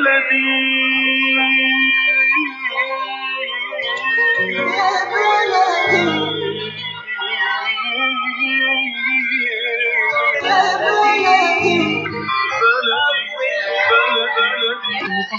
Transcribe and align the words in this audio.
le 0.00 0.16
di. 0.30 0.40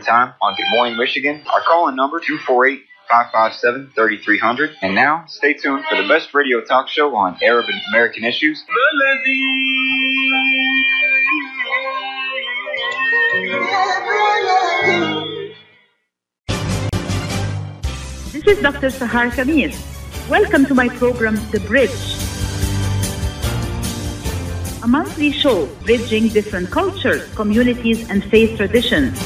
Time 0.00 0.34
on 0.40 0.54
Good 0.54 0.70
Morning 0.70 0.96
Michigan. 0.96 1.42
Our 1.52 1.60
call-in 1.62 1.96
number 1.96 2.20
248 2.20 2.82
557 3.08 3.92
3300. 3.94 4.76
And 4.82 4.94
now, 4.94 5.24
stay 5.26 5.54
tuned 5.54 5.84
for 5.88 5.96
the 6.00 6.06
best 6.06 6.34
radio 6.34 6.60
talk 6.60 6.88
show 6.88 7.16
on 7.16 7.38
Arab 7.42 7.64
and 7.68 7.80
American 7.92 8.24
issues. 8.24 8.62
This 18.32 18.46
is 18.46 18.62
Dr. 18.62 18.88
Sahar 18.88 19.30
Khamis. 19.30 19.76
Welcome 20.28 20.66
to 20.66 20.74
my 20.74 20.88
program, 20.88 21.36
The 21.50 21.60
Bridge. 21.60 21.90
A 24.82 24.86
monthly 24.86 25.32
show 25.32 25.66
bridging 25.84 26.28
different 26.28 26.70
cultures, 26.70 27.24
communities, 27.34 28.08
and 28.10 28.22
faith 28.24 28.56
traditions. 28.56 29.18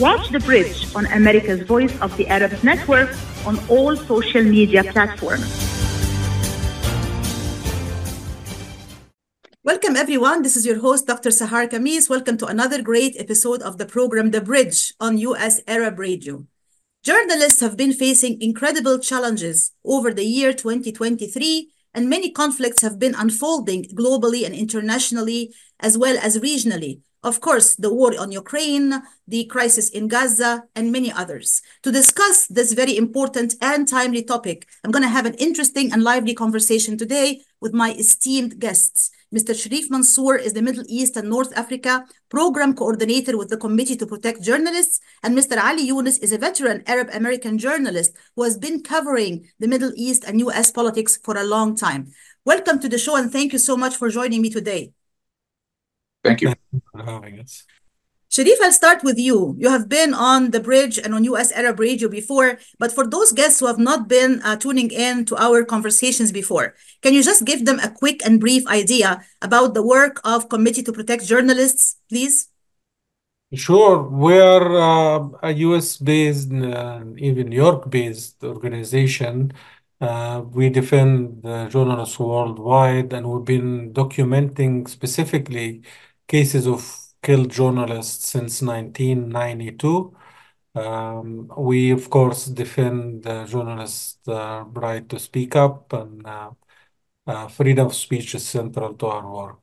Watch 0.00 0.30
The 0.30 0.40
Bridge 0.40 0.86
on 0.96 1.04
America's 1.12 1.60
Voice 1.60 1.92
of 2.00 2.16
the 2.16 2.26
Arabs 2.28 2.64
Network 2.64 3.10
on 3.44 3.58
all 3.68 3.94
social 3.94 4.42
media 4.42 4.82
platforms. 4.82 5.44
Welcome, 9.62 9.96
everyone. 9.96 10.40
This 10.40 10.56
is 10.56 10.64
your 10.64 10.80
host, 10.80 11.06
Dr. 11.06 11.28
Sahar 11.28 11.68
Khamis. 11.68 12.08
Welcome 12.08 12.38
to 12.38 12.46
another 12.46 12.80
great 12.80 13.14
episode 13.18 13.60
of 13.60 13.76
the 13.76 13.84
program 13.84 14.30
The 14.30 14.40
Bridge 14.40 14.94
on 14.98 15.18
US 15.18 15.60
Arab 15.66 15.98
Radio. 15.98 16.46
Journalists 17.04 17.60
have 17.60 17.76
been 17.76 17.92
facing 17.92 18.40
incredible 18.40 19.00
challenges 19.00 19.72
over 19.84 20.14
the 20.14 20.24
year 20.24 20.54
2023, 20.54 21.70
and 21.92 22.08
many 22.08 22.30
conflicts 22.30 22.80
have 22.80 22.98
been 22.98 23.14
unfolding 23.14 23.84
globally 23.94 24.46
and 24.46 24.54
internationally, 24.54 25.52
as 25.78 25.98
well 25.98 26.16
as 26.22 26.38
regionally. 26.38 27.02
Of 27.22 27.42
course, 27.42 27.74
the 27.76 27.92
war 27.92 28.18
on 28.18 28.32
Ukraine, 28.32 29.02
the 29.28 29.44
crisis 29.44 29.90
in 29.90 30.08
Gaza, 30.08 30.64
and 30.74 30.90
many 30.90 31.12
others. 31.12 31.60
To 31.82 31.92
discuss 31.92 32.46
this 32.46 32.72
very 32.72 32.96
important 32.96 33.56
and 33.60 33.86
timely 33.86 34.22
topic, 34.22 34.66
I'm 34.82 34.90
going 34.90 35.02
to 35.02 35.08
have 35.08 35.26
an 35.26 35.34
interesting 35.34 35.92
and 35.92 36.02
lively 36.02 36.32
conversation 36.32 36.96
today 36.96 37.42
with 37.60 37.74
my 37.74 37.92
esteemed 37.92 38.58
guests. 38.58 39.10
Mr. 39.34 39.54
Sherif 39.54 39.90
Mansour 39.90 40.36
is 40.36 40.54
the 40.54 40.62
Middle 40.62 40.84
East 40.88 41.14
and 41.16 41.28
North 41.28 41.52
Africa 41.56 42.06
Program 42.30 42.74
Coordinator 42.74 43.36
with 43.36 43.50
the 43.50 43.58
Committee 43.58 43.96
to 43.96 44.06
Protect 44.06 44.42
Journalists, 44.42 44.98
and 45.22 45.36
Mr. 45.36 45.62
Ali 45.62 45.88
Younes 45.88 46.22
is 46.22 46.32
a 46.32 46.38
veteran 46.38 46.82
Arab 46.86 47.10
American 47.12 47.58
journalist 47.58 48.16
who 48.34 48.44
has 48.44 48.56
been 48.56 48.82
covering 48.82 49.46
the 49.58 49.68
Middle 49.68 49.92
East 49.94 50.24
and 50.24 50.40
US 50.40 50.70
politics 50.70 51.18
for 51.22 51.36
a 51.36 51.44
long 51.44 51.76
time. 51.76 52.12
Welcome 52.46 52.78
to 52.80 52.88
the 52.88 52.98
show, 52.98 53.14
and 53.16 53.30
thank 53.30 53.52
you 53.52 53.58
so 53.58 53.76
much 53.76 53.94
for 53.96 54.08
joining 54.08 54.40
me 54.40 54.48
today. 54.48 54.94
Thank 56.22 56.42
you. 56.42 56.54
for 56.92 57.02
having 57.02 57.40
us. 57.40 57.64
Sherif, 58.30 58.60
I'll 58.62 58.70
start 58.70 59.02
with 59.02 59.18
you. 59.18 59.56
You 59.58 59.70
have 59.70 59.88
been 59.88 60.14
on 60.14 60.52
the 60.52 60.60
bridge 60.60 60.98
and 60.98 61.12
on 61.14 61.24
US 61.24 61.50
Arab 61.50 61.80
Radio 61.80 62.08
before, 62.08 62.60
but 62.78 62.92
for 62.92 63.04
those 63.04 63.32
guests 63.32 63.58
who 63.58 63.66
have 63.66 63.78
not 63.78 64.06
been 64.06 64.40
uh, 64.44 64.54
tuning 64.54 64.92
in 64.92 65.24
to 65.24 65.36
our 65.36 65.64
conversations 65.64 66.30
before, 66.30 66.76
can 67.02 67.12
you 67.12 67.24
just 67.24 67.44
give 67.44 67.64
them 67.64 67.80
a 67.80 67.90
quick 67.90 68.24
and 68.24 68.38
brief 68.38 68.64
idea 68.68 69.24
about 69.42 69.74
the 69.74 69.82
work 69.82 70.20
of 70.22 70.48
Committee 70.48 70.84
to 70.84 70.92
Protect 70.92 71.26
Journalists, 71.26 71.96
please? 72.08 72.48
Sure, 73.52 74.00
we're 74.08 74.78
uh, 74.78 75.28
a 75.42 75.50
US-based, 75.50 76.52
uh, 76.52 77.02
even 77.16 77.48
New 77.48 77.56
York-based 77.56 78.44
organization. 78.44 79.52
Uh, 80.00 80.42
we 80.52 80.70
defend 80.70 81.42
the 81.42 81.66
journalists 81.66 82.16
worldwide, 82.20 83.12
and 83.12 83.28
we've 83.28 83.44
been 83.44 83.92
documenting 83.92 84.88
specifically 84.88 85.82
cases 86.30 86.66
of 86.66 86.80
killed 87.22 87.50
journalists 87.50 88.28
since 88.28 88.62
1992. 88.62 90.16
Um, 90.76 91.50
we, 91.58 91.90
of 91.90 92.08
course, 92.08 92.46
defend 92.46 93.24
the 93.24 93.44
journalists' 93.44 94.28
uh, 94.28 94.62
right 94.72 95.08
to 95.08 95.18
speak 95.18 95.56
up, 95.56 95.92
and 95.92 96.24
uh, 96.24 96.50
uh, 97.26 97.48
freedom 97.48 97.86
of 97.86 97.94
speech 97.94 98.34
is 98.36 98.46
central 98.46 98.94
to 98.94 99.06
our 99.06 99.26
work. 99.28 99.58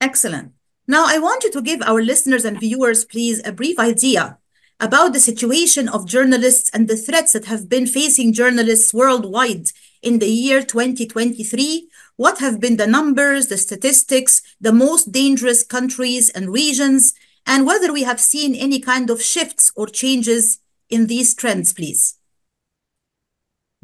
Excellent. 0.00 0.52
Now, 0.88 1.04
I 1.06 1.18
want 1.18 1.44
you 1.44 1.50
to 1.52 1.62
give 1.62 1.82
our 1.82 2.00
listeners 2.00 2.44
and 2.46 2.58
viewers, 2.58 3.04
please, 3.04 3.42
a 3.44 3.52
brief 3.52 3.78
idea 3.78 4.38
about 4.80 5.12
the 5.12 5.20
situation 5.20 5.88
of 5.88 6.06
journalists 6.06 6.70
and 6.72 6.88
the 6.88 6.96
threats 6.96 7.32
that 7.32 7.46
have 7.46 7.68
been 7.68 7.86
facing 7.86 8.32
journalists 8.32 8.94
worldwide 8.94 9.66
in 10.02 10.18
the 10.18 10.28
year 10.28 10.62
2023. 10.62 11.88
What 12.16 12.38
have 12.38 12.60
been 12.60 12.76
the 12.76 12.86
numbers, 12.86 13.48
the 13.48 13.58
statistics, 13.58 14.42
the 14.60 14.72
most 14.72 15.12
dangerous 15.12 15.62
countries 15.62 16.30
and 16.30 16.50
regions, 16.50 17.12
and 17.46 17.66
whether 17.66 17.92
we 17.92 18.04
have 18.04 18.20
seen 18.20 18.54
any 18.54 18.80
kind 18.80 19.10
of 19.10 19.22
shifts 19.22 19.70
or 19.76 19.86
changes 19.86 20.58
in 20.88 21.06
these 21.06 21.34
trends, 21.34 21.72
please? 21.72 22.16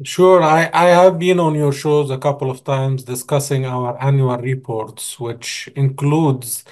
Sure, 0.03 0.41
I, 0.41 0.69
I 0.73 0.85
have 0.89 1.19
been 1.19 1.39
on 1.39 1.53
your 1.55 1.71
shows 1.71 2.09
a 2.09 2.17
couple 2.17 2.49
of 2.49 2.63
times 2.63 3.03
discussing 3.03 3.65
our 3.65 4.01
annual 4.01 4.37
reports, 4.37 5.19
which 5.19 5.69
includes 5.75 6.65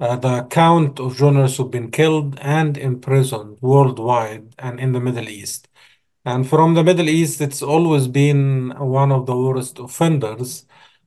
uh, 0.00 0.16
the 0.16 0.44
count 0.44 0.98
of 0.98 1.16
journalists 1.16 1.58
who've 1.58 1.70
been 1.70 1.90
killed 1.90 2.38
and 2.40 2.76
imprisoned 2.78 3.58
worldwide 3.60 4.54
and 4.58 4.80
in 4.80 4.92
the 4.92 5.00
Middle 5.00 5.28
East. 5.28 5.68
And 6.24 6.48
from 6.48 6.74
the 6.74 6.82
Middle 6.82 7.08
East, 7.08 7.40
it's 7.40 7.62
always 7.62 8.08
been 8.08 8.70
one 8.78 9.12
of 9.12 9.26
the 9.26 9.36
worst 9.36 9.78
offenders. 9.78 10.64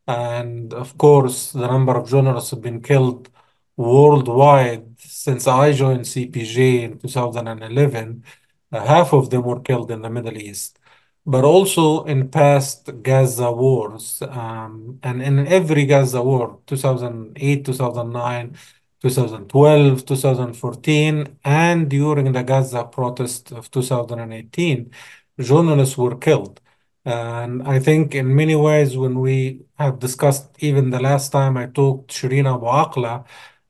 And 0.08 0.74
of 0.74 0.98
course, 0.98 1.52
the 1.52 1.68
number 1.68 1.96
of 1.98 2.10
journalists 2.10 2.52
who've 2.52 2.62
been 2.62 2.82
killed 2.82 3.30
worldwide 3.78 5.00
since 5.00 5.48
I 5.48 5.74
joined 5.74 6.06
CPJ 6.06 6.84
in 6.84 7.00
2011, 7.00 8.24
uh, 8.72 8.86
half 8.86 9.14
of 9.14 9.30
them 9.30 9.44
were 9.44 9.60
killed 9.60 9.92
in 9.92 10.02
the 10.02 10.10
Middle 10.10 10.38
East 10.38 10.80
but 11.26 11.44
also 11.44 12.04
in 12.06 12.30
past 12.30 12.90
Gaza 13.02 13.52
wars. 13.52 14.22
Um, 14.22 15.00
and 15.04 15.22
in 15.22 15.48
every 15.48 15.86
Gaza 15.86 16.22
war, 16.22 16.60
2008, 16.68 17.66
2009, 17.66 18.56
2012, 19.02 20.06
2014, 20.06 21.40
and 21.44 21.90
during 21.90 22.32
the 22.32 22.44
Gaza 22.44 22.86
protest 22.86 23.52
of 23.52 23.72
2018, 23.72 24.92
journalists 25.40 25.98
were 25.98 26.16
killed. 26.18 26.62
And 27.06 27.62
I 27.68 27.80
think 27.80 28.16
in 28.16 28.36
many 28.36 28.56
ways, 28.56 28.98
when 28.98 29.20
we 29.20 29.62
have 29.76 30.00
discussed, 30.00 30.48
even 30.60 30.90
the 30.90 31.00
last 31.00 31.32
time 31.32 31.56
I 31.58 31.68
talked 31.68 32.10
to 32.10 32.28
Shireen 32.28 32.48
Abu 32.54 32.66
Akleh, 32.66 33.24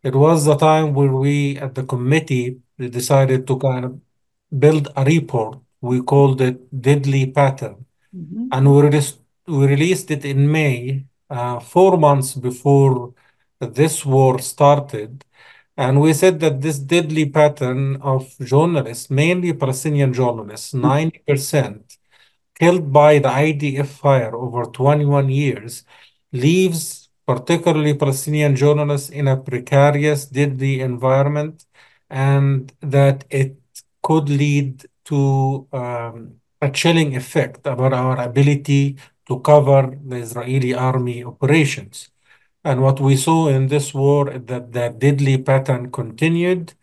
it 0.04 0.16
was 0.16 0.46
the 0.46 0.56
time 0.56 0.94
where 0.94 1.12
we 1.12 1.58
at 1.58 1.76
the 1.76 1.84
committee 1.84 2.60
decided 2.80 3.46
to 3.48 3.58
kind 3.60 3.86
of 3.86 4.00
build 4.58 4.88
a 4.96 5.04
report 5.04 5.60
we 5.82 6.02
called 6.02 6.42
it 6.42 6.58
Deadly 6.88 7.24
Pattern. 7.40 7.76
Mhm. 8.16 8.48
And 8.52 8.64
we 8.74 8.82
released, 8.88 9.18
we 9.48 9.66
released 9.68 10.10
it 10.16 10.24
in 10.26 10.52
May, 10.52 11.06
uh, 11.30 11.60
four 11.60 11.98
months 11.98 12.34
before 12.36 13.14
this 13.60 14.06
war 14.06 14.40
started. 14.40 15.24
And 15.78 16.00
we 16.02 16.14
said 16.14 16.40
that 16.40 16.62
this 16.62 16.80
deadly 16.80 17.26
pattern 17.30 17.98
of 18.02 18.22
journalists, 18.40 19.10
mainly 19.10 19.52
Palestinian 19.54 20.14
journalists, 20.14 20.74
90% 20.74 21.85
killed 22.60 22.92
by 22.92 23.20
the 23.20 23.30
IDF 23.30 23.88
fire 23.88 24.36
over 24.36 24.66
21 24.66 25.30
years, 25.30 25.84
leaves 26.32 27.10
particularly 27.26 27.94
Palestinian 27.94 28.56
journalists 28.56 29.10
in 29.10 29.28
a 29.28 29.38
precarious, 29.38 30.26
deadly 30.26 30.80
environment, 30.82 31.66
and 32.10 32.72
that 32.82 33.26
it 33.30 33.58
could 34.04 34.30
lead 34.30 34.86
to 35.06 35.68
um, 35.74 36.36
a 36.62 36.70
chilling 36.70 37.16
effect 37.16 37.66
about 37.66 37.94
our 37.94 38.20
ability 38.22 38.98
to 39.28 39.40
cover 39.40 39.98
the 40.06 40.18
Israeli 40.18 40.74
army 40.74 41.24
operations. 41.24 42.10
And 42.64 42.82
what 42.82 43.00
we 43.00 43.16
saw 43.16 43.48
in 43.48 43.68
this 43.68 43.94
war 43.94 44.32
is 44.32 44.46
that 44.46 44.72
the 44.72 44.90
deadly 44.90 45.38
pattern 45.38 45.92
continued 45.92 46.74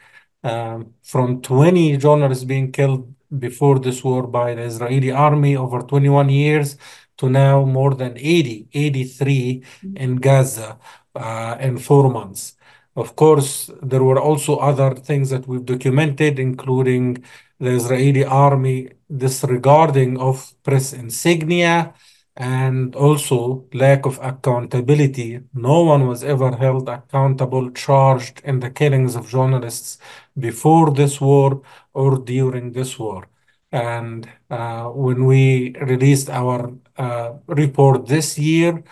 um, 0.45 0.95
from 1.03 1.43
20 1.43 1.97
journalists 1.99 2.45
being 2.45 2.73
killed 2.73 3.15
before 3.39 3.79
this 3.79 4.05
war 4.05 4.27
by 4.27 4.55
the 4.55 4.63
Israeli 4.63 5.11
army 5.11 5.57
over 5.57 5.81
21 5.83 6.29
years 6.29 6.77
to 7.19 7.29
now 7.29 7.65
more 7.65 7.95
than 7.95 8.17
80, 8.17 8.69
83 8.73 9.63
in 9.97 10.17
Gaza 10.17 10.79
uh, 11.15 11.57
in 11.61 11.79
four 11.79 12.11
months. 12.11 12.55
Of 12.95 13.17
course, 13.17 13.71
there 13.83 14.05
were 14.05 14.21
also 14.21 14.57
other 14.57 14.95
things 14.95 15.31
that 15.31 15.47
we've 15.47 15.65
documented, 15.65 16.39
including 16.39 17.25
the 17.59 17.71
Israeli 17.71 18.25
army 18.25 18.91
disregarding 19.15 20.19
of 20.19 20.53
press 20.63 20.93
insignia 20.93 21.95
and 22.37 22.97
also 22.97 23.67
lack 23.75 24.07
of 24.07 24.19
accountability. 24.23 25.41
No 25.55 25.83
one 25.83 26.07
was 26.09 26.25
ever 26.25 26.57
held 26.57 26.89
accountable, 26.89 27.71
charged 27.71 28.41
in 28.45 28.61
the 28.61 28.71
killings 28.71 29.15
of 29.17 29.29
journalists 29.29 29.99
before 30.39 30.91
this 30.93 31.21
war 31.21 31.63
or 31.93 32.19
during 32.19 32.73
this 32.73 32.99
war. 32.99 33.29
And 33.71 34.29
uh, 34.51 34.89
when 34.89 35.25
we 35.25 35.75
released 35.81 36.29
our 36.31 36.73
uh, 36.97 37.35
report 37.47 38.07
this 38.07 38.39
year, 38.39 38.83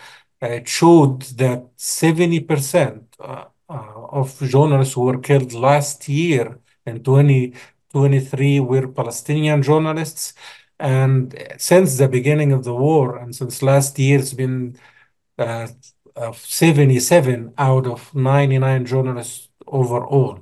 it 0.41 0.67
showed 0.67 1.21
that 1.37 1.75
70% 1.77 3.03
uh, 3.19 3.45
of 3.69 4.39
journalists 4.39 4.95
who 4.95 5.01
were 5.01 5.19
killed 5.19 5.53
last 5.53 6.09
year 6.09 6.59
in 6.85 7.03
2023 7.03 8.59
were 8.59 8.87
Palestinian 8.87 9.61
journalists. 9.61 10.33
And 10.81 11.37
since 11.57 11.97
the 11.97 12.07
beginning 12.07 12.51
of 12.51 12.63
the 12.63 12.73
war, 12.73 13.17
and 13.17 13.35
since 13.35 13.61
last 13.61 13.99
year, 13.99 14.19
it's 14.19 14.33
been 14.33 14.77
uh, 15.37 15.67
77 16.33 17.53
out 17.57 17.85
of 17.85 18.13
99 18.15 18.85
journalists 18.85 19.49
overall. 19.67 20.39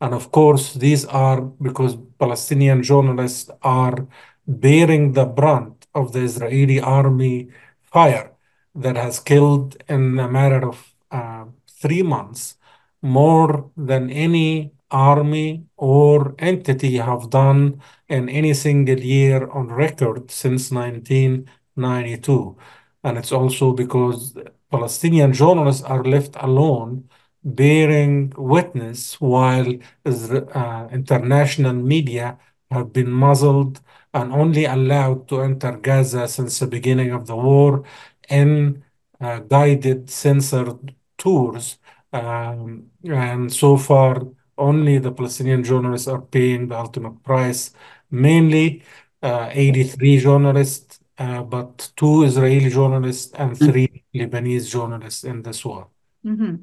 And 0.00 0.12
of 0.14 0.30
course, 0.30 0.74
these 0.74 1.06
are 1.06 1.40
because 1.40 1.96
Palestinian 2.18 2.82
journalists 2.82 3.50
are 3.62 4.06
bearing 4.46 5.12
the 5.12 5.24
brunt 5.24 5.86
of 5.94 6.12
the 6.12 6.20
Israeli 6.20 6.80
army 6.80 7.48
fire 7.82 8.32
that 8.74 8.96
has 8.96 9.18
killed 9.20 9.82
in 9.88 10.18
a 10.18 10.28
matter 10.28 10.68
of 10.68 10.94
uh, 11.10 11.46
three 11.66 12.02
months 12.02 12.56
more 13.00 13.70
than 13.76 14.10
any 14.10 14.72
army 14.90 15.66
or 15.76 16.34
entity 16.38 16.96
have 16.98 17.30
done 17.30 17.80
in 18.08 18.28
any 18.28 18.54
single 18.54 18.98
year 18.98 19.48
on 19.50 19.68
record 19.68 20.30
since 20.30 20.70
1992. 20.70 22.56
And 23.04 23.18
it's 23.18 23.32
also 23.32 23.72
because 23.72 24.34
Palestinian 24.70 25.32
journalists 25.32 25.82
are 25.82 26.04
left 26.04 26.36
alone 26.40 27.08
bearing 27.44 28.32
witness 28.36 29.20
while 29.20 29.72
uh, 30.04 30.88
international 30.92 31.74
media 31.74 32.38
have 32.70 32.92
been 32.92 33.10
muzzled 33.10 33.80
and 34.12 34.32
only 34.32 34.64
allowed 34.64 35.28
to 35.28 35.40
enter 35.42 35.76
Gaza 35.78 36.28
since 36.28 36.58
the 36.58 36.66
beginning 36.66 37.10
of 37.12 37.26
the 37.26 37.36
war 37.36 37.84
in 38.28 38.82
uh, 39.20 39.40
guided 39.40 40.10
censored 40.10 40.94
tours. 41.16 41.78
Um, 42.12 42.90
and 43.04 43.52
so 43.52 43.76
far, 43.76 44.22
only 44.58 44.98
the 44.98 45.12
Palestinian 45.12 45.64
journalists 45.64 46.08
are 46.08 46.20
paying 46.20 46.68
the 46.68 46.78
ultimate 46.78 47.22
price, 47.22 47.72
mainly 48.10 48.82
uh, 49.22 49.48
83 49.50 50.18
journalists, 50.18 51.00
uh, 51.18 51.42
but 51.42 51.90
two 51.96 52.24
Israeli 52.24 52.70
journalists 52.70 53.32
and 53.34 53.56
three 53.56 54.04
Lebanese 54.14 54.70
journalists 54.70 55.24
in 55.24 55.42
this 55.42 55.64
war. 55.64 55.88
Mm-hmm. 56.24 56.56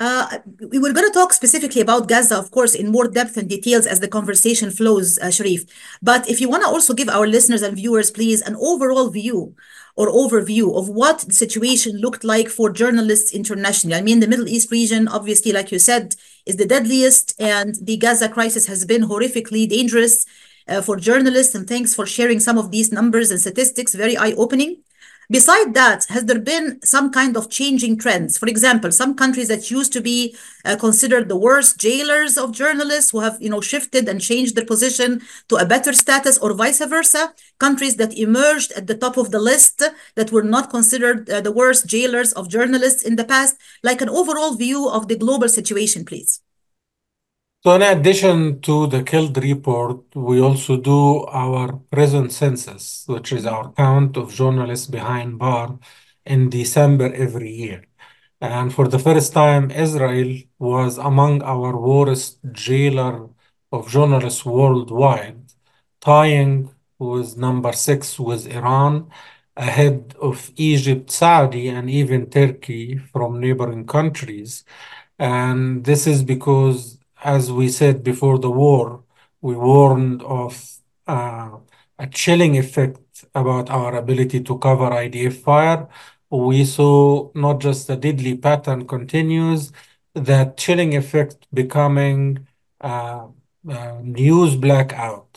Uh, 0.00 0.38
we 0.70 0.78
were 0.78 0.92
going 0.92 1.06
to 1.06 1.12
talk 1.12 1.32
specifically 1.32 1.80
about 1.80 2.06
Gaza, 2.06 2.38
of 2.38 2.52
course, 2.52 2.76
in 2.76 2.92
more 2.92 3.08
depth 3.08 3.36
and 3.36 3.48
details 3.48 3.84
as 3.84 3.98
the 3.98 4.06
conversation 4.06 4.70
flows, 4.70 5.18
uh, 5.18 5.26
Sherif. 5.26 5.68
But 6.00 6.30
if 6.30 6.40
you 6.40 6.48
want 6.48 6.62
to 6.62 6.68
also 6.68 6.94
give 6.94 7.08
our 7.08 7.26
listeners 7.26 7.62
and 7.62 7.76
viewers, 7.76 8.12
please, 8.12 8.40
an 8.42 8.54
overall 8.60 9.10
view 9.10 9.56
or 9.98 10.12
overview 10.12 10.78
of 10.78 10.88
what 10.88 11.18
the 11.26 11.34
situation 11.34 12.00
looked 12.04 12.22
like 12.22 12.48
for 12.48 12.70
journalists 12.70 13.32
internationally. 13.32 13.96
I 13.96 14.00
mean, 14.00 14.20
the 14.20 14.28
Middle 14.28 14.46
East 14.46 14.70
region, 14.70 15.08
obviously, 15.08 15.50
like 15.50 15.72
you 15.72 15.80
said, 15.80 16.14
is 16.46 16.54
the 16.54 16.70
deadliest, 16.74 17.34
and 17.40 17.74
the 17.82 17.96
Gaza 17.96 18.28
crisis 18.28 18.64
has 18.66 18.84
been 18.84 19.02
horrifically 19.02 19.68
dangerous 19.68 20.24
uh, 20.68 20.82
for 20.82 20.96
journalists. 20.96 21.56
And 21.56 21.66
thanks 21.66 21.96
for 21.96 22.06
sharing 22.06 22.38
some 22.38 22.58
of 22.58 22.70
these 22.70 22.92
numbers 22.92 23.32
and 23.32 23.40
statistics, 23.40 23.92
very 23.92 24.16
eye 24.16 24.34
opening. 24.44 24.82
Beside 25.30 25.74
that, 25.74 26.06
has 26.08 26.24
there 26.24 26.40
been 26.40 26.80
some 26.82 27.10
kind 27.12 27.36
of 27.36 27.50
changing 27.50 27.98
trends? 27.98 28.38
For 28.38 28.48
example, 28.48 28.90
some 28.90 29.14
countries 29.14 29.48
that 29.48 29.70
used 29.70 29.92
to 29.92 30.00
be 30.00 30.34
uh, 30.64 30.76
considered 30.76 31.28
the 31.28 31.36
worst 31.36 31.78
jailers 31.78 32.38
of 32.38 32.52
journalists 32.52 33.10
who 33.10 33.20
have, 33.20 33.36
you 33.38 33.50
know, 33.50 33.60
shifted 33.60 34.08
and 34.08 34.22
changed 34.22 34.56
their 34.56 34.64
position 34.64 35.20
to 35.50 35.56
a 35.56 35.66
better 35.66 35.92
status 35.92 36.38
or 36.38 36.54
vice 36.54 36.82
versa. 36.82 37.34
Countries 37.58 37.96
that 37.96 38.16
emerged 38.16 38.72
at 38.72 38.86
the 38.86 38.96
top 38.96 39.18
of 39.18 39.30
the 39.30 39.38
list 39.38 39.82
that 40.14 40.32
were 40.32 40.42
not 40.42 40.70
considered 40.70 41.28
uh, 41.28 41.42
the 41.42 41.52
worst 41.52 41.86
jailers 41.86 42.32
of 42.32 42.48
journalists 42.48 43.02
in 43.02 43.16
the 43.16 43.24
past. 43.24 43.56
Like 43.82 44.00
an 44.00 44.08
overall 44.08 44.54
view 44.54 44.88
of 44.88 45.08
the 45.08 45.16
global 45.18 45.50
situation, 45.50 46.06
please. 46.06 46.40
So 47.64 47.74
in 47.74 47.82
addition 47.82 48.60
to 48.62 48.86
the 48.86 49.02
killed 49.02 49.36
report, 49.42 50.04
we 50.14 50.40
also 50.40 50.76
do 50.76 51.24
our 51.26 51.72
prison 51.90 52.30
census, 52.30 53.04
which 53.08 53.32
is 53.32 53.46
our 53.46 53.72
count 53.72 54.16
of 54.16 54.32
journalists 54.32 54.86
behind 54.86 55.38
bar 55.38 55.78
in 56.24 56.50
December 56.50 57.12
every 57.12 57.50
year. 57.50 57.84
And 58.40 58.72
for 58.72 58.86
the 58.86 58.98
first 59.00 59.32
time, 59.32 59.70
Israel 59.72 60.38
was 60.58 60.98
among 60.98 61.42
our 61.42 61.76
worst 61.76 62.38
jailer 62.52 63.28
of 63.72 63.88
journalists 63.88 64.44
worldwide, 64.44 65.42
tying 66.00 66.70
with 66.98 67.36
number 67.36 67.72
six 67.72 68.20
with 68.20 68.46
Iran, 68.46 69.10
ahead 69.56 70.14
of 70.20 70.52
Egypt, 70.56 71.10
Saudi, 71.10 71.68
and 71.68 71.90
even 71.90 72.30
Turkey 72.30 72.98
from 72.98 73.40
neighboring 73.40 73.84
countries. 73.86 74.64
And 75.18 75.84
this 75.84 76.06
is 76.06 76.22
because 76.22 76.97
as 77.22 77.50
we 77.52 77.68
said 77.68 78.02
before 78.02 78.38
the 78.38 78.50
war, 78.50 79.04
we 79.40 79.54
warned 79.56 80.22
of 80.22 80.78
uh, 81.06 81.58
a 81.98 82.06
chilling 82.08 82.56
effect 82.56 83.24
about 83.34 83.70
our 83.70 83.96
ability 83.96 84.40
to 84.44 84.58
cover 84.58 84.90
IDF 84.92 85.30
fire. 85.42 85.88
We 86.30 86.64
saw 86.64 87.30
not 87.34 87.60
just 87.60 87.86
the 87.86 87.96
deadly 87.96 88.36
pattern 88.36 88.86
continues, 88.86 89.72
that 90.14 90.56
chilling 90.56 90.94
effect 90.96 91.46
becoming 91.52 92.46
uh, 92.80 93.28
uh, 93.68 93.98
news 94.02 94.56
blackout, 94.56 95.27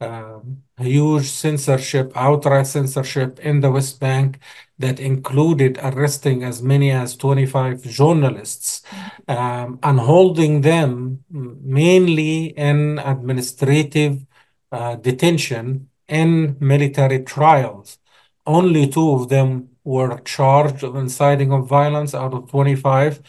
um, 0.00 0.62
huge 0.78 1.26
censorship, 1.26 2.12
outright 2.14 2.66
censorship 2.66 3.38
in 3.40 3.60
the 3.60 3.70
West 3.70 4.00
Bank 4.00 4.38
that 4.78 4.98
included 4.98 5.78
arresting 5.82 6.42
as 6.42 6.62
many 6.62 6.90
as 6.90 7.16
25 7.16 7.82
journalists 7.82 8.82
um, 9.28 9.78
and 9.82 10.00
holding 10.00 10.62
them 10.62 11.22
mainly 11.30 12.46
in 12.56 12.98
administrative 12.98 14.24
uh, 14.72 14.96
detention 14.96 15.88
in 16.08 16.56
military 16.60 17.20
trials. 17.22 17.98
Only 18.46 18.88
two 18.88 19.12
of 19.12 19.28
them 19.28 19.68
were 19.84 20.18
charged 20.20 20.82
of 20.82 20.96
inciting 20.96 21.52
of 21.52 21.68
violence 21.68 22.14
out 22.14 22.34
of 22.34 22.50
25. 22.50 23.20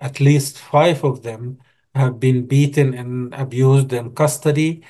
At 0.00 0.20
least 0.20 0.58
five 0.58 1.04
of 1.04 1.22
them 1.22 1.58
have 1.94 2.20
been 2.20 2.46
beaten 2.46 2.94
and 2.94 3.34
abused 3.34 3.92
in 3.92 4.14
custody. 4.14 4.82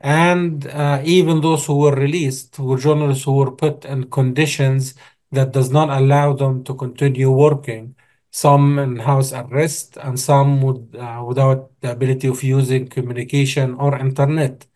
And 0.00 0.66
uh, 0.68 1.00
even 1.04 1.40
those 1.40 1.66
who 1.66 1.78
were 1.78 1.94
released 1.94 2.58
were 2.58 2.78
journalists 2.78 3.24
who 3.24 3.34
were 3.36 3.50
put 3.50 3.84
in 3.84 4.10
conditions 4.10 4.94
that 5.32 5.52
does 5.52 5.70
not 5.70 5.88
allow 5.90 6.32
them 6.34 6.64
to 6.64 6.74
continue 6.74 7.30
working. 7.30 7.96
Some 8.30 8.78
in 8.78 8.98
house 8.98 9.32
arrest 9.32 9.96
and 9.96 10.20
some 10.20 10.60
with, 10.62 10.94
uh, 10.94 11.24
without 11.26 11.72
the 11.80 11.92
ability 11.92 12.28
of 12.28 12.42
using 12.42 12.88
communication 12.88 13.74
or 13.74 13.96
internet. 13.98 14.66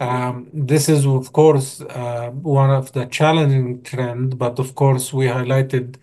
Um, 0.00 0.50
this 0.52 0.88
is, 0.88 1.06
of 1.06 1.32
course, 1.32 1.80
uh, 1.80 2.30
one 2.30 2.70
of 2.70 2.92
the 2.92 3.06
challenging 3.06 3.82
trend, 3.82 4.38
but 4.38 4.58
of 4.58 4.74
course, 4.74 5.12
we 5.12 5.26
highlighted 5.26 5.96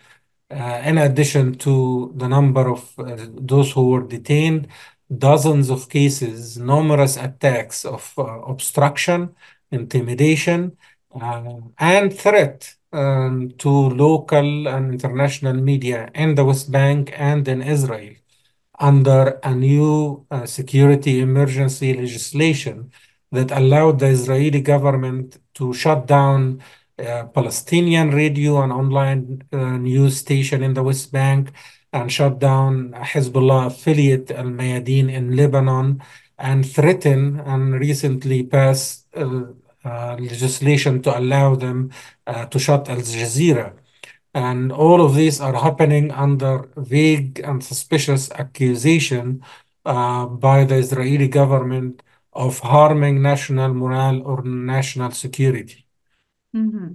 uh, 0.51 0.81
in 0.86 0.98
addition 0.98 1.55
to 1.55 2.13
the 2.15 2.27
number 2.27 2.69
of 2.69 2.98
uh, 3.00 3.27
those 3.34 3.72
who 3.72 3.89
were 3.89 4.03
detained, 4.07 4.67
dozens 5.15 5.69
of 5.69 5.89
cases, 5.89 6.57
numerous 6.57 7.17
attacks 7.17 7.85
of 7.85 8.13
uh, 8.17 8.24
obstruction, 8.24 9.35
intimidation, 9.71 10.77
uh, 11.19 11.43
and 11.77 12.13
threat 12.17 12.75
um, 12.91 13.51
to 13.57 13.69
local 13.69 14.67
and 14.67 14.93
international 14.93 15.53
media 15.53 16.09
in 16.13 16.35
the 16.35 16.45
West 16.45 16.71
Bank 16.71 17.13
and 17.15 17.47
in 17.47 17.62
Israel 17.62 18.15
under 18.79 19.39
a 19.43 19.53
new 19.55 20.25
uh, 20.31 20.45
security 20.45 21.21
emergency 21.21 21.93
legislation 21.93 22.91
that 23.31 23.51
allowed 23.51 24.00
the 24.00 24.07
Israeli 24.07 24.62
government 24.62 25.38
to 25.53 25.74
shut 25.74 26.05
down 26.05 26.62
uh, 26.97 27.25
Palestinian 27.25 28.12
radio 28.12 28.62
and 28.62 28.71
online 28.71 29.43
uh, 29.51 29.77
news 29.77 30.17
station 30.17 30.63
in 30.63 30.74
the 30.74 30.83
West 30.83 31.12
Bank 31.12 31.51
and 31.96 32.12
shut 32.12 32.40
down 32.40 32.92
Hezbollah 33.12 33.68
affiliate 33.68 34.30
Al 34.32 34.52
Mayadeen 34.60 35.08
in 35.10 35.36
Lebanon 35.36 35.88
and 36.38 36.60
threaten 36.78 37.40
and 37.40 37.64
recently 37.88 38.44
pass 38.44 39.06
uh, 39.16 39.44
uh, 39.86 40.16
legislation 40.20 41.02
to 41.04 41.18
allow 41.18 41.56
them 41.56 41.92
uh, 42.28 42.46
to 42.48 42.60
shut 42.60 42.90
Al 42.90 42.98
Jazeera. 42.98 43.68
And 44.34 44.72
all 44.74 45.00
of 45.08 45.16
these 45.16 45.40
are 45.40 45.56
happening 45.56 46.12
under 46.12 46.70
vague 46.75 47.40
and 47.40 47.64
suspicious 47.64 48.30
accusation 48.32 49.42
uh, 49.86 50.25
by 50.25 50.66
the 50.66 50.75
Israeli 50.75 51.30
government 51.30 52.04
of 52.34 52.60
harming 52.60 53.22
national 53.22 53.74
morale 53.74 54.22
or 54.30 54.44
national 54.44 55.12
security. 55.12 55.86
Mm-hmm. 56.54 56.90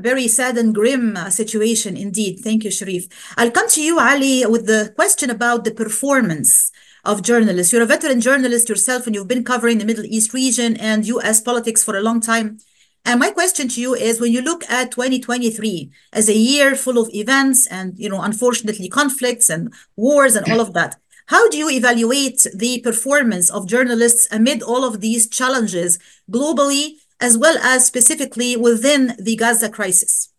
Very 0.00 0.28
sad 0.28 0.56
and 0.56 0.74
grim 0.74 1.16
uh, 1.16 1.30
situation 1.30 1.96
indeed. 1.96 2.40
Thank 2.40 2.64
you, 2.64 2.70
Sherif. 2.70 3.10
I'll 3.36 3.50
come 3.50 3.68
to 3.70 3.82
you, 3.82 4.00
Ali, 4.00 4.46
with 4.46 4.66
the 4.66 4.92
question 4.96 5.28
about 5.30 5.64
the 5.64 5.70
performance 5.70 6.72
of 7.04 7.22
journalists. 7.22 7.72
You're 7.72 7.82
a 7.82 7.86
veteran 7.86 8.20
journalist 8.20 8.68
yourself, 8.68 9.06
and 9.06 9.14
you've 9.14 9.28
been 9.28 9.44
covering 9.44 9.78
the 9.78 9.84
Middle 9.84 10.04
East 10.06 10.32
region 10.32 10.76
and 10.76 11.06
U.S. 11.06 11.40
politics 11.40 11.84
for 11.84 11.96
a 11.96 12.00
long 12.00 12.20
time. 12.20 12.58
And 13.04 13.20
my 13.20 13.30
question 13.30 13.68
to 13.68 13.80
you 13.80 13.94
is 13.94 14.20
when 14.20 14.32
you 14.32 14.42
look 14.42 14.68
at 14.70 14.90
2023 14.90 15.90
as 16.12 16.28
a 16.28 16.36
year 16.36 16.74
full 16.74 16.98
of 16.98 17.08
events 17.14 17.66
and, 17.66 17.98
you 17.98 18.08
know, 18.08 18.20
unfortunately 18.20 18.88
conflicts 18.88 19.48
and 19.48 19.72
wars 19.96 20.34
and 20.34 20.50
all 20.50 20.60
of 20.60 20.74
that, 20.74 20.96
how 21.26 21.48
do 21.48 21.56
you 21.56 21.70
evaluate 21.70 22.46
the 22.54 22.80
performance 22.80 23.50
of 23.50 23.68
journalists 23.68 24.28
amid 24.30 24.62
all 24.62 24.84
of 24.84 25.00
these 25.00 25.28
challenges 25.28 25.98
globally 26.30 26.96
as 27.20 27.36
well 27.36 27.58
as 27.58 27.86
specifically 27.86 28.56
within 28.56 29.14
the 29.18 29.36
Gaza 29.36 29.68
crisis? 29.68 30.32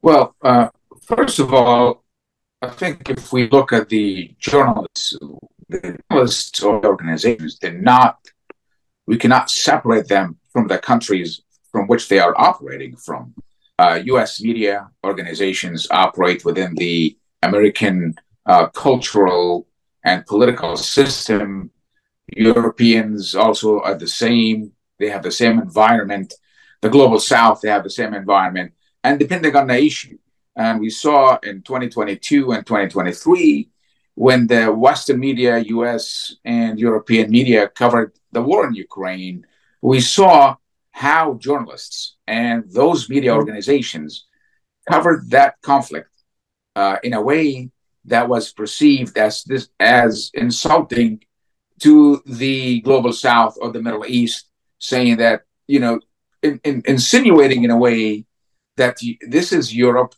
Well, 0.00 0.34
uh, 0.42 0.68
first 1.02 1.38
of 1.38 1.52
all, 1.52 2.04
I 2.60 2.68
think 2.68 3.10
if 3.10 3.32
we 3.32 3.48
look 3.48 3.72
at 3.72 3.88
the 3.88 4.34
journalists, 4.38 5.18
the 5.68 5.98
journalists 6.10 6.62
or 6.62 6.84
organizations, 6.86 7.58
they're 7.58 7.72
not, 7.72 8.18
we 9.06 9.16
cannot 9.16 9.50
separate 9.50 10.08
them 10.08 10.38
from 10.52 10.68
the 10.68 10.78
countries 10.78 11.42
from 11.72 11.86
which 11.86 12.08
they 12.08 12.20
are 12.20 12.34
operating 12.38 12.94
from. 12.96 13.34
Uh, 13.78 14.00
US 14.04 14.40
media 14.40 14.90
organizations 15.04 15.88
operate 15.90 16.44
within 16.44 16.74
the 16.74 17.16
American 17.42 18.14
uh, 18.46 18.66
cultural 18.68 19.66
and 20.04 20.26
political 20.26 20.76
system. 20.76 21.70
Europeans 22.36 23.34
also 23.34 23.80
are 23.80 23.94
the 23.94 24.06
same 24.06 24.72
they 25.02 25.10
have 25.10 25.24
the 25.24 25.32
same 25.32 25.58
environment. 25.58 26.32
The 26.80 26.88
global 26.88 27.18
south, 27.18 27.60
they 27.60 27.68
have 27.68 27.82
the 27.82 27.90
same 27.90 28.14
environment. 28.14 28.72
And 29.02 29.18
depending 29.18 29.54
on 29.56 29.66
the 29.66 29.78
issue, 29.82 30.16
and 30.54 30.80
we 30.80 30.90
saw 30.90 31.38
in 31.42 31.62
2022 31.62 32.52
and 32.52 32.64
2023, 32.64 33.68
when 34.14 34.46
the 34.46 34.66
Western 34.66 35.18
media, 35.18 35.58
US 35.58 36.36
and 36.44 36.78
European 36.78 37.30
media 37.30 37.68
covered 37.68 38.12
the 38.30 38.42
war 38.42 38.66
in 38.68 38.74
Ukraine, 38.74 39.44
we 39.80 40.00
saw 40.00 40.54
how 40.92 41.34
journalists 41.34 42.16
and 42.28 42.64
those 42.70 43.08
media 43.08 43.34
organizations 43.34 44.26
covered 44.88 45.30
that 45.30 45.60
conflict 45.62 46.10
uh, 46.76 46.98
in 47.02 47.12
a 47.14 47.20
way 47.20 47.70
that 48.04 48.28
was 48.28 48.52
perceived 48.52 49.16
as 49.18 49.42
this 49.44 49.68
as 49.80 50.30
insulting 50.34 51.20
to 51.80 52.22
the 52.26 52.80
global 52.82 53.12
south 53.12 53.56
or 53.60 53.72
the 53.72 53.82
Middle 53.82 54.06
East 54.06 54.51
saying 54.82 55.16
that 55.18 55.42
you 55.66 55.80
know, 55.80 56.00
in, 56.42 56.60
in, 56.64 56.82
insinuating 56.86 57.64
in 57.64 57.70
a 57.70 57.76
way 57.76 58.26
that 58.76 58.98
this 59.26 59.52
is 59.52 59.74
Europe 59.74 60.14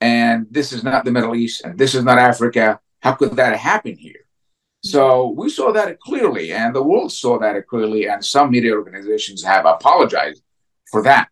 and 0.00 0.46
this 0.50 0.72
is 0.72 0.84
not 0.84 1.04
the 1.04 1.10
Middle 1.10 1.34
East 1.34 1.64
and 1.64 1.78
this 1.78 1.94
is 1.94 2.04
not 2.04 2.18
Africa. 2.18 2.80
How 3.00 3.12
could 3.12 3.32
that 3.36 3.58
happen 3.58 3.96
here? 3.96 4.22
So 4.82 5.28
we 5.30 5.48
saw 5.48 5.72
that 5.72 5.98
clearly, 6.00 6.52
and 6.52 6.74
the 6.74 6.82
world 6.82 7.10
saw 7.10 7.38
that 7.38 7.66
clearly, 7.66 8.06
and 8.06 8.22
some 8.22 8.50
media 8.50 8.72
organizations 8.74 9.42
have 9.42 9.64
apologized 9.64 10.42
for 10.90 11.02
that. 11.02 11.28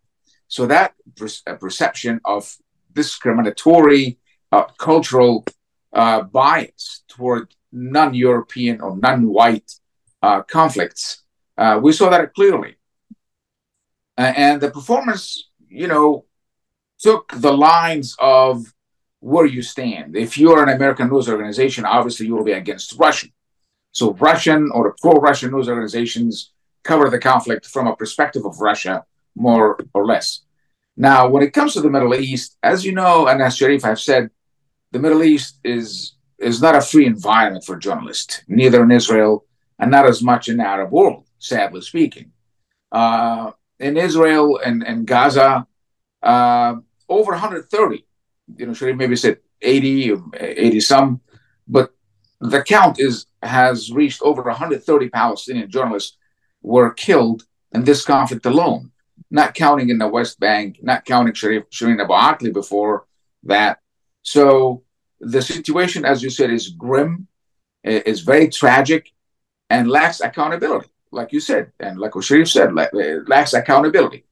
So 0.47 0.65
that 0.67 0.93
per- 1.15 1.55
perception 1.57 2.19
of 2.25 2.55
discriminatory 2.91 4.17
uh, 4.51 4.65
cultural 4.77 5.45
uh, 5.93 6.23
bias 6.23 7.03
toward 7.07 7.53
non-European 7.71 8.81
or 8.81 8.97
non-white 8.97 9.71
uh, 10.21 10.41
conflicts 10.43 11.22
uh, 11.57 11.79
we 11.81 11.91
saw 11.91 12.09
that 12.09 12.33
clearly. 12.33 12.75
Uh, 14.17 14.33
and 14.35 14.61
the 14.61 14.69
performance, 14.69 15.49
you 15.67 15.87
know, 15.87 16.25
took 16.99 17.31
the 17.35 17.51
lines 17.51 18.15
of 18.19 18.73
where 19.19 19.45
you 19.45 19.61
stand. 19.61 20.15
If 20.15 20.37
you're 20.37 20.63
an 20.63 20.69
American 20.69 21.09
news 21.09 21.29
organization, 21.29 21.85
obviously 21.85 22.27
you 22.27 22.35
will 22.35 22.43
be 22.43 22.51
against 22.51 22.97
Russian. 22.99 23.31
So 23.91 24.13
Russian 24.13 24.69
or 24.73 24.95
pro-Russian 25.01 25.51
news 25.51 25.69
organizations 25.69 26.51
cover 26.83 27.09
the 27.09 27.19
conflict 27.19 27.65
from 27.65 27.87
a 27.87 27.95
perspective 27.95 28.45
of 28.45 28.59
Russia, 28.59 29.05
more 29.35 29.79
or 29.93 30.05
less. 30.05 30.41
Now, 30.95 31.27
when 31.27 31.43
it 31.43 31.53
comes 31.53 31.73
to 31.73 31.81
the 31.81 31.89
Middle 31.89 32.13
East, 32.13 32.57
as 32.61 32.85
you 32.85 32.91
know, 32.91 33.27
and 33.27 33.41
as 33.41 33.57
Sherif 33.57 33.83
have 33.83 33.99
said, 33.99 34.29
the 34.91 34.99
Middle 34.99 35.23
East 35.23 35.59
is 35.63 36.15
is 36.37 36.61
not 36.61 36.75
a 36.75 36.81
free 36.81 37.05
environment 37.05 37.63
for 37.63 37.77
journalists, 37.77 38.43
neither 38.47 38.83
in 38.83 38.91
Israel 38.91 39.45
and 39.79 39.89
not 39.89 40.05
as 40.05 40.21
much 40.21 40.49
in 40.49 40.57
the 40.57 40.63
Arab 40.63 40.91
world 40.91 41.23
sadly 41.43 41.81
speaking. 41.81 42.31
Uh, 42.91 43.51
in 43.79 43.97
Israel 43.97 44.59
and, 44.63 44.83
and 44.83 45.05
Gaza, 45.05 45.67
uh, 46.21 46.75
over 47.09 47.31
130, 47.31 48.05
you 48.57 48.65
know, 48.65 48.73
have 48.73 48.95
maybe 48.95 49.15
said 49.15 49.39
80 49.61 50.11
or 50.11 50.23
80 50.39 50.79
some, 50.79 51.21
but 51.67 51.93
the 52.39 52.61
count 52.61 52.99
is 52.99 53.25
has 53.41 53.91
reached 53.91 54.21
over 54.21 54.41
130 54.43 55.09
Palestinian 55.09 55.69
journalists 55.69 56.17
were 56.61 56.93
killed 56.93 57.43
in 57.73 57.83
this 57.83 58.05
conflict 58.05 58.45
alone, 58.45 58.91
not 59.31 59.53
counting 59.53 59.89
in 59.89 59.97
the 59.97 60.07
West 60.07 60.39
Bank, 60.39 60.79
not 60.81 61.05
counting 61.05 61.33
Sherif, 61.33 61.65
Shireen 61.71 62.01
Abu 62.01 62.13
Akleh 62.13 62.53
before 62.53 63.05
that. 63.43 63.79
So 64.21 64.83
the 65.19 65.41
situation, 65.41 66.05
as 66.05 66.23
you 66.23 66.29
said, 66.29 66.51
is 66.51 66.69
grim, 66.69 67.27
is 67.83 68.21
very 68.21 68.47
tragic, 68.49 69.11
and 69.69 69.89
lacks 69.89 70.21
accountability 70.21 70.92
like 71.13 71.31
you 71.31 71.39
said, 71.39 71.71
and 71.79 71.99
like 71.99 72.11
Sherif 72.11 72.49
said, 72.49 72.73
lacks 73.27 73.53
accountability. 73.53 74.25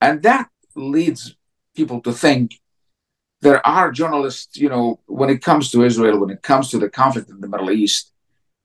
And 0.00 0.22
that 0.22 0.48
leads 0.74 1.34
people 1.74 2.00
to 2.02 2.12
think 2.12 2.60
there 3.40 3.66
are 3.66 3.90
journalists, 3.92 4.56
you 4.56 4.68
know, 4.68 5.00
when 5.06 5.30
it 5.30 5.42
comes 5.42 5.70
to 5.70 5.84
Israel, 5.84 6.18
when 6.20 6.30
it 6.30 6.42
comes 6.42 6.70
to 6.70 6.78
the 6.78 6.88
conflict 6.88 7.30
in 7.30 7.40
the 7.40 7.48
Middle 7.48 7.70
East, 7.70 8.12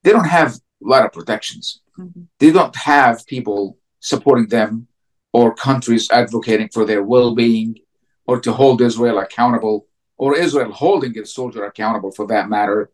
they 0.04 0.12
don't 0.12 0.28
have 0.28 0.56
a 0.56 0.88
lot 0.88 1.06
of 1.06 1.12
protections. 1.12 1.82
Mm-hmm. 1.98 2.24
They 2.40 2.52
don't 2.52 2.76
have 2.76 3.26
people 3.28 3.78
supporting 4.00 4.48
them 4.48 4.88
or 5.34 5.54
countries 5.54 6.10
advocating 6.12 6.70
for 6.70 6.86
their 6.86 7.04
well 7.04 7.36
being 7.36 7.78
or 8.26 8.40
to 8.40 8.52
hold 8.54 8.82
Israel 8.82 9.20
accountable 9.20 9.88
or 10.18 10.36
Israel 10.36 10.72
holding 10.72 11.16
its 11.16 11.34
soldier 11.34 11.66
accountable 11.66 12.12
for 12.12 12.28
that 12.28 12.50
matter. 12.50 12.92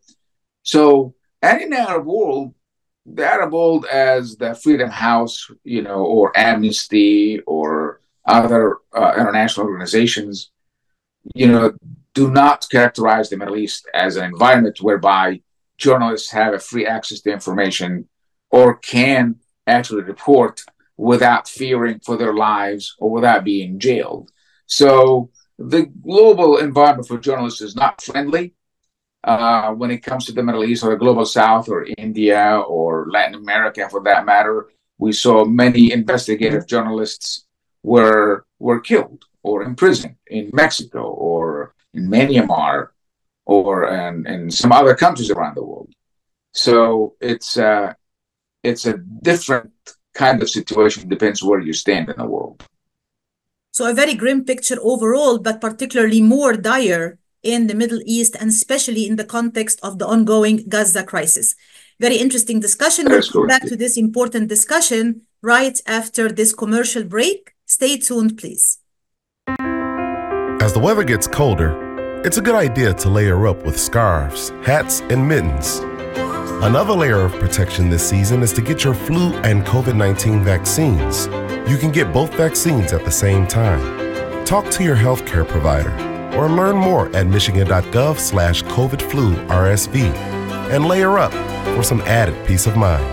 So, 0.62 1.14
and 1.42 1.62
in 1.62 1.70
the 1.70 1.78
Arab 1.78 2.06
world, 2.06 2.54
the 3.14 3.26
Arab 3.26 3.52
world 3.52 3.86
as 3.86 4.36
the 4.36 4.54
Freedom 4.54 4.90
House, 4.90 5.50
you 5.64 5.82
know, 5.82 6.04
or 6.04 6.36
Amnesty 6.36 7.40
or 7.46 8.00
other 8.26 8.78
uh, 8.94 9.14
international 9.16 9.66
organizations, 9.66 10.50
you 11.34 11.48
know, 11.48 11.72
do 12.14 12.30
not 12.30 12.66
characterize 12.70 13.30
the 13.30 13.36
Middle 13.36 13.56
East 13.56 13.88
as 13.94 14.16
an 14.16 14.24
environment 14.24 14.80
whereby 14.80 15.40
journalists 15.76 16.30
have 16.30 16.54
a 16.54 16.58
free 16.58 16.86
access 16.86 17.20
to 17.20 17.32
information 17.32 18.08
or 18.50 18.76
can 18.76 19.36
actually 19.66 20.02
report 20.02 20.62
without 20.96 21.48
fearing 21.48 22.00
for 22.00 22.16
their 22.16 22.34
lives 22.34 22.96
or 22.98 23.10
without 23.10 23.44
being 23.44 23.78
jailed. 23.78 24.30
So 24.66 25.30
the 25.58 25.86
global 26.02 26.58
environment 26.58 27.08
for 27.08 27.18
journalists 27.18 27.60
is 27.60 27.76
not 27.76 28.00
friendly 28.00 28.54
uh, 29.24 29.72
when 29.72 29.90
it 29.90 30.02
comes 30.02 30.26
to 30.26 30.32
the 30.32 30.42
Middle 30.42 30.64
East 30.64 30.84
or 30.84 30.90
the 30.90 30.96
global 30.96 31.26
South 31.26 31.68
or 31.68 31.86
India 31.96 32.62
or 32.66 33.08
Latin 33.10 33.34
America, 33.34 33.88
for 33.88 34.02
that 34.04 34.24
matter. 34.24 34.68
We 34.98 35.12
saw 35.12 35.44
many 35.44 35.92
investigative 35.92 36.66
journalists 36.66 37.46
were 37.82 38.44
were 38.58 38.80
killed 38.80 39.24
or 39.42 39.62
imprisoned 39.62 40.16
in 40.26 40.50
Mexico 40.52 41.02
or 41.02 41.74
in 41.94 42.08
Myanmar 42.08 42.88
or 43.46 43.88
in, 43.88 44.26
in 44.26 44.50
some 44.50 44.72
other 44.72 44.94
countries 44.94 45.30
around 45.30 45.56
the 45.56 45.64
world. 45.64 45.92
So 46.52 47.14
it's 47.20 47.56
uh, 47.56 47.94
it's 48.62 48.86
a 48.86 48.98
different 48.98 49.72
kind 50.14 50.42
of 50.42 50.50
situation. 50.50 51.08
Depends 51.08 51.42
where 51.42 51.60
you 51.60 51.72
stand 51.72 52.08
in 52.08 52.16
the 52.16 52.26
world. 52.26 52.64
So 53.70 53.88
a 53.88 53.94
very 53.94 54.14
grim 54.14 54.44
picture 54.44 54.78
overall, 54.82 55.38
but 55.38 55.60
particularly 55.60 56.20
more 56.20 56.54
dire 56.54 57.18
in 57.42 57.66
the 57.66 57.74
Middle 57.74 58.00
East 58.04 58.36
and 58.38 58.50
especially 58.50 59.06
in 59.06 59.16
the 59.16 59.24
context 59.24 59.78
of 59.82 59.98
the 59.98 60.06
ongoing 60.06 60.64
Gaza 60.68 61.04
crisis. 61.04 61.54
Very 62.00 62.16
interesting 62.16 62.60
discussion. 62.60 63.06
We'll 63.08 63.22
come 63.22 63.46
back 63.46 63.62
to 63.62 63.76
this 63.76 63.96
important 63.96 64.48
discussion 64.48 65.22
right 65.42 65.80
after 65.86 66.30
this 66.30 66.54
commercial 66.54 67.04
break. 67.04 67.54
Stay 67.66 67.96
tuned, 67.98 68.38
please. 68.38 68.78
As 70.60 70.72
the 70.72 70.80
weather 70.80 71.04
gets 71.04 71.26
colder, 71.26 72.22
it's 72.24 72.36
a 72.36 72.40
good 72.40 72.54
idea 72.54 72.94
to 72.94 73.08
layer 73.08 73.46
up 73.46 73.64
with 73.64 73.78
scarves, 73.78 74.50
hats, 74.62 75.00
and 75.02 75.26
mittens. 75.26 75.80
Another 76.64 76.92
layer 76.92 77.20
of 77.20 77.32
protection 77.34 77.88
this 77.88 78.08
season 78.08 78.42
is 78.42 78.52
to 78.54 78.60
get 78.60 78.82
your 78.82 78.94
flu 78.94 79.32
and 79.44 79.64
COVID 79.64 79.96
19 79.96 80.42
vaccines. 80.42 81.26
You 81.70 81.78
can 81.78 81.92
get 81.92 82.12
both 82.12 82.34
vaccines 82.34 82.92
at 82.92 83.04
the 83.04 83.10
same 83.10 83.46
time. 83.46 84.44
Talk 84.44 84.68
to 84.72 84.82
your 84.82 84.96
healthcare 84.96 85.46
provider 85.46 86.17
or 86.36 86.48
learn 86.48 86.76
more 86.76 87.14
at 87.16 87.26
michigan.gov 87.26 88.18
slash 88.18 88.62
COVID 88.64 89.02
flu 89.02 89.34
RSV 89.46 90.12
and 90.70 90.86
layer 90.86 91.18
up 91.18 91.32
for 91.74 91.82
some 91.82 92.00
added 92.02 92.36
peace 92.46 92.66
of 92.66 92.76
mind. 92.76 93.04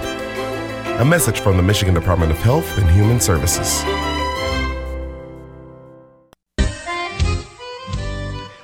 A 1.00 1.06
message 1.06 1.40
from 1.40 1.58
the 1.58 1.64
Michigan 1.64 1.94
Department 1.94 2.32
of 2.32 2.38
Health 2.38 2.78
and 2.78 2.90
Human 2.92 3.20
Services. 3.20 3.84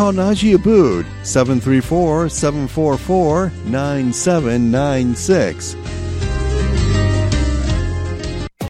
Call 0.00 0.14
Najee 0.14 0.56
Abood 0.56 1.04
734 1.24 2.30
744 2.30 3.52
9796. 3.66 5.76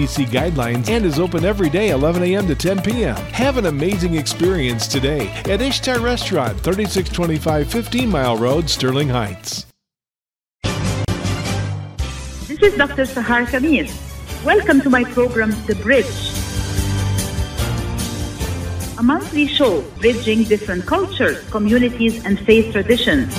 CDC 0.00 0.26
guidelines 0.26 0.88
and 0.88 1.04
is 1.04 1.18
open 1.18 1.44
every 1.44 1.68
day 1.68 1.90
11 1.90 2.22
a.m. 2.22 2.46
to 2.46 2.54
10 2.54 2.80
p.m. 2.82 3.16
Have 3.16 3.58
an 3.58 3.66
amazing 3.66 4.14
experience 4.14 4.88
today 4.88 5.28
at 5.44 5.60
Ishtar 5.60 6.00
Restaurant, 6.00 6.58
3625 6.60 7.70
15 7.70 8.08
Mile 8.08 8.36
Road, 8.38 8.70
Sterling 8.70 9.08
Heights. 9.08 9.66
This 12.48 12.62
is 12.62 12.74
Dr. 12.76 13.04
Sahar 13.04 13.44
Khamis. 13.44 13.92
Welcome 14.42 14.80
to 14.80 14.88
my 14.88 15.04
program, 15.04 15.50
The 15.66 15.74
Bridge. 15.76 16.06
A 18.98 19.02
monthly 19.02 19.46
show 19.46 19.82
bridging 19.98 20.44
different 20.44 20.86
cultures, 20.86 21.46
communities, 21.50 22.24
and 22.24 22.40
faith 22.40 22.72
traditions. 22.72 23.34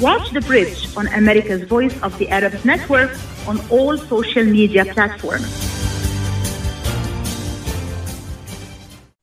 Watch 0.00 0.30
The 0.32 0.40
Bridge 0.40 0.96
on 0.96 1.06
America's 1.08 1.62
Voice 1.62 1.94
of 2.02 2.18
the 2.18 2.28
Arabs 2.30 2.64
Network 2.64 3.16
on 3.48 3.58
all 3.70 3.96
social 3.96 4.44
media 4.44 4.84
platforms. 4.84 5.48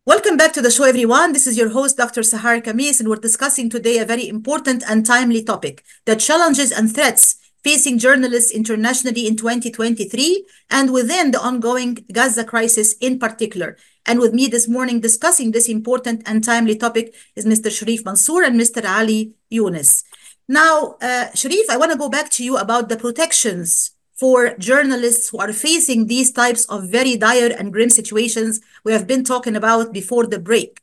Welcome 0.08 0.36
back 0.38 0.54
to 0.54 0.62
the 0.62 0.72
show, 0.72 0.84
everyone. 0.84 1.34
This 1.34 1.46
is 1.46 1.58
your 1.58 1.70
host, 1.70 1.98
Dr. 1.98 2.22
Sahar 2.22 2.62
Khamis, 2.64 3.00
and 3.00 3.08
we're 3.08 3.18
discussing 3.18 3.70
today 3.70 4.00
a 4.00 4.06
very 4.06 4.28
important 4.28 4.84
and 4.90 5.06
timely 5.06 5.44
topic 5.44 5.84
the 6.06 6.16
challenges 6.16 6.72
and 6.72 6.94
threats 6.94 7.38
facing 7.64 7.98
journalists 7.98 8.52
internationally 8.52 9.26
in 9.28 9.36
2023 9.36 10.46
and 10.70 10.92
within 10.92 11.32
the 11.32 11.40
ongoing 11.40 11.98
Gaza 12.12 12.44
crisis 12.44 12.94
in 13.02 13.18
particular. 13.18 13.78
And 14.06 14.20
with 14.20 14.34
me 14.34 14.48
this 14.48 14.68
morning 14.68 15.00
discussing 15.00 15.52
this 15.52 15.68
important 15.68 16.22
and 16.28 16.44
timely 16.44 16.76
topic 16.76 17.16
is 17.36 17.46
Mr. 17.46 17.70
Sherif 17.76 18.06
Mansour 18.06 18.44
and 18.44 18.60
Mr. 18.60 18.88
Ali 18.88 19.34
Younes. 19.52 20.04
Now, 20.48 20.98
uh, 21.02 21.30
Sherif, 21.34 21.68
I 21.72 21.78
want 21.78 21.92
to 21.92 21.98
go 21.98 22.08
back 22.08 22.30
to 22.32 22.44
you 22.44 22.58
about 22.58 22.90
the 22.90 22.98
protections 22.98 23.95
for 24.16 24.56
journalists 24.58 25.30
who 25.30 25.38
are 25.40 25.52
facing 25.52 26.08
these 26.08 26.32
types 26.32 26.66
of 26.66 26.90
very 26.90 27.18
dire 27.18 27.54
and 27.58 27.74
grim 27.74 27.90
situations 27.90 28.62
we 28.84 28.94
have 28.94 29.08
been 29.08 29.24
talking 29.24 29.56
about 29.56 29.94
before 29.94 30.26
the 30.26 30.40
break. 30.40 30.82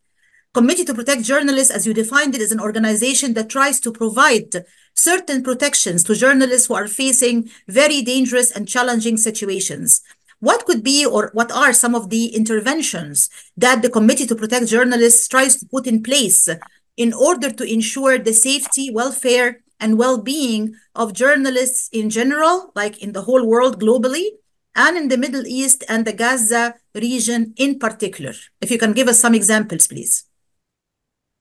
Committee 0.54 0.84
to 0.84 0.92
Protect 0.92 1.22
Journalists, 1.22 1.72
as 1.72 1.86
you 1.86 1.94
defined 1.94 2.34
it, 2.34 2.42
is 2.42 2.52
an 2.52 2.60
organization 2.60 3.32
that 3.34 3.48
tries 3.48 3.80
to 3.80 3.90
provide 3.90 4.66
certain 4.94 5.42
protections 5.42 6.04
to 6.04 6.14
journalists 6.14 6.66
who 6.66 6.74
are 6.74 6.86
facing 6.86 7.48
very 7.68 8.02
dangerous 8.02 8.50
and 8.50 8.68
challenging 8.68 9.16
situations. 9.16 10.02
What 10.40 10.66
could 10.66 10.82
be 10.84 11.06
or 11.06 11.30
what 11.32 11.50
are 11.50 11.72
some 11.72 11.94
of 11.94 12.10
the 12.10 12.26
interventions 12.26 13.30
that 13.56 13.80
the 13.80 13.88
Committee 13.88 14.26
to 14.26 14.34
Protect 14.34 14.66
Journalists 14.66 15.26
tries 15.26 15.56
to 15.56 15.66
put 15.66 15.86
in 15.86 16.02
place 16.02 16.50
in 16.98 17.14
order 17.14 17.50
to 17.50 17.64
ensure 17.64 18.18
the 18.18 18.34
safety, 18.34 18.90
welfare, 18.90 19.60
and 19.82 19.98
well-being 19.98 20.74
of 20.94 21.12
journalists 21.12 21.90
in 21.92 22.08
general, 22.08 22.72
like 22.74 23.02
in 23.02 23.12
the 23.12 23.22
whole 23.22 23.44
world 23.46 23.80
globally, 23.84 24.26
and 24.74 24.96
in 24.96 25.08
the 25.08 25.18
Middle 25.18 25.46
East 25.46 25.84
and 25.88 26.06
the 26.06 26.14
Gaza 26.14 26.74
region 26.94 27.52
in 27.56 27.78
particular. 27.78 28.32
If 28.62 28.70
you 28.70 28.78
can 28.78 28.92
give 28.94 29.08
us 29.08 29.20
some 29.20 29.34
examples, 29.34 29.86
please. 29.86 30.24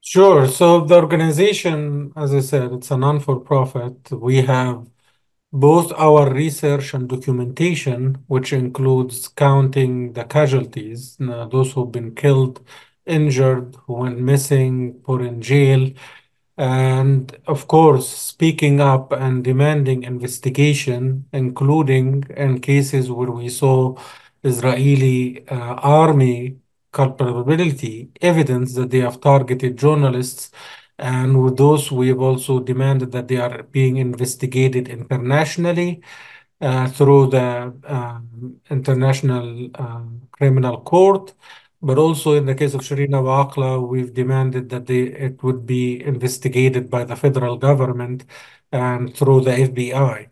Sure. 0.02 0.48
So 0.48 0.82
the 0.82 0.96
organization, 0.96 2.12
as 2.18 2.34
I 2.34 2.42
said, 2.42 2.74
it's 2.74 2.92
a 2.92 2.98
non-for-profit. 2.98 4.12
We 4.12 4.38
have 4.42 4.90
both 5.54 5.94
our 5.94 6.34
research 6.34 6.94
and 6.96 7.08
documentation, 7.08 8.02
which 8.28 8.52
includes 8.52 9.28
counting 9.28 10.14
the 10.14 10.24
casualties, 10.24 11.18
those 11.20 11.72
who've 11.72 11.92
been 11.92 12.16
killed, 12.16 12.66
injured, 13.06 13.76
who 13.86 13.94
went 13.94 14.20
missing, 14.20 14.96
put 15.04 15.22
in 15.22 15.42
jail, 15.42 15.92
and 16.58 17.36
of 17.48 17.68
course, 17.68 18.08
speaking 18.10 18.80
up 18.82 19.12
and 19.14 19.44
demanding 19.44 20.04
investigation, 20.04 21.26
including 21.34 22.26
in 22.36 22.60
cases 22.60 23.10
where 23.10 23.32
we 23.32 23.50
saw 23.50 23.96
Israeli 24.44 25.48
uh, 25.48 25.76
army 25.82 26.58
culpability 26.92 28.12
evidence 28.22 28.74
that 28.76 28.90
they 28.90 29.00
have 29.00 29.22
targeted 29.22 29.78
journalists. 29.78 30.52
And 30.98 31.44
with 31.44 31.58
those, 31.58 31.92
we 31.92 32.10
have 32.10 32.22
also 32.22 32.60
demanded 32.60 33.12
that 33.14 33.28
they 33.28 33.38
are 33.38 33.64
being 33.64 33.98
investigated 33.98 34.88
internationally 34.88 36.02
uh, 36.60 36.88
through 36.90 37.28
the 37.28 37.74
uh, 37.88 38.20
International 38.70 39.70
uh, 39.76 40.04
Criminal 40.32 40.82
Court. 40.82 41.34
But 41.82 41.98
also 41.98 42.34
in 42.34 42.46
the 42.46 42.56
case 42.56 42.74
of 42.76 42.82
Shireen 42.82 43.16
Abu 43.18 43.28
Akleh, 43.28 43.88
we've 43.88 44.14
demanded 44.14 44.70
that 44.70 44.86
they, 44.86 45.02
it 45.04 45.42
would 45.44 45.66
be 45.66 46.04
investigated 46.04 46.90
by 46.90 47.04
the 47.06 47.16
federal 47.16 47.58
government 47.58 48.26
and 48.72 49.16
through 49.16 49.42
the 49.42 49.52
FBI. 49.52 50.30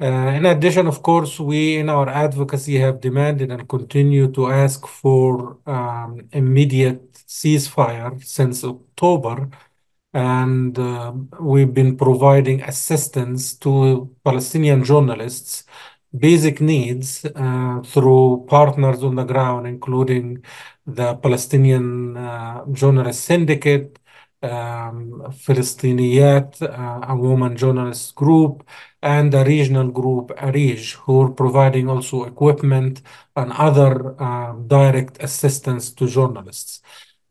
Uh, 0.00 0.04
in 0.38 0.44
addition, 0.46 0.86
of 0.86 1.02
course, 1.02 1.40
we 1.40 1.76
in 1.78 1.88
our 1.88 2.08
advocacy 2.08 2.76
have 2.78 3.00
demanded 3.00 3.50
and 3.50 3.68
continue 3.68 4.30
to 4.32 4.48
ask 4.50 4.86
for 4.86 5.58
um, 5.66 6.28
immediate 6.32 7.12
ceasefire 7.14 8.22
since 8.24 8.62
October. 8.62 9.48
And 10.12 10.78
uh, 10.78 11.12
we've 11.40 11.72
been 11.74 11.96
providing 11.96 12.62
assistance 12.62 13.54
to 13.58 14.14
Palestinian 14.24 14.82
journalists, 14.84 15.64
basic 16.16 16.60
needs 16.60 17.24
uh, 17.24 17.80
through 17.84 18.46
partners 18.48 19.02
on 19.02 19.14
the 19.16 19.24
ground, 19.24 19.66
including 19.66 20.44
the 20.86 21.14
Palestinian 21.16 22.16
uh, 22.16 22.64
Journalist 22.72 23.24
Syndicate, 23.24 23.98
um, 24.42 25.22
Palestiniyat, 25.46 26.62
uh, 26.62 27.12
a 27.12 27.16
woman 27.16 27.56
journalist 27.56 28.14
group, 28.14 28.64
and 29.02 29.34
a 29.34 29.44
regional 29.44 29.88
group, 29.90 30.28
Arij, 30.36 30.94
who 30.94 31.22
are 31.22 31.30
providing 31.30 31.88
also 31.88 32.24
equipment 32.24 33.02
and 33.34 33.52
other 33.52 34.20
uh, 34.20 34.52
direct 34.66 35.22
assistance 35.22 35.90
to 35.92 36.06
journalists. 36.06 36.82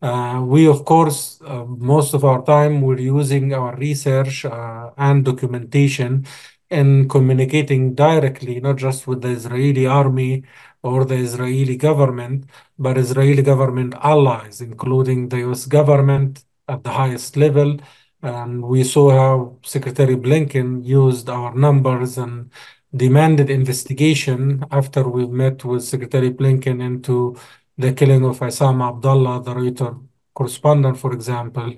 Uh, 0.02 0.42
we, 0.44 0.66
of 0.66 0.84
course, 0.84 1.40
uh, 1.46 1.64
most 1.64 2.12
of 2.14 2.24
our 2.24 2.44
time 2.44 2.82
we're 2.82 2.98
using 3.00 3.54
our 3.54 3.74
research 3.76 4.44
uh, 4.44 4.90
and 4.98 5.24
documentation 5.24 6.26
in 6.70 7.08
communicating 7.08 7.94
directly, 7.94 8.60
not 8.60 8.76
just 8.76 9.06
with 9.06 9.22
the 9.22 9.28
Israeli 9.28 9.86
army 9.86 10.44
or 10.82 11.04
the 11.04 11.16
Israeli 11.16 11.76
government, 11.76 12.44
but 12.78 12.98
Israeli 12.98 13.42
government 13.42 13.94
allies, 14.02 14.60
including 14.60 15.28
the 15.28 15.38
US 15.50 15.66
government 15.66 16.44
at 16.68 16.82
the 16.84 16.90
highest 16.90 17.36
level. 17.36 17.78
And 18.22 18.62
we 18.64 18.82
saw 18.84 19.10
how 19.10 19.58
Secretary 19.62 20.16
Blinken 20.16 20.84
used 20.84 21.28
our 21.28 21.54
numbers 21.54 22.18
and 22.18 22.50
demanded 22.94 23.50
investigation 23.50 24.64
after 24.70 25.08
we 25.08 25.26
met 25.26 25.64
with 25.64 25.84
Secretary 25.84 26.30
Blinken 26.30 26.82
into 26.82 27.36
the 27.78 27.92
killing 27.92 28.24
of 28.24 28.40
Osama 28.40 28.88
Abdullah, 28.88 29.42
the 29.42 29.54
Reuters 29.54 30.00
correspondent, 30.34 30.98
for 30.98 31.12
example. 31.12 31.74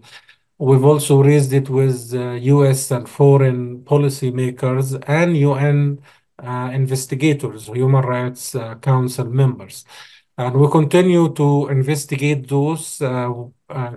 We've 0.59 0.85
also 0.85 1.23
raised 1.23 1.53
it 1.53 1.69
with 1.71 2.13
US 2.13 2.91
and 2.91 3.09
foreign 3.09 3.83
policymakers 3.85 5.01
and 5.07 5.37
UN 5.37 6.01
uh, 6.43 6.71
investigators, 6.73 7.67
Human 7.67 8.05
Rights 8.05 8.55
uh, 8.55 8.75
Council 8.77 9.27
members. 9.27 9.85
And 10.37 10.57
we 10.57 10.69
continue 10.71 11.33
to 11.35 11.69
investigate 11.69 12.49
those 12.49 13.01
uh, 13.03 13.45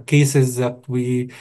cases 0.06 0.56
that 0.58 0.88
we 0.88 1.32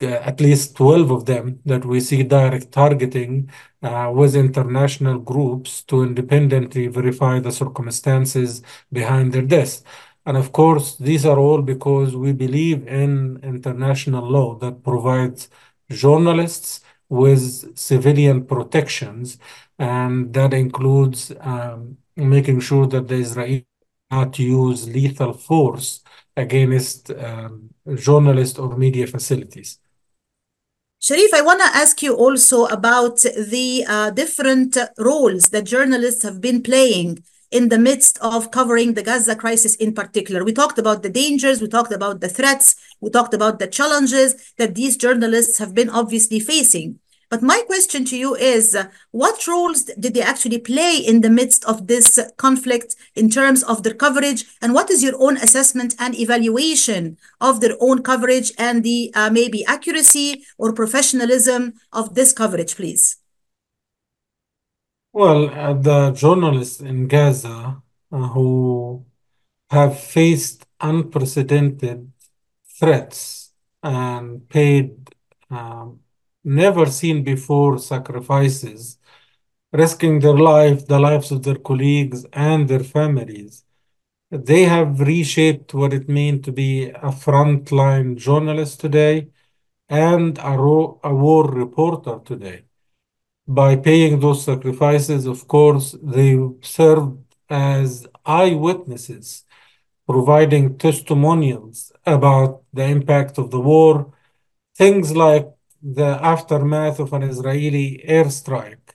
at 0.00 0.40
least 0.40 0.76
12 0.76 1.10
of 1.10 1.24
them 1.24 1.60
that 1.64 1.84
we 1.84 2.00
see 2.00 2.22
direct 2.22 2.72
targeting 2.72 3.50
uh, 3.82 4.10
with 4.14 4.34
international 4.34 5.18
groups 5.18 5.82
to 5.84 6.02
independently 6.02 6.88
verify 6.88 7.38
the 7.40 7.52
circumstances 7.52 8.62
behind 8.92 9.32
their 9.32 9.42
deaths. 9.42 9.82
And 10.26 10.36
of 10.36 10.52
course, 10.52 10.96
these 10.96 11.26
are 11.26 11.38
all 11.38 11.60
because 11.60 12.16
we 12.16 12.32
believe 12.32 12.86
in 12.86 13.40
international 13.42 14.28
law 14.28 14.54
that 14.56 14.82
provides 14.82 15.48
journalists 15.90 16.80
with 17.08 17.76
civilian 17.76 18.46
protections, 18.46 19.38
and 19.78 20.32
that 20.32 20.54
includes 20.54 21.32
um, 21.40 21.98
making 22.16 22.60
sure 22.60 22.86
that 22.86 23.08
the 23.08 23.16
Israeli 23.16 23.66
not 24.10 24.38
use 24.38 24.88
lethal 24.88 25.32
force 25.32 26.02
against 26.36 27.10
um, 27.10 27.70
journalists 27.94 28.58
or 28.58 28.76
media 28.76 29.06
facilities. 29.06 29.78
Sherif, 31.00 31.34
I 31.34 31.42
want 31.42 31.60
to 31.60 31.66
ask 31.66 32.02
you 32.02 32.14
also 32.14 32.64
about 32.66 33.20
the 33.54 33.84
uh, 33.86 34.10
different 34.10 34.76
roles 34.96 35.50
that 35.50 35.64
journalists 35.64 36.22
have 36.22 36.40
been 36.40 36.62
playing 36.62 37.22
in 37.54 37.68
the 37.68 37.78
midst 37.78 38.18
of 38.18 38.50
covering 38.50 38.94
the 38.94 39.02
Gaza 39.02 39.36
crisis 39.36 39.76
in 39.76 39.94
particular. 39.94 40.44
We 40.44 40.52
talked 40.52 40.76
about 40.76 41.04
the 41.04 41.08
dangers, 41.08 41.62
we 41.62 41.68
talked 41.68 41.92
about 41.92 42.20
the 42.20 42.28
threats, 42.28 42.74
we 43.00 43.10
talked 43.10 43.32
about 43.32 43.60
the 43.60 43.68
challenges 43.68 44.52
that 44.58 44.74
these 44.74 44.96
journalists 44.96 45.58
have 45.58 45.72
been 45.72 45.88
obviously 45.88 46.40
facing. 46.40 46.98
But 47.30 47.42
my 47.42 47.62
question 47.66 48.04
to 48.06 48.16
you 48.16 48.34
is 48.34 48.74
uh, 48.74 48.88
what 49.12 49.46
roles 49.46 49.84
did 49.84 50.14
they 50.14 50.20
actually 50.20 50.58
play 50.58 50.96
in 50.96 51.20
the 51.20 51.30
midst 51.30 51.64
of 51.64 51.86
this 51.86 52.18
conflict 52.36 52.96
in 53.14 53.30
terms 53.30 53.62
of 53.62 53.84
their 53.84 53.94
coverage? 53.94 54.44
And 54.60 54.74
what 54.74 54.90
is 54.90 55.02
your 55.04 55.14
own 55.18 55.36
assessment 55.36 55.94
and 56.00 56.18
evaluation 56.18 57.16
of 57.40 57.60
their 57.60 57.76
own 57.80 58.02
coverage 58.02 58.52
and 58.58 58.82
the 58.82 59.12
uh, 59.14 59.30
maybe 59.30 59.64
accuracy 59.64 60.44
or 60.58 60.72
professionalism 60.72 61.74
of 61.92 62.14
this 62.16 62.32
coverage, 62.32 62.74
please? 62.74 63.16
Well, 65.18 65.42
uh, 65.50 65.72
the 65.74 66.10
journalists 66.12 66.80
in 66.80 67.06
Gaza 67.08 67.82
uh, 68.12 68.28
who 68.34 69.06
have 69.70 69.98
faced 70.00 70.66
unprecedented 70.80 72.12
threats 72.78 73.52
and 73.82 74.48
paid 74.48 75.10
um, 75.50 76.00
never 76.44 76.86
seen 76.86 77.24
before 77.24 77.78
sacrifices, 77.78 78.98
risking 79.72 80.20
their 80.20 80.38
life, 80.38 80.86
the 80.86 81.00
lives 81.00 81.30
of 81.32 81.42
their 81.44 81.56
colleagues 81.70 82.26
and 82.32 82.68
their 82.68 82.84
families. 82.84 83.64
They 84.30 84.64
have 84.64 85.00
reshaped 85.00 85.74
what 85.74 85.92
it 85.94 86.08
means 86.08 86.44
to 86.46 86.52
be 86.52 86.90
a 86.90 87.10
frontline 87.24 88.16
journalist 88.16 88.80
today 88.80 89.30
and 89.88 90.38
a, 90.38 90.52
a 90.54 91.14
war 91.14 91.44
reporter 91.50 92.20
today. 92.24 92.64
By 93.46 93.76
paying 93.76 94.20
those 94.20 94.44
sacrifices, 94.44 95.26
of 95.26 95.46
course, 95.48 95.96
they 96.02 96.38
served 96.62 97.18
as 97.50 98.06
eyewitnesses, 98.24 99.44
providing 100.08 100.78
testimonials 100.78 101.92
about 102.06 102.62
the 102.72 102.84
impact 102.84 103.38
of 103.38 103.50
the 103.50 103.60
war, 103.60 104.12
things 104.76 105.14
like 105.14 105.48
the 105.82 106.18
aftermath 106.22 106.98
of 106.98 107.12
an 107.12 107.22
Israeli 107.22 108.02
airstrike, 108.08 108.94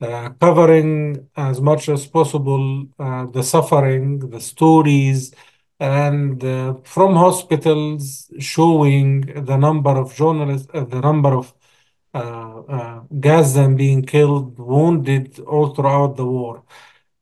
uh, 0.00 0.30
covering 0.40 1.28
as 1.36 1.60
much 1.60 1.88
as 1.90 2.06
possible 2.06 2.86
uh, 2.98 3.26
the 3.26 3.42
suffering, 3.42 4.30
the 4.30 4.40
stories, 4.40 5.32
and 5.78 6.42
uh, 6.44 6.74
from 6.84 7.16
hospitals 7.16 8.30
showing 8.38 9.22
the 9.44 9.56
number 9.56 9.90
of 9.90 10.14
journalists, 10.14 10.68
uh, 10.72 10.84
the 10.84 11.00
number 11.00 11.34
of 11.34 11.52
Gazan 12.12 13.76
being 13.76 14.02
killed, 14.02 14.58
wounded 14.58 15.38
all 15.40 15.74
throughout 15.74 16.16
the 16.16 16.26
war. 16.26 16.64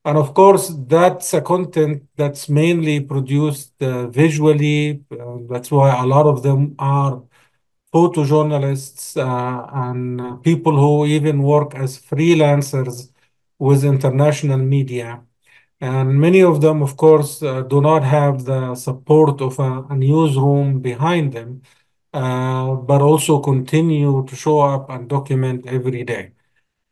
And 0.05 0.17
of 0.19 0.35
course, 0.35 0.73
that's 0.87 1.35
a 1.35 1.41
content 1.43 2.05
that's 2.17 2.49
mainly 2.49 3.01
produced 3.01 3.73
visually. 3.81 5.05
that's 5.51 5.71
why 5.71 5.91
a 6.03 6.07
lot 6.07 6.27
of 6.27 6.43
them 6.43 6.75
are 6.79 7.23
photojournalists 7.95 9.17
uh, 9.17 9.67
and 9.73 10.43
people 10.43 10.77
who 10.77 11.07
even 11.07 11.43
work 11.43 11.75
as 11.75 11.99
freelancers 11.99 13.11
with 13.59 13.85
international 13.85 14.59
media. 14.59 15.23
And 15.81 16.21
many 16.21 16.43
of 16.43 16.61
them, 16.61 16.83
of 16.83 16.97
course, 16.97 17.43
uh, 17.43 17.63
do 17.63 17.81
not 17.81 18.03
have 18.05 18.45
the 18.45 18.75
support 18.75 19.41
of 19.41 19.59
a, 19.61 19.85
a 19.91 19.97
newsroom 19.97 20.81
behind 20.81 21.33
them, 21.33 21.63
uh, 22.13 22.75
but 22.75 23.03
also 23.03 23.41
continue 23.41 24.25
to 24.27 24.37
show 24.37 24.61
up 24.61 24.91
and 24.91 25.09
document 25.09 25.67
every 25.67 26.05
day. 26.05 26.33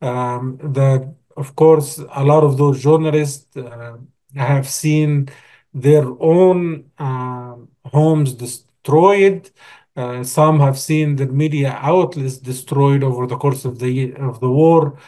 Um, 0.00 0.58
the, 0.58 1.14
of 1.36 1.56
course, 1.56 1.98
a 1.98 2.24
lot 2.24 2.44
of 2.44 2.58
those 2.58 2.82
journalists 2.82 3.56
uh, 3.56 3.96
have 4.34 4.68
seen 4.68 5.28
their 5.74 6.04
own 6.20 6.90
uh, 6.98 7.56
homes 7.86 8.34
destroyed, 8.34 9.50
uh, 9.96 10.22
some 10.24 10.60
have 10.60 10.78
seen 10.78 11.16
the 11.16 11.26
media 11.26 11.72
outlets 11.82 12.38
destroyed 12.38 13.02
over 13.02 13.26
the 13.26 13.36
course 13.36 13.64
of 13.64 13.78
the 13.78 14.12
of 14.16 14.40
the 14.40 14.50
war. 14.50 14.98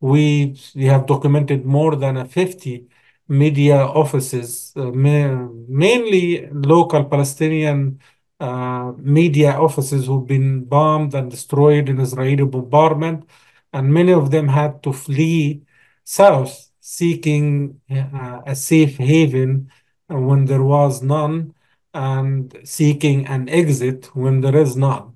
We 0.00 0.56
we 0.74 0.84
have 0.86 1.06
documented 1.06 1.64
more 1.64 1.96
than 1.96 2.16
a 2.16 2.24
50 2.26 2.88
media 3.28 3.76
offices, 4.02 4.72
uh, 4.76 4.90
ma 4.92 5.48
mainly 5.68 6.46
local 6.52 7.04
Palestinian 7.04 8.00
uh, 8.40 8.92
media 8.98 9.52
offices 9.52 10.06
who've 10.06 10.26
been 10.26 10.64
bombed 10.64 11.14
and 11.14 11.30
destroyed 11.30 11.88
in 11.88 12.00
Israeli 12.00 12.44
bombardment, 12.44 13.28
and 13.72 13.92
many 13.92 14.12
of 14.12 14.30
them 14.30 14.48
had 14.48 14.82
to 14.82 14.92
flee 14.92 15.62
south, 16.04 16.70
seeking 16.80 17.80
uh, 17.90 18.40
a 18.46 18.54
safe 18.54 18.96
haven 18.98 19.70
when 20.08 20.44
there 20.44 20.62
was 20.62 21.02
none 21.02 21.54
and 21.94 22.58
seeking 22.64 23.26
an 23.26 23.48
exit 23.48 24.14
when 24.14 24.40
there 24.40 24.56
is 24.56 24.76
none. 24.76 25.14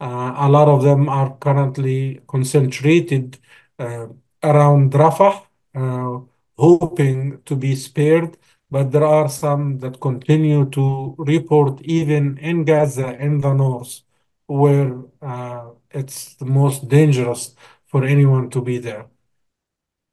Uh, 0.00 0.34
a 0.38 0.48
lot 0.48 0.68
of 0.68 0.82
them 0.82 1.08
are 1.08 1.36
currently 1.36 2.20
concentrated 2.26 3.38
uh, 3.78 4.06
around 4.42 4.92
Rafah, 4.92 5.42
uh, 5.74 6.20
hoping 6.56 7.42
to 7.42 7.56
be 7.56 7.74
spared, 7.76 8.36
but 8.70 8.92
there 8.92 9.04
are 9.04 9.28
some 9.28 9.78
that 9.80 10.00
continue 10.00 10.68
to 10.70 11.14
report 11.18 11.80
even 11.82 12.38
in 12.38 12.64
Gaza 12.64 13.16
in 13.18 13.40
the 13.40 13.52
north, 13.52 14.02
where 14.46 14.98
uh, 15.22 15.70
it's 15.90 16.34
the 16.36 16.44
most 16.44 16.88
dangerous 16.88 17.54
for 17.86 18.04
anyone 18.04 18.50
to 18.50 18.60
be 18.60 18.78
there. 18.78 19.06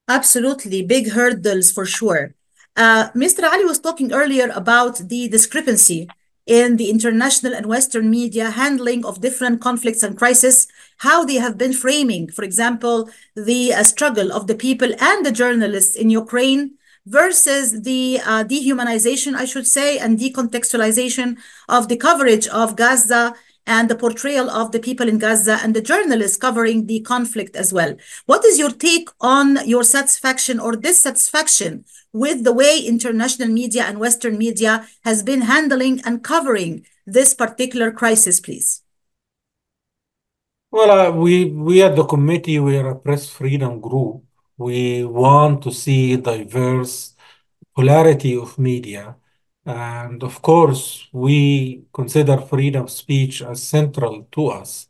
Absolutely, 0.08 0.82
big 0.82 1.10
hurdles 1.10 1.70
for 1.70 1.86
sure. 1.86 2.34
Uh, 2.76 3.10
Mr. 3.14 3.44
Ali 3.44 3.64
was 3.64 3.78
talking 3.78 4.12
earlier 4.12 4.50
about 4.54 4.98
the 4.98 5.28
discrepancy 5.28 6.08
in 6.46 6.78
the 6.78 6.88
international 6.88 7.54
and 7.54 7.66
Western 7.66 8.08
media 8.08 8.50
handling 8.50 9.04
of 9.04 9.20
different 9.20 9.60
conflicts 9.60 10.02
and 10.02 10.16
crises, 10.16 10.66
how 10.98 11.24
they 11.24 11.34
have 11.34 11.58
been 11.58 11.74
framing, 11.74 12.28
for 12.30 12.42
example, 12.42 13.10
the 13.36 13.74
uh, 13.74 13.82
struggle 13.82 14.32
of 14.32 14.46
the 14.46 14.54
people 14.54 14.88
and 14.98 15.26
the 15.26 15.30
journalists 15.30 15.94
in 15.94 16.08
Ukraine 16.08 16.77
versus 17.08 17.82
the 17.82 18.20
uh, 18.24 18.44
dehumanization, 18.44 19.34
I 19.34 19.46
should 19.46 19.66
say, 19.66 19.98
and 19.98 20.18
decontextualization 20.18 21.38
of 21.68 21.88
the 21.88 21.96
coverage 21.96 22.46
of 22.48 22.76
Gaza 22.76 23.34
and 23.66 23.90
the 23.90 23.96
portrayal 23.96 24.48
of 24.50 24.72
the 24.72 24.80
people 24.80 25.08
in 25.08 25.18
Gaza 25.18 25.58
and 25.62 25.74
the 25.74 25.82
journalists 25.82 26.36
covering 26.36 26.86
the 26.86 27.00
conflict 27.00 27.54
as 27.54 27.72
well. 27.72 27.94
What 28.26 28.44
is 28.44 28.58
your 28.58 28.70
take 28.70 29.08
on 29.20 29.58
your 29.66 29.84
satisfaction 29.84 30.58
or 30.58 30.72
dissatisfaction 30.72 31.84
with 32.12 32.44
the 32.44 32.52
way 32.52 32.78
international 32.78 33.48
media 33.48 33.84
and 33.84 33.98
Western 33.98 34.38
media 34.38 34.86
has 35.04 35.22
been 35.22 35.42
handling 35.42 36.00
and 36.04 36.24
covering 36.24 36.86
this 37.06 37.34
particular 37.34 37.92
crisis, 37.92 38.40
please? 38.40 38.82
Well, 40.70 40.90
uh, 40.90 41.10
we 41.10 41.46
we 41.46 41.82
at 41.82 41.96
the 41.96 42.04
committee 42.04 42.58
we 42.58 42.76
are 42.76 42.90
a 42.90 42.98
press 42.98 43.28
freedom 43.28 43.80
group. 43.80 44.22
We 44.58 45.04
want 45.04 45.62
to 45.62 45.72
see 45.72 46.16
diverse 46.16 47.14
polarity 47.76 48.36
of 48.36 48.58
media, 48.58 49.16
and 49.64 50.22
of 50.22 50.42
course, 50.42 51.08
we 51.12 51.84
consider 51.92 52.38
freedom 52.38 52.84
of 52.84 52.90
speech 52.90 53.42
as 53.42 53.62
central 53.62 54.26
to 54.32 54.48
us. 54.48 54.88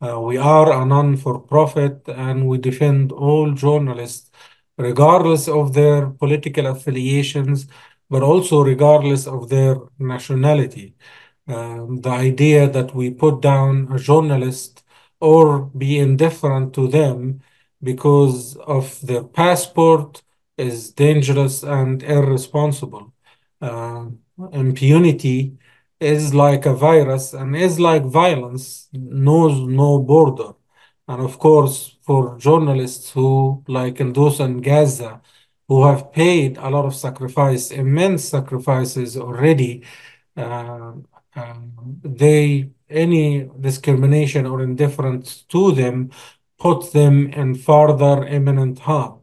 Uh, 0.00 0.20
we 0.20 0.36
are 0.36 0.70
a 0.82 0.84
non-for-profit, 0.84 2.08
and 2.08 2.46
we 2.46 2.58
defend 2.58 3.12
all 3.12 3.52
journalists, 3.52 4.30
regardless 4.76 5.48
of 5.48 5.72
their 5.72 6.10
political 6.10 6.66
affiliations, 6.66 7.66
but 8.10 8.22
also 8.22 8.62
regardless 8.62 9.26
of 9.26 9.48
their 9.48 9.76
nationality. 9.98 10.94
Um, 11.48 12.00
the 12.02 12.10
idea 12.10 12.68
that 12.68 12.94
we 12.94 13.10
put 13.10 13.40
down 13.40 13.88
a 13.92 13.98
journalist 13.98 14.84
or 15.20 15.60
be 15.66 15.98
indifferent 15.98 16.74
to 16.74 16.88
them 16.88 17.40
because 17.92 18.56
of 18.76 18.84
their 19.08 19.24
passport 19.24 20.22
is 20.58 20.92
dangerous 20.92 21.62
and 21.62 22.02
irresponsible. 22.02 23.14
Uh, 23.60 24.06
impunity 24.52 25.56
is 26.00 26.34
like 26.34 26.66
a 26.66 26.74
virus 26.74 27.32
and 27.32 27.56
is 27.56 27.80
like 27.80 28.04
violence, 28.04 28.88
knows 28.92 29.54
no 29.82 29.98
border. 30.00 30.52
And 31.08 31.22
of 31.22 31.38
course, 31.38 31.96
for 32.02 32.36
journalists 32.38 33.12
who, 33.12 33.62
like 33.68 34.00
in 34.00 34.12
those 34.12 34.40
in 34.40 34.60
Gaza, 34.60 35.22
who 35.68 35.84
have 35.88 36.12
paid 36.12 36.58
a 36.58 36.68
lot 36.68 36.84
of 36.84 36.94
sacrifice, 36.94 37.70
immense 37.70 38.24
sacrifices 38.24 39.16
already, 39.16 39.84
uh, 40.36 40.92
um, 41.36 41.72
they 42.02 42.70
any 42.88 43.50
discrimination 43.60 44.46
or 44.46 44.62
indifference 44.62 45.42
to 45.42 45.72
them 45.72 46.10
put 46.58 46.92
them 46.92 47.28
in 47.28 47.54
further 47.54 48.26
imminent 48.26 48.80
harm. 48.80 49.20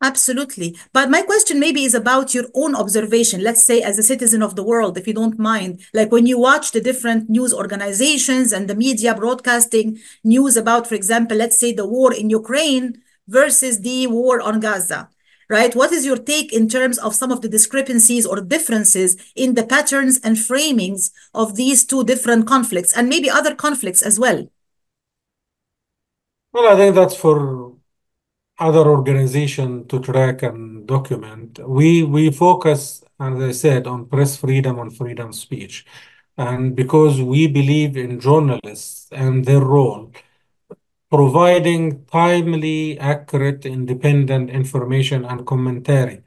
Absolutely. 0.00 0.76
But 0.92 1.10
my 1.10 1.22
question 1.22 1.58
maybe 1.58 1.82
is 1.82 1.92
about 1.92 2.32
your 2.32 2.44
own 2.54 2.76
observation. 2.76 3.42
Let's 3.42 3.64
say, 3.64 3.82
as 3.82 3.98
a 3.98 4.02
citizen 4.04 4.44
of 4.44 4.54
the 4.54 4.62
world, 4.62 4.96
if 4.96 5.08
you 5.08 5.12
don't 5.12 5.40
mind, 5.40 5.80
like 5.92 6.12
when 6.12 6.24
you 6.24 6.38
watch 6.38 6.70
the 6.70 6.80
different 6.80 7.28
news 7.28 7.52
organizations 7.52 8.52
and 8.52 8.68
the 8.68 8.76
media 8.76 9.12
broadcasting 9.12 9.98
news 10.22 10.56
about, 10.56 10.86
for 10.86 10.94
example, 10.94 11.36
let's 11.36 11.58
say 11.58 11.72
the 11.72 11.86
war 11.86 12.14
in 12.14 12.30
Ukraine 12.30 13.02
versus 13.26 13.80
the 13.80 14.06
war 14.06 14.40
on 14.40 14.60
Gaza, 14.60 15.08
right? 15.50 15.74
What 15.74 15.90
is 15.90 16.06
your 16.06 16.16
take 16.16 16.52
in 16.52 16.68
terms 16.68 16.98
of 16.98 17.16
some 17.16 17.32
of 17.32 17.40
the 17.40 17.48
discrepancies 17.48 18.24
or 18.24 18.40
differences 18.40 19.16
in 19.34 19.54
the 19.54 19.66
patterns 19.66 20.20
and 20.22 20.36
framings 20.36 21.10
of 21.34 21.56
these 21.56 21.84
two 21.84 22.04
different 22.04 22.46
conflicts 22.46 22.96
and 22.96 23.08
maybe 23.08 23.28
other 23.28 23.52
conflicts 23.52 24.02
as 24.02 24.16
well? 24.20 24.48
Well, 26.58 26.72
I 26.72 26.76
think 26.76 26.94
that's 26.96 27.14
for 27.16 27.76
other 28.58 28.86
organization 28.88 29.88
to 29.88 30.00
track 30.00 30.42
and 30.42 30.86
document. 30.88 31.58
We 31.66 32.04
we 32.04 32.30
focus, 32.32 33.04
as 33.20 33.40
I 33.42 33.52
said, 33.52 33.86
on 33.86 34.06
press 34.06 34.36
freedom 34.38 34.78
and 34.80 34.96
freedom 34.96 35.28
of 35.30 35.36
speech. 35.36 35.86
And 36.38 36.76
because 36.76 37.22
we 37.22 37.46
believe 37.48 37.96
in 37.96 38.20
journalists 38.20 39.08
and 39.12 39.44
their 39.46 39.60
role, 39.60 40.12
providing 41.10 42.04
timely, 42.06 42.98
accurate, 42.98 43.66
independent 43.66 44.50
information 44.50 45.24
and 45.24 45.46
commentary. 45.46 46.22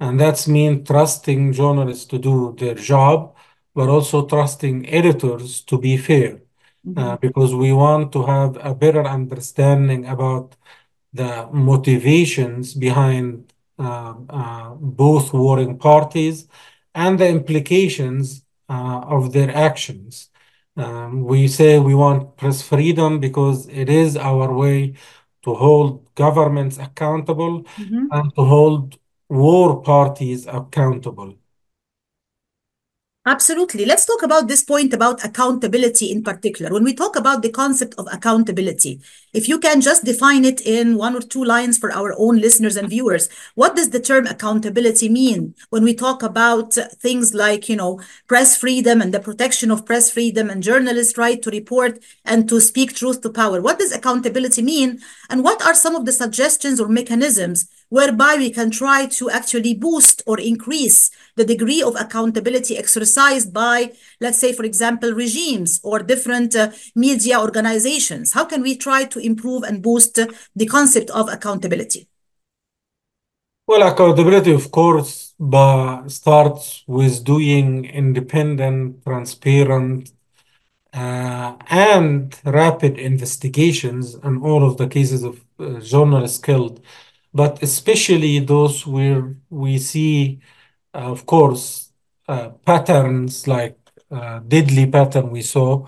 And 0.00 0.20
that's 0.20 0.48
mean 0.48 0.84
trusting 0.84 1.52
journalists 1.54 2.06
to 2.06 2.18
do 2.18 2.56
their 2.58 2.74
job, 2.76 3.36
but 3.74 3.88
also 3.90 4.26
trusting 4.26 4.88
editors 4.90 5.62
to 5.62 5.78
be 5.78 5.96
fair. 5.98 6.42
Mm 6.82 6.94
-hmm. 6.94 7.12
uh, 7.12 7.18
because 7.20 7.54
we 7.54 7.72
want 7.72 8.12
to 8.12 8.26
have 8.26 8.60
a 8.60 8.74
better 8.74 9.04
understanding 9.14 10.06
about 10.08 10.56
the 11.12 11.48
motivations 11.52 12.74
behind 12.74 13.52
uh, 13.78 14.14
uh, 14.28 14.74
both 14.74 15.32
warring 15.32 15.78
parties 15.78 16.46
and 16.92 17.18
the 17.18 17.28
implications 17.28 18.44
uh, 18.68 19.00
of 19.06 19.32
their 19.32 19.50
actions. 19.56 20.30
Um, 20.76 21.24
we 21.24 21.48
say 21.48 21.78
we 21.78 21.94
want 21.94 22.36
press 22.36 22.62
freedom 22.62 23.20
because 23.20 23.68
it 23.68 23.88
is 23.88 24.16
our 24.16 24.52
way 24.52 24.94
to 25.42 25.54
hold 25.54 26.14
governments 26.14 26.78
accountable 26.78 27.64
mm 27.76 27.84
-hmm. 27.88 28.06
and 28.10 28.34
to 28.34 28.42
hold 28.44 28.98
war 29.28 29.82
parties 29.82 30.46
accountable. 30.46 31.39
Absolutely. 33.26 33.84
Let's 33.84 34.06
talk 34.06 34.22
about 34.22 34.48
this 34.48 34.62
point 34.62 34.94
about 34.94 35.22
accountability 35.22 36.10
in 36.10 36.22
particular. 36.22 36.72
When 36.72 36.84
we 36.84 36.94
talk 36.94 37.16
about 37.16 37.42
the 37.42 37.50
concept 37.50 37.94
of 37.98 38.08
accountability, 38.10 38.98
if 39.34 39.46
you 39.46 39.58
can 39.58 39.82
just 39.82 40.06
define 40.06 40.46
it 40.46 40.62
in 40.62 40.96
one 40.96 41.14
or 41.14 41.20
two 41.20 41.44
lines 41.44 41.76
for 41.76 41.92
our 41.92 42.14
own 42.16 42.38
listeners 42.38 42.76
and 42.76 42.88
viewers, 42.88 43.28
what 43.54 43.76
does 43.76 43.90
the 43.90 44.00
term 44.00 44.26
accountability 44.26 45.10
mean 45.10 45.54
when 45.68 45.84
we 45.84 45.92
talk 45.92 46.22
about 46.22 46.72
things 46.72 47.34
like, 47.34 47.68
you 47.68 47.76
know, 47.76 48.00
press 48.26 48.56
freedom 48.56 49.02
and 49.02 49.12
the 49.12 49.20
protection 49.20 49.70
of 49.70 49.84
press 49.84 50.10
freedom 50.10 50.48
and 50.48 50.62
journalists' 50.62 51.18
right 51.18 51.42
to 51.42 51.50
report 51.50 52.02
and 52.24 52.48
to 52.48 52.58
speak 52.58 52.94
truth 52.94 53.20
to 53.20 53.28
power? 53.28 53.60
What 53.60 53.78
does 53.78 53.92
accountability 53.92 54.62
mean? 54.62 54.98
And 55.28 55.44
what 55.44 55.60
are 55.66 55.74
some 55.74 55.94
of 55.94 56.06
the 56.06 56.12
suggestions 56.12 56.80
or 56.80 56.88
mechanisms 56.88 57.68
whereby 57.90 58.36
we 58.38 58.50
can 58.50 58.70
try 58.70 59.06
to 59.06 59.28
actually 59.28 59.74
boost 59.74 60.22
or 60.26 60.40
increase 60.40 61.10
the 61.36 61.44
degree 61.44 61.82
of 61.82 61.94
accountability 61.96 62.78
exercised 62.78 63.52
by, 63.52 63.92
let's 64.20 64.38
say, 64.38 64.52
for 64.52 64.64
example, 64.64 65.12
regimes 65.12 65.80
or 65.82 65.98
different 65.98 66.56
uh, 66.56 66.70
media 66.94 67.38
organizations? 67.38 68.32
How 68.32 68.44
can 68.46 68.62
we 68.62 68.76
try 68.76 69.04
to 69.04 69.18
improve 69.18 69.62
and 69.64 69.82
boost 69.82 70.18
uh, 70.18 70.26
the 70.56 70.66
concept 70.66 71.10
of 71.10 71.28
accountability? 71.28 72.08
Well, 73.66 73.86
accountability, 73.86 74.52
of 74.52 74.70
course, 74.72 75.34
starts 76.08 76.82
with 76.88 77.24
doing 77.24 77.84
independent, 77.84 79.04
transparent, 79.04 80.10
uh, 80.92 81.54
and 81.68 82.36
rapid 82.44 82.98
investigations 82.98 84.16
on 84.16 84.42
all 84.42 84.64
of 84.64 84.76
the 84.76 84.88
cases 84.88 85.22
of 85.22 85.44
uh, 85.60 85.78
journalists 85.78 86.38
killed 86.38 86.80
but 87.32 87.62
especially 87.62 88.38
those 88.40 88.86
where 88.86 89.36
we 89.50 89.78
see, 89.78 90.40
uh, 90.94 91.10
of 91.10 91.26
course, 91.26 91.92
uh, 92.28 92.50
patterns 92.66 93.46
like 93.46 93.76
uh, 94.10 94.40
deadly 94.40 94.86
pattern 94.90 95.30
we 95.30 95.42
saw. 95.42 95.86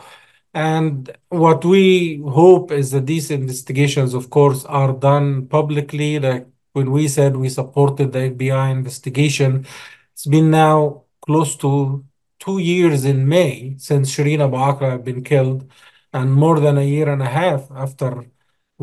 And 0.55 1.11
what 1.28 1.64
we 1.64 2.22
hope 2.28 2.70
is 2.72 2.90
that 2.92 3.07
these 3.07 3.31
investigations, 3.31 4.14
of 4.14 4.31
course, 4.31 4.64
are 4.66 4.92
done 4.92 5.46
publicly. 5.48 6.18
Like 6.18 6.46
when 6.72 6.90
we 6.92 7.09
said 7.09 7.37
we 7.37 7.48
supported 7.48 8.12
the 8.12 8.31
FBI 8.31 8.70
investigation, 8.70 9.66
it's 10.12 10.26
been 10.26 10.50
now 10.50 11.05
close 11.22 11.57
to 11.57 12.05
two 12.38 12.59
years 12.59 13.05
in 13.05 13.28
May 13.28 13.76
since 13.78 14.14
Shireen 14.14 14.40
Abu 14.40 14.57
Akleh 14.57 14.90
had 14.92 15.05
been 15.05 15.22
killed, 15.24 15.70
and 16.12 16.33
more 16.35 16.61
than 16.61 16.76
a 16.78 16.83
year 16.85 17.09
and 17.09 17.22
a 17.22 17.26
half 17.26 17.70
after 17.70 18.26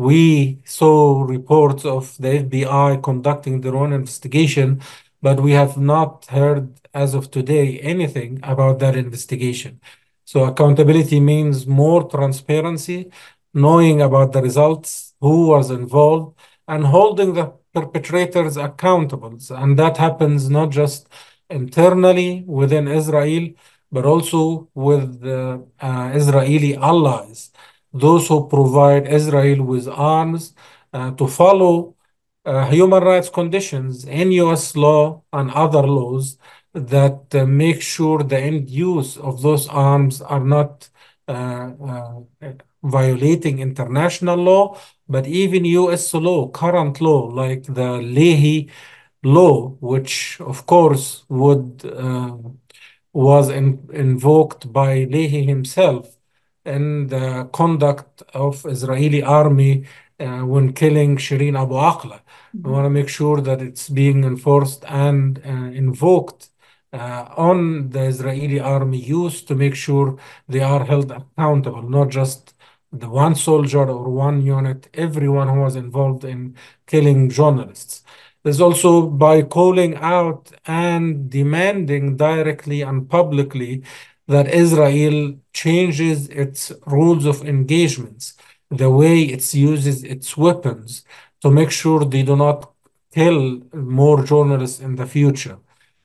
we 0.00 0.62
saw 0.64 1.22
reports 1.22 1.84
of 1.84 2.16
the 2.16 2.30
FBI 2.44 3.02
conducting 3.02 3.60
their 3.60 3.76
own 3.76 3.92
investigation, 3.92 4.80
but 5.20 5.40
we 5.40 5.52
have 5.52 5.76
not 5.76 6.24
heard 6.26 6.80
as 6.94 7.12
of 7.12 7.30
today 7.30 7.78
anything 7.80 8.40
about 8.42 8.78
that 8.78 8.96
investigation. 8.96 9.78
So 10.24 10.44
accountability 10.44 11.20
means 11.20 11.66
more 11.66 12.08
transparency, 12.08 13.10
knowing 13.52 14.00
about 14.00 14.32
the 14.32 14.40
results, 14.40 15.12
who 15.20 15.48
was 15.48 15.70
involved, 15.70 16.34
and 16.66 16.86
holding 16.86 17.34
the 17.34 17.52
perpetrators 17.74 18.56
accountable. 18.56 19.38
And 19.50 19.78
that 19.78 19.98
happens 19.98 20.48
not 20.48 20.70
just 20.70 21.08
internally 21.50 22.42
within 22.46 22.88
Israel, 22.88 23.50
but 23.92 24.06
also 24.06 24.70
with 24.74 25.20
the 25.20 25.66
uh, 25.78 26.10
Israeli 26.14 26.74
allies 26.76 27.50
those 27.92 28.28
who 28.28 28.48
provide 28.48 29.06
Israel 29.08 29.62
with 29.64 29.88
arms 29.88 30.54
uh, 30.92 31.10
to 31.12 31.26
follow 31.26 31.96
uh, 32.44 32.70
human 32.70 33.02
rights 33.02 33.28
conditions 33.28 34.04
in 34.04 34.32
US 34.32 34.76
law 34.76 35.22
and 35.32 35.50
other 35.50 35.82
laws 35.82 36.38
that 36.72 37.34
uh, 37.34 37.46
make 37.46 37.82
sure 37.82 38.22
the 38.22 38.38
end 38.38 38.70
use 38.70 39.16
of 39.16 39.42
those 39.42 39.68
arms 39.68 40.20
are 40.22 40.44
not 40.44 40.88
uh, 41.28 41.32
uh, 41.88 42.20
violating 42.82 43.58
international 43.58 44.36
law, 44.36 44.78
but 45.08 45.26
even 45.26 45.64
US 45.64 46.14
law, 46.14 46.48
current 46.48 47.00
law, 47.00 47.26
like 47.26 47.64
the 47.64 47.98
Leahy 47.98 48.70
law, 49.22 49.68
which 49.80 50.40
of 50.40 50.66
course 50.66 51.24
would 51.28 51.84
uh, 51.84 52.36
was 53.12 53.50
in, 53.50 53.88
invoked 53.92 54.72
by 54.72 55.04
Leahy 55.04 55.44
himself 55.44 56.16
in 56.64 57.08
the 57.08 57.48
conduct 57.52 58.22
of 58.34 58.64
Israeli 58.66 59.22
army 59.22 59.84
uh, 60.18 60.40
when 60.40 60.72
killing 60.72 61.16
Shireen 61.16 61.60
Abu 61.60 61.74
Akleh. 61.74 62.20
We 62.62 62.70
want 62.70 62.84
to 62.84 62.90
make 62.90 63.08
sure 63.08 63.40
that 63.40 63.62
it's 63.62 63.88
being 63.88 64.24
enforced 64.24 64.84
and 64.86 65.40
uh, 65.44 65.48
invoked 65.48 66.50
uh, 66.92 67.26
on 67.36 67.90
the 67.90 68.02
Israeli 68.02 68.60
army 68.60 68.98
use 68.98 69.42
to 69.42 69.54
make 69.54 69.74
sure 69.74 70.18
they 70.48 70.60
are 70.60 70.84
held 70.84 71.10
accountable, 71.10 71.88
not 71.88 72.08
just 72.08 72.54
the 72.92 73.08
one 73.08 73.34
soldier 73.34 73.88
or 73.88 74.10
one 74.10 74.42
unit, 74.42 74.88
everyone 74.94 75.48
who 75.48 75.60
was 75.60 75.76
involved 75.76 76.24
in 76.24 76.56
killing 76.86 77.30
journalists. 77.30 78.02
There's 78.42 78.60
also 78.60 79.06
by 79.06 79.42
calling 79.42 79.96
out 79.96 80.50
and 80.66 81.30
demanding 81.30 82.16
directly 82.16 82.80
and 82.80 83.08
publicly 83.08 83.82
that 84.32 84.46
Israel 84.64 85.18
changes 85.52 86.18
its 86.28 86.60
rules 86.86 87.24
of 87.26 87.36
engagements, 87.54 88.24
the 88.82 88.90
way 89.00 89.16
it 89.36 89.42
uses 89.72 90.04
its 90.14 90.36
weapons 90.36 91.04
to 91.42 91.48
make 91.50 91.70
sure 91.80 92.00
they 92.04 92.22
do 92.22 92.36
not 92.36 92.58
kill 93.12 93.60
more 93.74 94.18
journalists 94.32 94.80
in 94.86 94.92
the 95.00 95.06
future. 95.16 95.58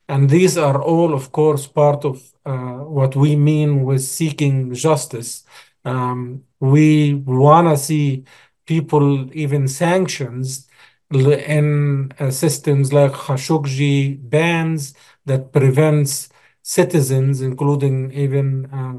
And 0.07 0.29
these 0.29 0.57
are 0.57 0.81
all, 0.81 1.13
of 1.13 1.31
course, 1.31 1.67
part 1.67 2.01
of 2.11 2.15
uh, 2.45 2.77
what 2.97 3.15
we 3.15 3.35
mean 3.35 3.83
with 3.83 4.03
seeking 4.19 4.73
justice. 4.73 5.43
Um, 5.83 6.43
we 6.59 7.13
want 7.13 7.67
to 7.69 7.77
see 7.77 8.23
people 8.65 9.07
even 9.43 9.67
sanctions 9.67 10.67
in 11.11 12.11
uh, 12.19 12.31
systems 12.31 12.91
like 12.91 13.11
Khashoggi 13.11 14.17
bans 14.29 14.95
that 15.25 15.51
prevents 15.51 16.29
citizens, 16.65 17.41
including 17.41 18.11
even 18.11 18.47
uh, 18.73 18.97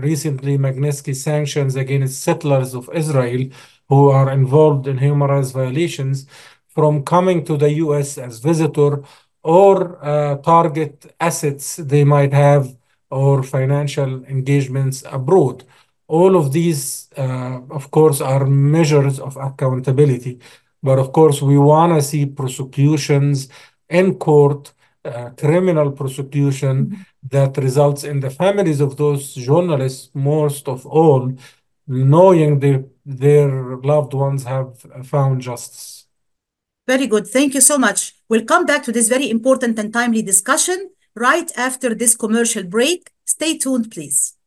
recently 0.00 0.56
Magnitsky 0.56 1.14
sanctions 1.16 1.74
against 1.74 2.22
settlers 2.22 2.74
of 2.74 2.88
Israel 2.94 3.48
who 3.88 4.10
are 4.10 4.30
involved 4.30 4.86
in 4.86 4.98
human 4.98 5.28
rights 5.28 5.50
violations 5.50 6.26
from 6.68 7.02
coming 7.02 7.44
to 7.44 7.56
the 7.56 7.70
US 7.84 8.18
as 8.18 8.38
visitor 8.38 9.02
or 9.42 9.98
uh, 10.04 10.36
target 10.36 11.12
assets 11.18 11.76
they 11.76 12.04
might 12.04 12.32
have 12.32 12.76
or 13.10 13.42
financial 13.42 14.24
engagements 14.26 15.02
abroad. 15.10 15.64
All 16.06 16.36
of 16.36 16.52
these, 16.52 17.08
uh, 17.16 17.60
of 17.70 17.90
course, 17.90 18.20
are 18.20 18.46
measures 18.46 19.18
of 19.18 19.36
accountability. 19.36 20.38
But 20.82 20.98
of 21.00 21.12
course, 21.12 21.42
we 21.42 21.58
want 21.58 21.94
to 21.94 22.02
see 22.02 22.26
prosecutions 22.26 23.48
in 23.88 24.14
court, 24.14 24.72
uh, 25.08 25.30
criminal 25.30 25.92
prosecution 25.92 27.06
that 27.28 27.56
results 27.56 28.04
in 28.04 28.20
the 28.20 28.30
families 28.30 28.80
of 28.80 28.96
those 28.96 29.34
journalists, 29.34 30.10
most 30.14 30.68
of 30.68 30.86
all, 30.86 31.32
knowing 31.86 32.60
they, 32.60 32.84
their 33.04 33.76
loved 33.78 34.14
ones 34.14 34.44
have 34.44 34.78
found 35.04 35.40
justice. 35.40 36.06
Very 36.86 37.06
good. 37.06 37.26
Thank 37.26 37.54
you 37.54 37.60
so 37.60 37.76
much. 37.76 38.14
We'll 38.28 38.44
come 38.44 38.64
back 38.64 38.82
to 38.84 38.92
this 38.92 39.08
very 39.08 39.28
important 39.28 39.78
and 39.78 39.92
timely 39.92 40.22
discussion 40.22 40.90
right 41.14 41.50
after 41.56 41.94
this 41.94 42.16
commercial 42.16 42.62
break. 42.62 43.10
Stay 43.26 43.58
tuned, 43.58 43.90
please. 43.90 44.37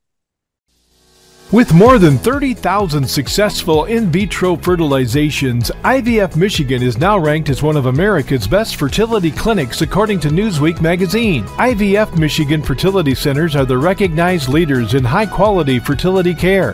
With 1.52 1.74
more 1.74 2.00
than 2.00 2.18
30,000 2.18 3.06
successful 3.06 3.84
in 3.84 4.10
vitro 4.10 4.56
fertilizations, 4.56 5.70
IVF 5.82 6.38
Michigan 6.38 6.82
is 6.82 6.98
now 6.98 7.20
ranked 7.20 7.50
as 7.50 7.62
one 7.62 7.76
of 7.76 7.88
America's 7.88 8.48
best 8.48 8.78
fertility 8.78 9.32
clinics 9.32 9.82
according 9.82 10.22
to 10.22 10.30
Newsweek 10.30 10.80
magazine. 10.80 11.44
IVF 11.58 12.18
Michigan 12.18 12.64
fertility 12.64 13.14
centers 13.14 13.58
are 13.58 13.66
the 13.66 13.78
recognized 13.78 14.48
leaders 14.48 14.94
in 14.94 15.04
high 15.04 15.26
quality 15.26 15.78
fertility 15.78 16.34
care. 16.34 16.74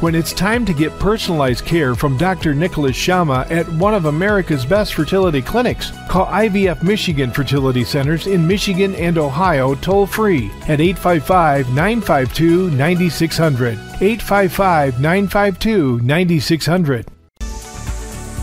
When 0.00 0.14
it's 0.14 0.34
time 0.34 0.66
to 0.66 0.74
get 0.74 0.98
personalized 0.98 1.64
care 1.64 1.94
from 1.94 2.18
Dr. 2.18 2.54
Nicholas 2.54 2.94
Shama 2.94 3.46
at 3.48 3.66
one 3.72 3.94
of 3.94 4.04
America's 4.04 4.66
best 4.66 4.92
fertility 4.92 5.40
clinics, 5.40 5.90
call 6.10 6.26
IVF 6.26 6.82
Michigan 6.82 7.30
Fertility 7.30 7.82
Centers 7.82 8.26
in 8.26 8.46
Michigan 8.46 8.94
and 8.96 9.16
Ohio 9.16 9.74
toll 9.74 10.06
free 10.06 10.50
at 10.68 10.82
855 10.82 11.68
952 11.70 12.70
9600. 12.72 13.78
855 14.02 15.00
952 15.00 16.00
9600. 16.00 17.15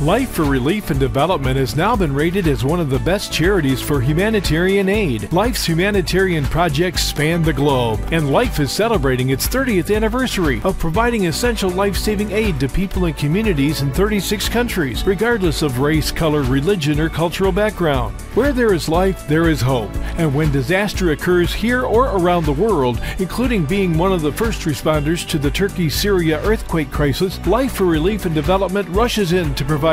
Life 0.01 0.31
for 0.31 0.43
Relief 0.43 0.89
and 0.89 0.99
Development 0.99 1.55
has 1.55 1.77
now 1.77 1.95
been 1.95 2.13
rated 2.13 2.47
as 2.47 2.65
one 2.65 2.81
of 2.81 2.89
the 2.89 2.99
best 2.99 3.31
charities 3.31 3.79
for 3.79 4.01
humanitarian 4.01 4.89
aid. 4.89 5.31
Life's 5.31 5.65
humanitarian 5.65 6.43
projects 6.45 7.03
span 7.03 7.41
the 7.41 7.53
globe, 7.53 8.01
and 8.11 8.31
Life 8.31 8.59
is 8.59 8.71
celebrating 8.71 9.29
its 9.29 9.47
30th 9.47 9.95
anniversary 9.95 10.59
of 10.65 10.77
providing 10.79 11.27
essential 11.27 11.69
life 11.69 11.95
saving 11.95 12.31
aid 12.31 12.59
to 12.59 12.67
people 12.67 13.05
and 13.05 13.15
communities 13.15 13.81
in 13.81 13.93
36 13.93 14.49
countries, 14.49 15.05
regardless 15.05 15.61
of 15.61 15.79
race, 15.79 16.11
color, 16.11 16.41
religion, 16.41 16.99
or 16.99 17.07
cultural 17.07 17.51
background. 17.51 18.19
Where 18.33 18.51
there 18.51 18.73
is 18.73 18.89
life, 18.89 19.25
there 19.27 19.47
is 19.47 19.61
hope, 19.61 19.93
and 20.17 20.33
when 20.33 20.51
disaster 20.51 21.11
occurs 21.11 21.53
here 21.53 21.83
or 21.83 22.07
around 22.07 22.45
the 22.45 22.51
world, 22.51 22.99
including 23.19 23.63
being 23.63 23.97
one 23.97 24.11
of 24.11 24.21
the 24.21 24.33
first 24.33 24.63
responders 24.63 25.25
to 25.29 25.37
the 25.37 25.51
Turkey 25.51 25.89
Syria 25.89 26.41
earthquake 26.43 26.91
crisis, 26.91 27.39
Life 27.45 27.73
for 27.73 27.85
Relief 27.85 28.25
and 28.25 28.35
Development 28.35 28.89
rushes 28.89 29.33
in 29.33 29.53
to 29.55 29.63
provide 29.63 29.92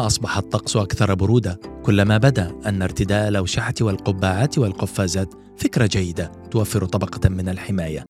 أصبح 0.00 0.38
الطقس 0.38 0.76
أكثر 0.76 1.14
برودة 1.14 1.60
كلما 1.82 2.18
بدا 2.18 2.54
أن 2.66 2.82
ارتداء 2.82 3.28
الأوشحة 3.28 3.74
والقبعات 3.80 4.58
والقفازات 4.58 5.34
فكرة 5.56 5.86
جيدة 5.86 6.32
توفر 6.50 6.84
طبقة 6.84 7.28
من 7.28 7.48
الحماية. 7.48 8.04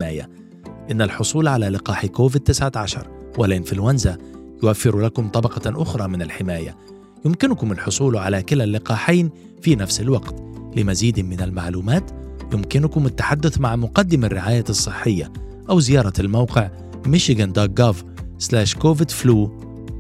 إن 0.91 1.03
الحصول 1.03 1.49
على 1.49 1.69
لقاح 1.69 2.07
كوفيد-19 2.07 2.99
والإنفلونزا 3.39 4.19
يوفر 4.63 5.01
لكم 5.01 5.29
طبقة 5.29 5.83
أخرى 5.83 6.09
من 6.09 6.23
الحماية. 6.23 6.77
يمكنكم 7.25 7.73
الحصول 7.73 8.17
على 8.17 8.43
كلا 8.43 8.65
اللقاحين 8.65 9.31
في 9.63 9.77
نفس 9.77 10.01
الوقت. 10.01 10.35
لمزيد 10.77 11.21
من 11.21 11.41
المعلومات 11.41 12.11
يمكنكم 12.53 13.07
التحدث 13.07 13.61
مع 13.61 13.77
مقدم 13.77 14.25
الرعاية 14.25 14.65
الصحية 14.69 15.33
أو 15.71 15.81
زيارة 15.81 16.13
الموقع 16.19 16.71
michigan.gov/covidflu 17.07 19.51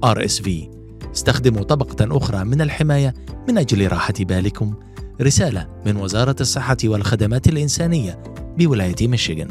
RSV 0.04 0.77
استخدموا 1.18 1.62
طبقة 1.62 2.16
أخرى 2.16 2.44
من 2.44 2.60
الحماية 2.60 3.14
من 3.48 3.58
أجل 3.58 3.88
راحة 3.92 4.14
بالكم 4.20 4.74
رسالة 5.20 5.68
من 5.86 5.96
وزارة 5.96 6.36
الصحة 6.40 6.76
والخدمات 6.84 7.46
الإنسانية 7.46 8.22
بولاية 8.58 9.08
ميشيغان 9.08 9.48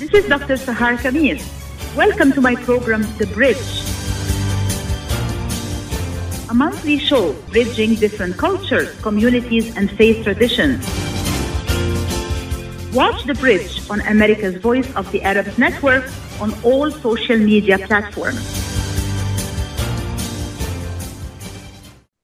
This 0.00 0.12
is 0.12 0.28
Dr. 0.28 0.56
Sahar 0.66 0.94
Kamir. 1.02 1.38
Welcome 1.96 2.30
to 2.32 2.40
my 2.42 2.54
program, 2.68 3.02
The 3.18 3.26
Bridge. 3.38 3.68
A 6.50 6.54
monthly 6.54 6.98
show 6.98 7.24
bridging 7.54 7.94
different 7.94 8.36
cultures, 8.36 8.90
communities, 9.00 9.66
and 9.78 9.90
faith 10.00 10.18
traditions. 10.24 10.80
Watch 13.00 13.20
The 13.30 13.36
Bridge 13.44 13.72
on 13.92 13.98
America's 14.14 14.56
Voice 14.68 14.90
of 14.94 15.10
the 15.12 15.20
Arab 15.22 15.46
Network 15.56 16.04
on 16.40 16.54
all 16.62 16.90
social 16.90 17.38
media 17.38 17.78
platforms. 17.78 18.68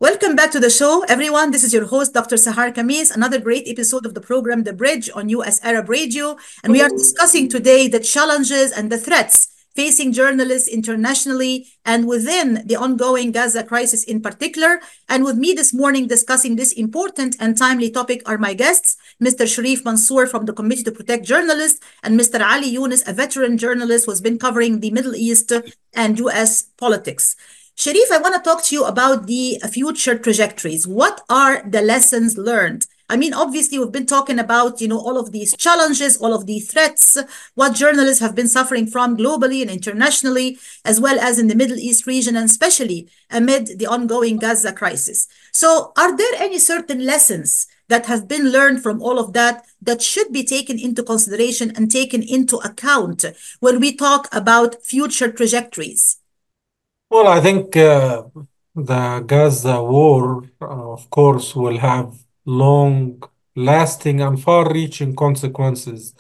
Welcome 0.01 0.37
back 0.37 0.51
to 0.51 0.61
the 0.61 0.69
show, 0.69 1.05
everyone. 1.09 1.51
This 1.51 1.65
is 1.65 1.73
your 1.73 1.87
host, 1.87 2.13
Dr. 2.13 2.37
Sahar 2.37 2.75
Khamis, 2.75 3.15
another 3.15 3.41
great 3.41 3.67
episode 3.67 4.05
of 4.05 4.13
the 4.13 4.21
program 4.21 4.65
The 4.65 4.73
Bridge 4.73 5.09
on 5.15 5.29
US 5.31 5.65
Arab 5.65 5.89
Radio. 5.89 6.37
And 6.63 6.73
we 6.73 6.83
are 6.83 6.91
discussing 6.91 7.49
today 7.49 7.89
the 7.89 8.01
challenges 8.01 8.71
and 8.73 8.93
the 8.93 8.99
threats 8.99 9.54
facing 9.75 10.13
journalists 10.13 10.69
internationally 10.69 11.67
and 11.85 12.07
within 12.07 12.63
the 12.67 12.77
ongoing 12.77 13.33
Gaza 13.33 13.65
crisis 13.65 14.05
in 14.05 14.21
particular. 14.21 14.81
And 15.09 15.25
with 15.25 15.37
me 15.37 15.53
this 15.53 15.75
morning 15.75 16.07
discussing 16.07 16.57
this 16.57 16.73
important 16.73 17.37
and 17.41 17.57
timely 17.57 17.91
topic 17.91 18.23
are 18.27 18.39
my 18.39 18.55
guests, 18.55 18.97
Mr. 19.23 19.45
Sherif 19.45 19.85
Mansour 19.85 20.27
from 20.27 20.47
the 20.47 20.53
Committee 20.53 20.85
to 20.85 20.93
Protect 20.93 21.25
Journalists 21.25 21.81
and 22.03 22.19
Mr. 22.19 22.41
Ali 22.41 22.73
Younes, 22.73 23.07
a 23.07 23.13
veteran 23.13 23.59
journalist 23.59 24.07
who 24.07 24.13
has 24.13 24.21
been 24.21 24.39
covering 24.39 24.81
the 24.81 24.91
Middle 24.91 25.15
East 25.15 25.53
and 25.93 26.19
US 26.21 26.63
politics. 26.63 27.37
Sherif, 27.77 28.11
I 28.13 28.19
want 28.19 28.37
to 28.37 28.41
talk 28.41 28.63
to 28.65 28.75
you 28.75 28.85
about 28.85 29.27
the 29.27 29.59
future 29.73 30.17
trajectories. 30.17 30.87
What 30.87 31.23
are 31.29 31.69
the 31.69 31.83
lessons 31.83 32.39
learned? 32.39 32.87
I 33.09 33.17
mean, 33.17 33.35
obviously, 33.35 33.79
we've 33.79 33.93
been 33.93 34.07
talking 34.07 34.39
about, 34.39 34.81
you 34.81 34.89
know, 34.89 34.99
all 34.99 35.19
of 35.19 35.31
these 35.31 35.55
challenges, 35.57 36.17
all 36.17 36.33
of 36.33 36.47
the 36.47 36.61
threats, 36.61 37.19
what 37.55 37.75
journalists 37.75 38.21
have 38.21 38.35
been 38.35 38.49
suffering 38.49 38.87
from 38.87 39.17
globally 39.17 39.61
and 39.61 39.71
internationally, 39.71 40.59
as 40.85 41.01
well 41.01 41.21
as 41.21 41.39
in 41.39 41.49
the 41.49 41.55
Middle 41.55 41.77
East 41.79 42.07
region, 42.07 42.35
and 42.35 42.47
especially 42.47 43.09
amid 43.31 43.79
the 43.79 43.87
ongoing 43.87 44.39
Gaza 44.39 44.73
crisis. 44.73 45.29
So, 45.53 45.93
are 45.99 46.17
there 46.17 46.35
any 46.39 46.59
certain 46.59 47.05
lessons 47.05 47.67
that 47.89 48.07
have 48.07 48.27
been 48.27 48.51
learned 48.51 48.83
from 48.83 49.03
all 49.03 49.19
of 49.19 49.35
that 49.35 49.65
that 49.83 50.01
should 50.01 50.33
be 50.33 50.43
taken 50.43 50.79
into 50.79 51.03
consideration 51.03 51.73
and 51.77 51.91
taken 51.91 52.23
into 52.23 52.57
account 52.59 53.25
when 53.61 53.81
we 53.81 53.95
talk 53.95 54.29
about 54.33 54.83
future 54.83 55.31
trajectories? 55.31 56.17
Well, 57.11 57.29
I 57.29 57.41
think 57.41 57.77
uh, 57.77 58.23
the 58.75 59.23
Gaza 59.27 59.83
war, 59.83 60.45
uh, 60.61 60.93
of 60.93 61.11
course, 61.11 61.55
will 61.55 61.79
have 61.79 62.24
long 62.47 63.23
lasting 63.57 64.21
and 64.21 64.43
far 64.43 64.73
reaching 64.73 65.15
consequences 65.15 66.15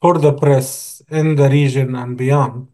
for 0.00 0.18
the 0.18 0.32
press 0.32 1.02
in 1.08 1.36
the 1.36 1.48
region 1.48 1.94
and 1.94 2.16
beyond. 2.16 2.68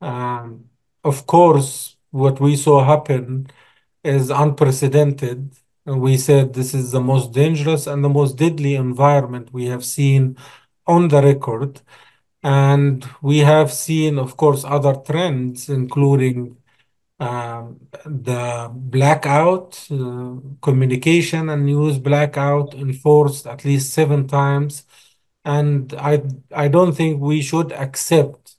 Um, 0.00 0.70
of 1.04 1.26
course, 1.26 1.96
what 2.10 2.40
we 2.40 2.56
saw 2.56 2.84
happen 2.84 3.48
is 4.04 4.30
unprecedented. 4.30 5.52
We 5.86 6.16
said 6.16 6.54
this 6.54 6.74
is 6.74 6.92
the 6.92 7.00
most 7.00 7.32
dangerous 7.32 7.86
and 7.86 8.04
the 8.04 8.08
most 8.08 8.36
deadly 8.36 8.74
environment 8.74 9.52
we 9.52 9.66
have 9.66 9.84
seen 9.84 10.36
on 10.86 11.08
the 11.08 11.22
record. 11.22 11.80
And 12.42 13.04
we 13.22 13.38
have 13.38 13.72
seen, 13.72 14.18
of 14.18 14.36
course, 14.36 14.64
other 14.64 14.94
trends, 14.94 15.68
including 15.68 16.56
um, 17.20 17.80
the 18.04 18.70
blackout, 18.74 19.86
uh, 19.90 20.36
communication 20.62 21.50
and 21.50 21.66
news 21.66 21.98
blackout 21.98 22.74
enforced 22.74 23.46
at 23.46 23.64
least 23.64 23.92
seven 23.92 24.26
times. 24.26 24.84
And 25.44 25.94
I, 25.94 26.22
I 26.54 26.68
don't 26.68 26.92
think 26.94 27.20
we 27.20 27.42
should 27.42 27.72
accept 27.72 28.56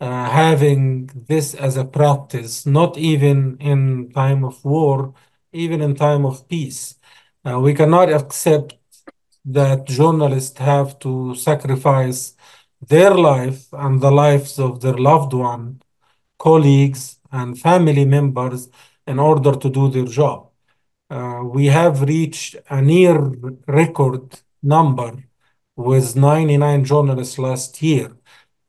uh, 0.00 0.30
having 0.30 1.06
this 1.28 1.54
as 1.54 1.76
a 1.76 1.84
practice, 1.84 2.66
not 2.66 2.98
even 2.98 3.56
in 3.60 4.12
time 4.12 4.44
of 4.44 4.64
war, 4.64 5.14
even 5.52 5.80
in 5.80 5.94
time 5.96 6.24
of 6.26 6.48
peace. 6.48 6.96
Uh, 7.44 7.60
we 7.60 7.74
cannot 7.74 8.12
accept 8.12 8.76
that 9.44 9.86
journalists 9.86 10.58
have 10.58 10.98
to 11.00 11.34
sacrifice 11.34 12.34
their 12.86 13.14
life 13.14 13.68
and 13.72 14.00
the 14.00 14.10
lives 14.10 14.58
of 14.58 14.80
their 14.80 14.96
loved 14.98 15.32
one, 15.32 15.80
colleagues, 16.38 17.15
and 17.32 17.58
family 17.58 18.04
members 18.04 18.68
in 19.06 19.18
order 19.18 19.52
to 19.56 19.70
do 19.70 19.88
their 19.88 20.06
job. 20.06 20.50
Uh, 21.08 21.42
we 21.44 21.66
have 21.66 22.02
reached 22.02 22.56
a 22.68 22.82
near 22.82 23.18
record 23.68 24.40
number 24.62 25.12
with 25.76 26.16
99 26.16 26.84
journalists 26.84 27.38
last 27.38 27.80
year. 27.82 28.16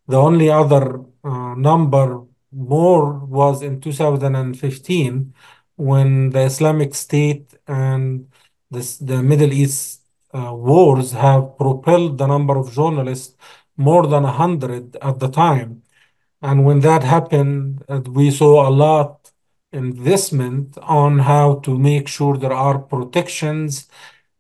The 0.07 0.17
only 0.17 0.49
other 0.49 1.01
uh, 1.23 1.55
number 1.55 2.23
more 2.51 3.19
was 3.25 3.61
in 3.61 3.81
2015 3.81 5.33
when 5.75 6.29
the 6.31 6.41
Islamic 6.41 6.95
State 6.95 7.53
and 7.67 8.27
this, 8.69 8.97
the 8.97 9.23
Middle 9.23 9.53
East 9.53 10.01
uh, 10.33 10.53
wars 10.53 11.11
have 11.13 11.57
propelled 11.57 12.17
the 12.17 12.27
number 12.27 12.57
of 12.57 12.73
journalists 12.73 13.35
more 13.77 14.07
than 14.07 14.23
100 14.23 14.97
at 15.01 15.19
the 15.19 15.29
time. 15.29 15.83
And 16.41 16.65
when 16.65 16.81
that 16.81 17.03
happened, 17.03 17.83
uh, 17.89 18.01
we 18.07 18.31
saw 18.31 18.67
a 18.67 18.71
lot 18.71 19.31
investment 19.71 20.77
on 20.81 21.19
how 21.19 21.55
to 21.59 21.77
make 21.77 22.07
sure 22.07 22.38
there 22.38 22.53
are 22.53 22.79
protections 22.79 23.88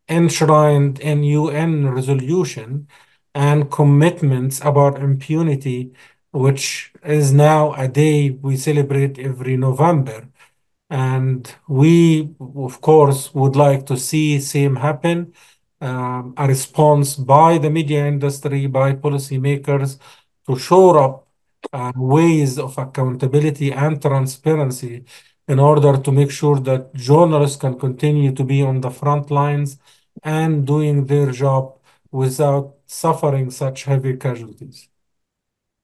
enshrined 0.09 0.99
in 0.99 1.23
UN 1.23 1.89
resolution 1.91 2.87
and 3.35 3.69
commitments 3.71 4.61
about 4.61 4.99
impunity, 4.99 5.93
which 6.31 6.93
is 7.03 7.33
now 7.33 7.73
a 7.73 7.87
day 7.87 8.31
we 8.31 8.57
celebrate 8.57 9.19
every 9.19 9.57
November. 9.57 10.29
And 10.89 11.53
we, 11.67 12.29
of 12.39 12.81
course, 12.81 13.33
would 13.33 13.55
like 13.55 13.85
to 13.87 13.97
see 13.97 14.39
same 14.39 14.77
happen, 14.77 15.33
um, 15.81 16.33
a 16.37 16.47
response 16.47 17.15
by 17.15 17.57
the 17.57 17.69
media 17.69 18.07
industry, 18.07 18.67
by 18.67 18.93
policymakers 18.93 19.99
to 20.47 20.57
shore 20.57 20.97
up 20.99 21.26
uh, 21.73 21.91
ways 21.95 22.57
of 22.59 22.77
accountability 22.77 23.71
and 23.71 24.01
transparency 24.01 25.05
in 25.47 25.59
order 25.59 25.97
to 25.97 26.11
make 26.11 26.31
sure 26.31 26.59
that 26.59 26.93
journalists 26.93 27.57
can 27.57 27.77
continue 27.79 28.31
to 28.33 28.43
be 28.43 28.61
on 28.61 28.81
the 28.81 28.89
front 28.91 29.31
lines 29.31 29.77
and 30.23 30.65
doing 30.67 31.05
their 31.05 31.31
job 31.31 31.77
without 32.11 32.75
suffering 32.85 33.49
such 33.51 33.83
heavy 33.83 34.15
casualties. 34.17 34.89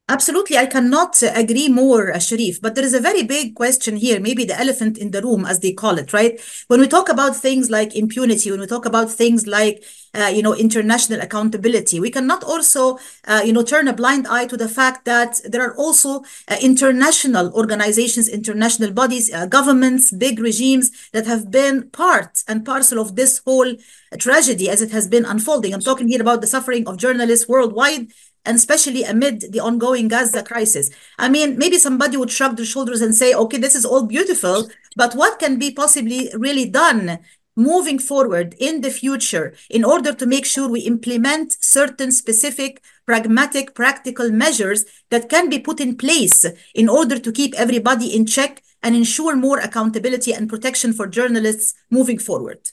Absolutely, 0.09 0.57
I 0.57 0.65
cannot 0.65 1.23
agree 1.23 1.69
more, 1.69 2.11
Sherif. 2.15 2.59
But 2.61 2.75
there 2.75 2.83
is 2.83 2.93
a 2.93 2.99
very 2.99 3.23
big 3.23 3.55
question 3.55 3.95
here, 3.95 4.19
maybe 4.19 4.43
the 4.43 4.59
elephant 4.59 4.97
in 4.97 5.11
the 5.11 5.21
room, 5.21 5.45
as 5.45 5.61
they 5.61 5.71
call 5.71 5.97
it, 5.97 6.11
right? 6.11 6.39
When 6.67 6.81
we 6.81 6.89
talk 6.89 7.07
about 7.07 7.37
things 7.37 7.71
like 7.71 7.95
impunity, 7.95 8.51
when 8.51 8.59
we 8.59 8.67
talk 8.67 8.85
about 8.85 9.09
things 9.09 9.47
like, 9.47 9.81
uh, 10.13 10.25
you 10.25 10.43
know, 10.43 10.53
international 10.53 11.21
accountability, 11.21 12.01
we 12.01 12.11
cannot 12.11 12.43
also, 12.43 12.99
uh, 13.29 13.43
you 13.45 13.53
know, 13.53 13.63
turn 13.63 13.87
a 13.87 13.93
blind 13.93 14.27
eye 14.27 14.45
to 14.47 14.57
the 14.57 14.67
fact 14.67 15.05
that 15.05 15.39
there 15.45 15.61
are 15.65 15.75
also 15.77 16.23
uh, 16.49 16.57
international 16.61 17.53
organizations, 17.53 18.27
international 18.27 18.91
bodies, 18.91 19.31
uh, 19.33 19.45
governments, 19.45 20.11
big 20.11 20.37
regimes 20.39 20.91
that 21.13 21.25
have 21.25 21.49
been 21.49 21.89
part 21.91 22.43
and 22.49 22.65
parcel 22.65 22.99
of 22.99 23.15
this 23.15 23.37
whole 23.45 23.73
tragedy 24.19 24.69
as 24.69 24.81
it 24.81 24.91
has 24.91 25.07
been 25.07 25.25
unfolding. 25.25 25.73
I'm 25.73 25.79
talking 25.81 26.09
here 26.09 26.21
about 26.21 26.41
the 26.41 26.47
suffering 26.47 26.87
of 26.87 26.97
journalists 26.97 27.47
worldwide 27.47 28.07
and 28.45 28.55
especially 28.55 29.03
amid 29.03 29.51
the 29.51 29.59
ongoing 29.59 30.07
Gaza 30.07 30.43
crisis. 30.43 30.89
I 31.17 31.29
mean, 31.29 31.57
maybe 31.57 31.77
somebody 31.77 32.17
would 32.17 32.31
shrug 32.31 32.57
their 32.57 32.65
shoulders 32.65 33.01
and 33.01 33.15
say, 33.15 33.33
okay, 33.33 33.57
this 33.57 33.75
is 33.75 33.85
all 33.85 34.05
beautiful, 34.05 34.69
but 34.95 35.15
what 35.15 35.39
can 35.39 35.57
be 35.57 35.71
possibly 35.71 36.29
really 36.35 36.69
done 36.69 37.19
moving 37.55 37.99
forward 37.99 38.55
in 38.59 38.81
the 38.81 38.89
future 38.89 39.53
in 39.69 39.83
order 39.83 40.13
to 40.13 40.25
make 40.25 40.45
sure 40.45 40.67
we 40.67 40.81
implement 40.81 41.55
certain 41.63 42.11
specific, 42.11 42.81
pragmatic, 43.05 43.75
practical 43.75 44.31
measures 44.31 44.85
that 45.09 45.29
can 45.29 45.49
be 45.49 45.59
put 45.59 45.79
in 45.79 45.95
place 45.95 46.45
in 46.73 46.89
order 46.89 47.19
to 47.19 47.31
keep 47.31 47.53
everybody 47.53 48.15
in 48.15 48.25
check 48.25 48.63
and 48.81 48.95
ensure 48.95 49.35
more 49.35 49.59
accountability 49.59 50.33
and 50.33 50.49
protection 50.49 50.93
for 50.93 51.07
journalists 51.07 51.73
moving 51.89 52.17
forward? 52.17 52.71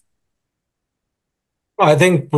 I 1.78 1.94
think, 1.94 2.30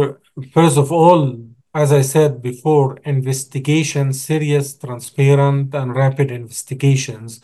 first 0.53 0.79
of 0.79 0.93
all, 0.93 1.39
as 1.75 1.93
I 1.93 2.03
said 2.03 2.43
before, 2.43 2.99
investigations, 3.05 4.23
serious, 4.23 4.75
transparent, 4.77 5.75
and 5.75 5.95
rapid 5.95 6.31
investigations 6.31 7.41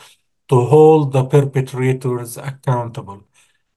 to 0.49 0.65
hold 0.67 1.13
the 1.13 1.25
perpetrators 1.25 2.37
accountable. 2.37 3.25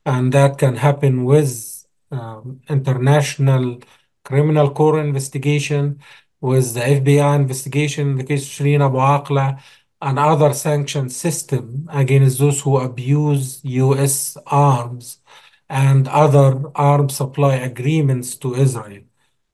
And 0.05 0.33
that 0.33 0.57
can 0.57 0.75
happen 0.77 1.25
with 1.25 1.85
um, 2.11 2.61
international 2.69 3.79
criminal 4.23 4.71
court 4.71 5.05
investigation, 5.05 5.99
with 6.41 6.73
the 6.73 6.81
FBI 6.81 7.35
investigation 7.35 8.09
in 8.11 8.17
the 8.17 8.23
case 8.23 8.43
of 8.45 8.65
Shireen 8.65 8.85
Abu 8.85 8.97
Akleh, 8.97 9.61
and 10.01 10.17
other 10.17 10.53
sanction 10.53 11.09
system 11.09 11.87
against 11.91 12.39
those 12.39 12.61
who 12.61 12.77
abuse 12.77 13.61
U.S. 13.63 14.35
arms 14.47 15.19
and 15.69 16.07
other 16.07 16.63
arms 16.75 17.15
supply 17.15 17.55
agreements 17.55 18.35
to 18.37 18.55
Israel. 18.55 19.03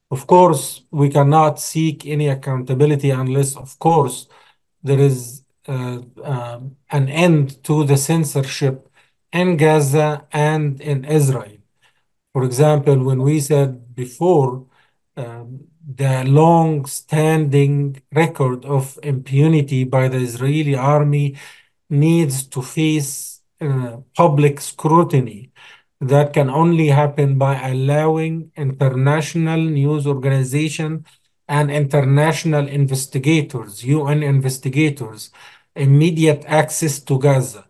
Of 0.10 0.26
course, 0.28 0.84
we 0.92 1.10
cannot 1.10 1.60
seek 1.60 2.06
any 2.06 2.28
accountability 2.30 3.10
unless, 3.10 3.58
of 3.58 3.78
course, 3.80 4.28
there 4.84 5.00
is 5.00 5.44
uh, 5.68 6.00
uh, 6.24 6.60
an 6.92 7.10
end 7.10 7.62
to 7.66 7.84
the 7.84 7.98
censorship 7.98 8.90
in 9.34 9.58
Gaza 9.58 10.26
and 10.32 10.80
in 10.80 11.04
Israel. 11.04 11.58
For 12.34 12.44
example, 12.44 13.04
when 13.04 13.22
we 13.22 13.40
said 13.42 13.96
before 13.96 14.66
um, 15.18 15.68
the 15.96 16.24
long-standing 16.26 18.02
record 18.14 18.64
of 18.66 18.98
impunity 19.04 19.84
by 19.84 20.08
the 20.08 20.18
Israeli 20.18 20.76
army 20.76 21.36
needs 21.90 22.44
to 22.48 22.62
face 22.62 23.42
uh, 23.60 23.98
public 24.16 24.62
scrutiny 24.62 25.52
that 26.00 26.34
can 26.34 26.50
only 26.50 26.88
happen 26.88 27.38
by 27.38 27.60
allowing 27.70 28.52
international 28.56 29.60
news 29.60 30.06
organization 30.06 31.06
and 31.48 31.72
international 31.72 32.68
investigators, 32.68 33.84
UN 33.84 34.22
investigators, 34.22 35.32
immediate 35.76 36.44
access 36.46 37.00
to 37.00 37.18
Gaza. 37.20 37.68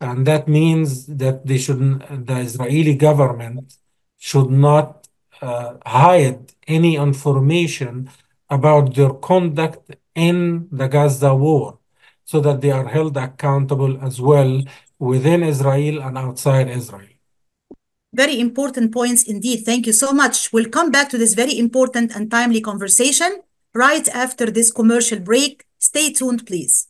And 0.00 0.26
that 0.26 0.48
means 0.48 1.06
that 1.06 1.46
they 1.46 1.58
should, 1.58 1.80
the 2.26 2.38
Israeli 2.38 2.94
government 2.94 3.76
should 4.18 4.50
not 4.50 5.08
uh, 5.40 5.74
hide 5.86 6.52
any 6.66 6.96
information 6.96 8.10
about 8.48 8.94
their 8.94 9.10
conduct 9.14 9.96
in 10.14 10.68
the 10.70 10.88
Gaza 10.88 11.34
war 11.34 11.78
so 12.24 12.40
that 12.40 12.60
they 12.60 12.70
are 12.70 12.88
held 12.88 13.16
accountable 13.16 14.02
as 14.02 14.20
well 14.20 14.62
within 14.98 15.42
Israel 15.42 16.02
and 16.02 16.18
outside 16.18 16.68
Israel. 16.68 17.09
Very 18.12 18.40
important 18.40 18.92
points 18.92 19.22
indeed. 19.22 19.64
Thank 19.64 19.86
you 19.86 19.92
so 19.92 20.12
much. 20.12 20.52
We'll 20.52 20.68
come 20.68 20.90
back 20.90 21.08
to 21.10 21.18
this 21.18 21.34
very 21.34 21.56
important 21.58 22.14
and 22.14 22.30
timely 22.30 22.60
conversation 22.60 23.40
right 23.74 24.08
after 24.08 24.50
this 24.50 24.72
commercial 24.72 25.20
break. 25.20 25.64
Stay 25.78 26.12
tuned, 26.12 26.46
please. 26.46 26.89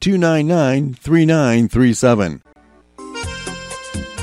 248-299-3937. 0.00 2.40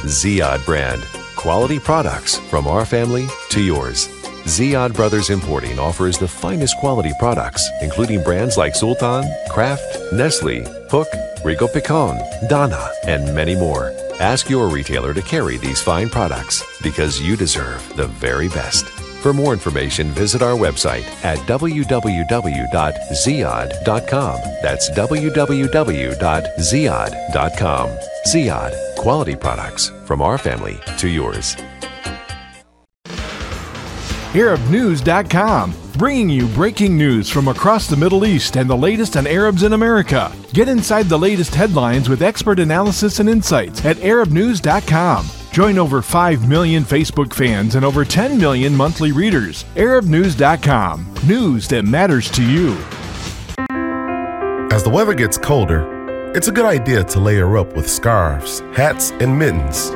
Ziyad 0.06 0.64
brand. 0.66 1.02
Quality 1.36 1.80
products 1.80 2.38
from 2.38 2.68
our 2.68 2.86
family 2.86 3.28
to 3.50 3.62
yours. 3.62 4.08
Ziyad 4.46 4.94
Brothers 4.94 5.32
Importing 5.32 5.80
offers 5.80 6.20
the 6.20 6.28
finest 6.28 6.78
quality 6.78 7.12
products, 7.18 7.68
including 7.82 8.22
brands 8.22 8.58
like 8.58 8.76
Sultan, 8.76 9.26
Kraft, 9.50 9.98
Nestle, 10.14 10.64
Hook, 10.92 11.08
Rico 11.44 11.68
Picon, 11.68 12.20
Dana, 12.48 12.90
and 13.08 13.34
many 13.34 13.56
more. 13.56 13.92
Ask 14.20 14.48
your 14.50 14.70
retailer 14.70 15.16
to 15.16 15.22
carry 15.24 15.58
these 15.58 15.82
fine 15.82 16.10
products 16.10 16.64
because 16.84 17.20
you 17.20 17.36
deserve 17.36 17.82
the 17.96 18.08
very 18.08 18.50
best. 18.50 18.86
For 19.26 19.34
more 19.34 19.54
information, 19.54 20.12
visit 20.12 20.44
our 20.44 20.56
website 20.56 21.04
at 21.26 21.40
www.ziyad.com. 21.48 24.40
That's 24.62 24.92
www.ziyad.com. 24.92 27.90
Ziyad, 28.28 28.96
quality 28.98 29.36
products 29.36 29.92
from 30.06 30.22
our 30.22 30.38
family 30.38 30.80
to 31.00 31.08
yours. 31.08 31.56
ArabNews.com, 34.36 35.74
bringing 35.98 36.30
you 36.30 36.46
breaking 36.50 36.96
news 36.96 37.28
from 37.28 37.48
across 37.48 37.88
the 37.88 37.98
Middle 37.98 38.28
East 38.28 38.58
and 38.58 38.70
the 38.70 38.78
latest 38.78 39.18
on 39.18 39.26
Arabs 39.26 39.64
in 39.64 39.74
America. 39.74 40.32
Get 40.54 40.70
inside 40.70 41.08
the 41.08 41.18
latest 41.18 41.56
headlines 41.56 42.10
with 42.10 42.22
expert 42.22 42.60
analysis 42.60 43.20
and 43.20 43.28
insights 43.28 43.84
at 43.86 43.98
ArabNews.com. 43.98 45.45
Join 45.56 45.78
over 45.80 46.02
5 46.02 46.50
million 46.50 46.84
Facebook 46.84 47.34
fans 47.34 47.76
and 47.76 47.86
over 47.86 48.04
10 48.04 48.38
million 48.38 48.76
monthly 48.76 49.14
readers. 49.14 49.64
ArabNews.com, 49.76 51.16
news 51.26 51.70
that 51.70 51.86
matters 51.86 52.30
to 52.32 52.44
you. 52.44 52.74
As 54.76 54.84
the 54.84 54.90
weather 54.90 55.14
gets 55.14 55.38
colder, 55.38 55.88
it's 56.36 56.50
a 56.50 56.52
good 56.52 56.66
idea 56.66 57.06
to 57.06 57.22
layer 57.22 57.58
up 57.58 57.74
with 57.74 57.90
scarves, 57.90 58.60
hats, 58.74 59.12
and 59.22 59.40
mittens. 59.40 59.92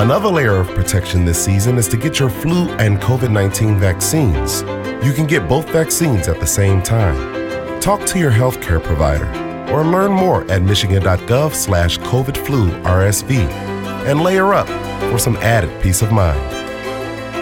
Another 0.00 0.30
layer 0.30 0.54
of 0.54 0.68
protection 0.68 1.26
this 1.26 1.44
season 1.44 1.76
is 1.76 1.86
to 1.88 1.98
get 1.98 2.18
your 2.18 2.30
flu 2.30 2.70
and 2.78 2.98
COVID 3.02 3.30
19 3.30 3.78
vaccines. 3.78 4.62
You 5.04 5.12
can 5.12 5.26
get 5.26 5.46
both 5.46 5.68
vaccines 5.68 6.26
at 6.26 6.40
the 6.40 6.46
same 6.46 6.82
time. 6.82 7.82
Talk 7.82 8.06
to 8.06 8.18
your 8.18 8.32
healthcare 8.32 8.82
provider 8.82 9.28
or 9.70 9.84
learn 9.84 10.10
more 10.10 10.50
at 10.50 10.62
michigan.gov 10.62 11.52
slash 11.52 11.98
COVID 11.98 12.46
flu 12.46 12.70
RSV 12.80 13.69
and 14.08 14.20
layer 14.20 14.54
up 14.54 14.68
for 15.10 15.18
some 15.18 15.36
added 15.36 15.70
peace 15.82 16.02
of 16.02 16.12
mind. 16.12 16.38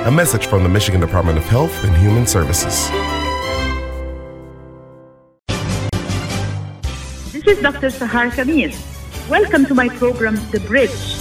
A 0.06 0.10
message 0.10 0.46
from 0.46 0.62
the 0.62 0.68
Michigan 0.68 1.00
Department 1.00 1.38
of 1.38 1.44
Health 1.44 1.84
and 1.84 1.96
Human 1.96 2.26
Services. 2.26 2.88
This 7.32 7.46
is 7.46 7.60
Dr. 7.60 7.88
Sahar 7.88 8.30
Khamis. 8.30 8.76
Welcome 9.28 9.66
to 9.66 9.74
my 9.74 9.88
program, 9.88 10.36
The 10.50 10.60
Bridge 10.60 11.18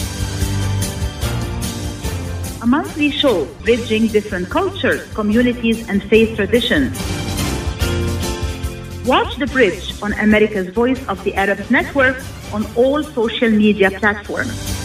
a 2.62 2.66
monthly 2.66 3.12
show 3.12 3.46
bridging 3.64 4.08
different 4.08 4.50
cultures, 4.50 5.02
communities, 5.14 5.88
and 5.88 6.04
faith 6.04 6.36
traditions. 6.36 6.98
Watch 9.06 9.38
The 9.38 9.48
Bridge 9.48 10.02
on 10.02 10.12
America's 10.14 10.70
Voice 10.70 11.02
of 11.08 11.24
the 11.24 11.34
Arabs 11.36 11.70
Network 11.72 12.18
on 12.52 12.66
all 12.76 13.04
social 13.04 13.50
media 13.50 13.92
platforms. 13.92 14.77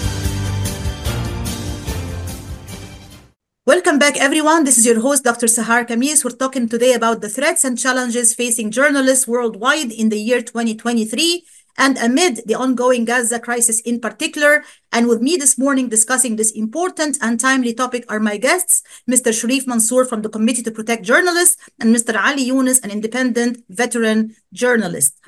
Welcome 3.82 3.98
back, 3.98 4.16
everyone. 4.16 4.62
This 4.62 4.78
is 4.78 4.86
your 4.86 5.00
host, 5.00 5.24
Dr. 5.24 5.48
Sahar 5.48 5.84
Khamis. 5.84 6.24
We're 6.24 6.30
talking 6.30 6.68
today 6.68 6.92
about 6.92 7.20
the 7.20 7.28
threats 7.28 7.64
and 7.64 7.76
challenges 7.76 8.32
facing 8.32 8.70
journalists 8.70 9.26
worldwide 9.26 9.90
in 9.90 10.08
the 10.08 10.20
year 10.20 10.40
2023 10.40 11.44
and 11.76 11.98
amid 11.98 12.42
the 12.46 12.54
ongoing 12.54 13.04
Gaza 13.04 13.40
crisis 13.40 13.80
in 13.80 13.98
particular. 13.98 14.62
And 14.92 15.08
with 15.08 15.20
me 15.20 15.36
this 15.36 15.58
morning 15.58 15.88
discussing 15.88 16.36
this 16.36 16.52
important 16.52 17.18
and 17.20 17.40
timely 17.40 17.74
topic 17.74 18.04
are 18.08 18.20
my 18.20 18.36
guests, 18.36 18.84
Mr. 19.10 19.32
Sherif 19.32 19.66
Mansour 19.66 20.04
from 20.04 20.22
the 20.22 20.28
Committee 20.28 20.62
to 20.62 20.70
Protect 20.70 21.02
Journalists 21.02 21.56
and 21.80 21.92
Mr. 21.92 22.14
Ali 22.16 22.48
Younes, 22.48 22.84
an 22.84 22.92
independent 22.92 23.64
veteran 23.68 24.36
journalist. 24.52 25.18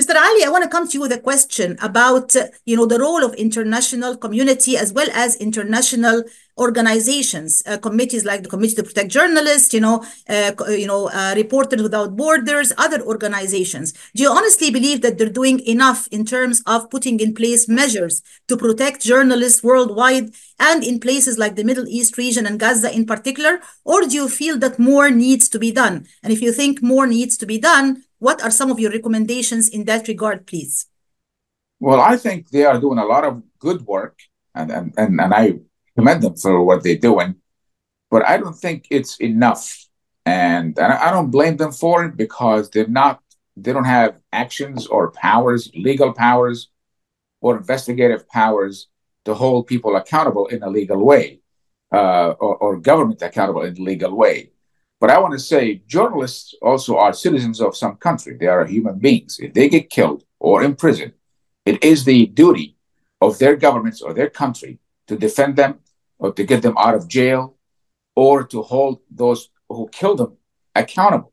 Mr. 0.00 0.14
Ali, 0.14 0.44
I 0.44 0.48
want 0.48 0.64
to 0.64 0.70
come 0.70 0.88
to 0.88 0.94
you 0.94 1.00
with 1.00 1.12
a 1.12 1.18
question 1.18 1.76
about, 1.82 2.34
you 2.64 2.74
know, 2.74 2.86
the 2.86 2.98
role 2.98 3.22
of 3.22 3.34
international 3.34 4.16
community 4.16 4.76
as 4.76 4.92
well 4.94 5.08
as 5.12 5.36
international 5.36 6.24
organizations, 6.60 7.62
uh, 7.66 7.78
committees 7.78 8.24
like 8.24 8.42
the 8.42 8.48
Committee 8.48 8.76
to 8.76 8.82
Protect 8.82 9.10
Journalists, 9.10 9.72
you 9.72 9.80
know, 9.80 10.04
uh, 10.28 10.52
you 10.68 10.86
know, 10.86 11.08
uh, 11.08 11.32
Reporters 11.34 11.82
Without 11.82 12.16
Borders, 12.16 12.72
other 12.76 13.00
organizations. 13.02 13.92
Do 14.14 14.22
you 14.22 14.30
honestly 14.30 14.70
believe 14.70 15.00
that 15.00 15.16
they're 15.16 15.38
doing 15.42 15.60
enough 15.60 16.06
in 16.12 16.24
terms 16.24 16.62
of 16.66 16.90
putting 16.90 17.18
in 17.18 17.34
place 17.34 17.66
measures 17.66 18.22
to 18.48 18.56
protect 18.56 19.02
journalists 19.02 19.64
worldwide 19.64 20.30
and 20.58 20.84
in 20.84 21.00
places 21.00 21.38
like 21.38 21.56
the 21.56 21.64
Middle 21.64 21.88
East 21.88 22.18
region 22.18 22.46
and 22.46 22.60
Gaza 22.60 22.94
in 22.94 23.06
particular? 23.06 23.60
Or 23.84 24.02
do 24.02 24.14
you 24.14 24.28
feel 24.28 24.58
that 24.58 24.78
more 24.78 25.10
needs 25.10 25.48
to 25.48 25.58
be 25.58 25.72
done? 25.72 26.06
And 26.22 26.32
if 26.32 26.42
you 26.42 26.52
think 26.52 26.82
more 26.82 27.06
needs 27.06 27.36
to 27.38 27.46
be 27.46 27.58
done, 27.58 28.04
what 28.18 28.42
are 28.42 28.50
some 28.50 28.70
of 28.70 28.78
your 28.78 28.92
recommendations 28.92 29.68
in 29.68 29.84
that 29.86 30.06
regard, 30.06 30.46
please? 30.46 30.86
Well, 31.80 32.00
I 32.00 32.18
think 32.18 32.50
they 32.50 32.64
are 32.66 32.78
doing 32.78 32.98
a 32.98 33.06
lot 33.06 33.24
of 33.24 33.42
good 33.58 33.86
work, 33.86 34.18
and 34.54 34.70
and 34.70 34.92
and, 34.98 35.18
and 35.18 35.32
I 35.32 35.60
commend 36.00 36.22
them 36.22 36.36
for 36.36 36.64
what 36.64 36.82
they're 36.82 37.06
doing. 37.10 37.36
But 38.10 38.22
I 38.26 38.38
don't 38.38 38.58
think 38.64 38.86
it's 38.90 39.14
enough, 39.20 39.64
and, 40.26 40.78
I 40.78 41.10
don't 41.10 41.30
blame 41.30 41.56
them 41.56 41.72
for 41.72 42.04
it 42.06 42.16
because 42.16 42.70
they're 42.70 42.94
not. 43.02 43.20
They 43.56 43.72
don't 43.72 43.92
have 44.00 44.16
actions 44.32 44.86
or 44.86 45.10
powers, 45.10 45.62
legal 45.74 46.12
powers, 46.12 46.58
or 47.40 47.56
investigative 47.56 48.22
powers 48.28 48.88
to 49.26 49.34
hold 49.34 49.66
people 49.66 49.96
accountable 49.96 50.46
in 50.46 50.62
a 50.62 50.70
legal 50.70 51.04
way 51.04 51.40
uh, 51.92 52.30
or, 52.44 52.56
or 52.62 52.70
government 52.90 53.20
accountable 53.22 53.62
in 53.62 53.76
a 53.76 53.82
legal 53.92 54.14
way. 54.14 54.50
But 55.00 55.10
I 55.10 55.18
want 55.18 55.32
to 55.32 55.38
say 55.52 55.82
journalists 55.86 56.54
also 56.62 56.96
are 56.96 57.12
citizens 57.12 57.60
of 57.60 57.76
some 57.76 57.96
country. 57.96 58.36
They 58.36 58.46
are 58.46 58.64
human 58.64 58.98
beings. 58.98 59.38
If 59.40 59.52
they 59.54 59.68
get 59.68 59.90
killed 59.90 60.24
or 60.38 60.62
imprisoned, 60.62 61.14
it 61.64 61.82
is 61.82 62.04
the 62.04 62.26
duty 62.26 62.76
of 63.20 63.38
their 63.38 63.56
governments 63.56 64.00
or 64.00 64.14
their 64.14 64.30
country 64.30 64.78
to 65.08 65.16
defend 65.16 65.56
them 65.56 65.80
or 66.20 66.32
to 66.32 66.44
get 66.44 66.62
them 66.62 66.76
out 66.78 66.94
of 66.94 67.08
jail 67.08 67.56
or 68.14 68.44
to 68.44 68.62
hold 68.62 69.00
those 69.10 69.48
who 69.68 69.88
killed 69.90 70.18
them 70.18 70.36
accountable. 70.74 71.32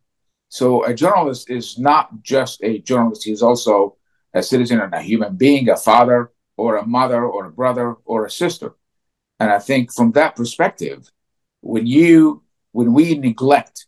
So 0.50 0.86
a 0.86 0.94
journalist 0.94 1.50
is 1.50 1.78
not 1.78 2.24
just 2.24 2.64
a 2.64 2.80
journalist, 2.80 3.26
he's 3.26 3.44
also 3.44 3.98
a 4.34 4.42
citizen 4.42 4.80
and 4.80 4.94
a 4.94 5.02
human 5.02 5.36
being, 5.36 5.70
a 5.70 5.76
father 5.76 6.32
or 6.56 6.78
a 6.78 6.88
mother 6.88 7.24
or 7.26 7.46
a 7.46 7.52
brother 7.52 7.96
or 8.06 8.26
a 8.26 8.32
sister. 8.32 8.76
And 9.40 9.52
I 9.52 9.60
think 9.60 9.94
from 9.94 10.14
that 10.14 10.36
perspective, 10.36 11.12
when 11.62 11.86
you 11.86 12.44
when 12.72 12.94
we 12.94 13.18
neglect 13.18 13.88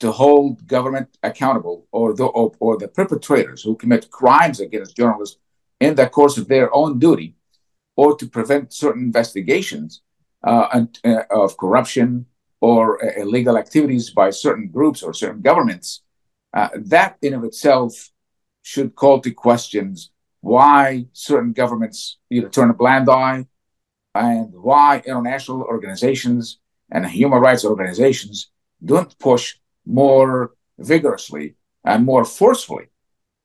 to 0.00 0.12
hold 0.12 0.66
government 0.66 1.08
accountable 1.22 1.86
or 1.90 2.14
the 2.14 2.24
or, 2.24 2.52
or 2.60 2.78
the 2.78 2.88
perpetrators 2.88 3.62
who 3.62 3.76
commit 3.76 4.10
crimes 4.10 4.60
against 4.60 4.96
journalists 4.96 5.38
in 5.80 5.94
the 5.94 6.08
course 6.08 6.38
of 6.38 6.48
their 6.48 6.74
own 6.74 6.98
duty, 6.98 7.34
or 7.96 8.16
to 8.16 8.26
prevent 8.26 8.72
certain 8.72 9.02
investigations 9.02 10.02
of 10.46 11.56
corruption 11.56 12.26
or 12.60 13.04
uh, 13.04 13.20
illegal 13.20 13.56
activities 13.58 14.10
by 14.10 14.30
certain 14.30 14.68
groups 14.68 15.02
or 15.02 15.12
certain 15.12 15.42
governments, 15.42 16.02
uh, 16.54 16.68
that 16.74 17.16
in 17.22 17.34
of 17.34 17.44
itself 17.44 18.10
should 18.62 18.94
call 18.94 19.20
to 19.20 19.30
questions 19.30 20.10
why 20.40 21.06
certain 21.12 21.52
governments 21.52 22.18
either 22.30 22.48
turn 22.48 22.70
a 22.70 22.74
blind 22.74 23.08
eye 23.08 23.46
and 24.14 24.52
why 24.52 25.02
international 25.04 25.62
organizations 25.62 26.58
and 26.90 27.06
human 27.06 27.40
rights 27.40 27.64
organizations 27.64 28.50
don't 28.84 29.18
push 29.18 29.56
more 29.84 30.52
vigorously 30.78 31.56
and 31.84 32.04
more 32.04 32.24
forcefully 32.24 32.86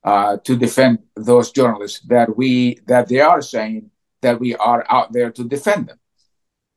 uh, 0.04 0.38
to 0.44 0.56
defend 0.56 1.00
those 1.16 1.52
journalists 1.52 2.00
that 2.08 2.36
we 2.36 2.80
that 2.88 3.08
they 3.08 3.20
are 3.20 3.42
saying 3.42 3.90
that 4.22 4.40
we 4.40 4.56
are 4.56 4.86
out 4.90 5.12
there 5.12 5.32
to 5.32 5.44
defend 5.44 5.88
them. 5.88 6.00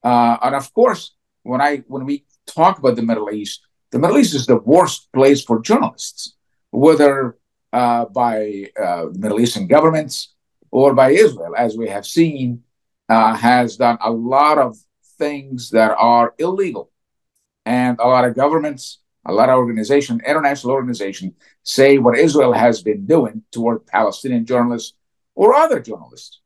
Uh, 0.05 0.37
and 0.43 0.55
of 0.55 0.73
course, 0.75 1.15
when 1.43 1.61
I 1.61 1.79
when 1.89 2.05
we 2.05 2.27
talk 2.47 2.79
about 2.79 2.97
the 2.97 3.03
Middle 3.03 3.31
East, 3.31 3.67
the 3.91 3.99
Middle 3.99 4.19
East 4.19 4.35
is 4.35 4.47
the 4.47 4.59
worst 4.59 5.11
place 5.13 5.43
for 5.43 5.61
journalists, 5.61 6.35
whether 6.71 7.39
uh, 7.73 8.05
by 8.05 8.67
uh, 8.81 9.07
Middle 9.15 9.41
Eastern 9.41 9.67
governments 9.67 10.35
or 10.71 10.93
by 10.95 11.11
Israel, 11.11 11.55
as 11.57 11.77
we 11.77 11.89
have 11.89 12.05
seen, 12.05 12.63
uh, 13.09 13.35
has 13.35 13.77
done 13.77 13.97
a 14.03 14.11
lot 14.11 14.59
of 14.59 14.77
things 15.19 15.71
that 15.71 15.93
are 15.99 16.35
illegal, 16.39 16.91
and 17.65 17.99
a 17.99 18.07
lot 18.07 18.27
of 18.27 18.35
governments, 18.35 19.01
a 19.25 19.33
lot 19.33 19.49
of 19.49 19.57
organizations, 19.57 20.21
international 20.27 20.75
organizations, 20.75 21.33
say 21.63 21.97
what 21.97 22.19
Israel 22.19 22.53
has 22.53 22.83
been 22.83 23.07
doing 23.07 23.43
toward 23.53 23.87
Palestinian 23.87 24.45
journalists 24.45 24.93
or 25.35 25.55
other 25.55 25.81
journalists 25.81 26.41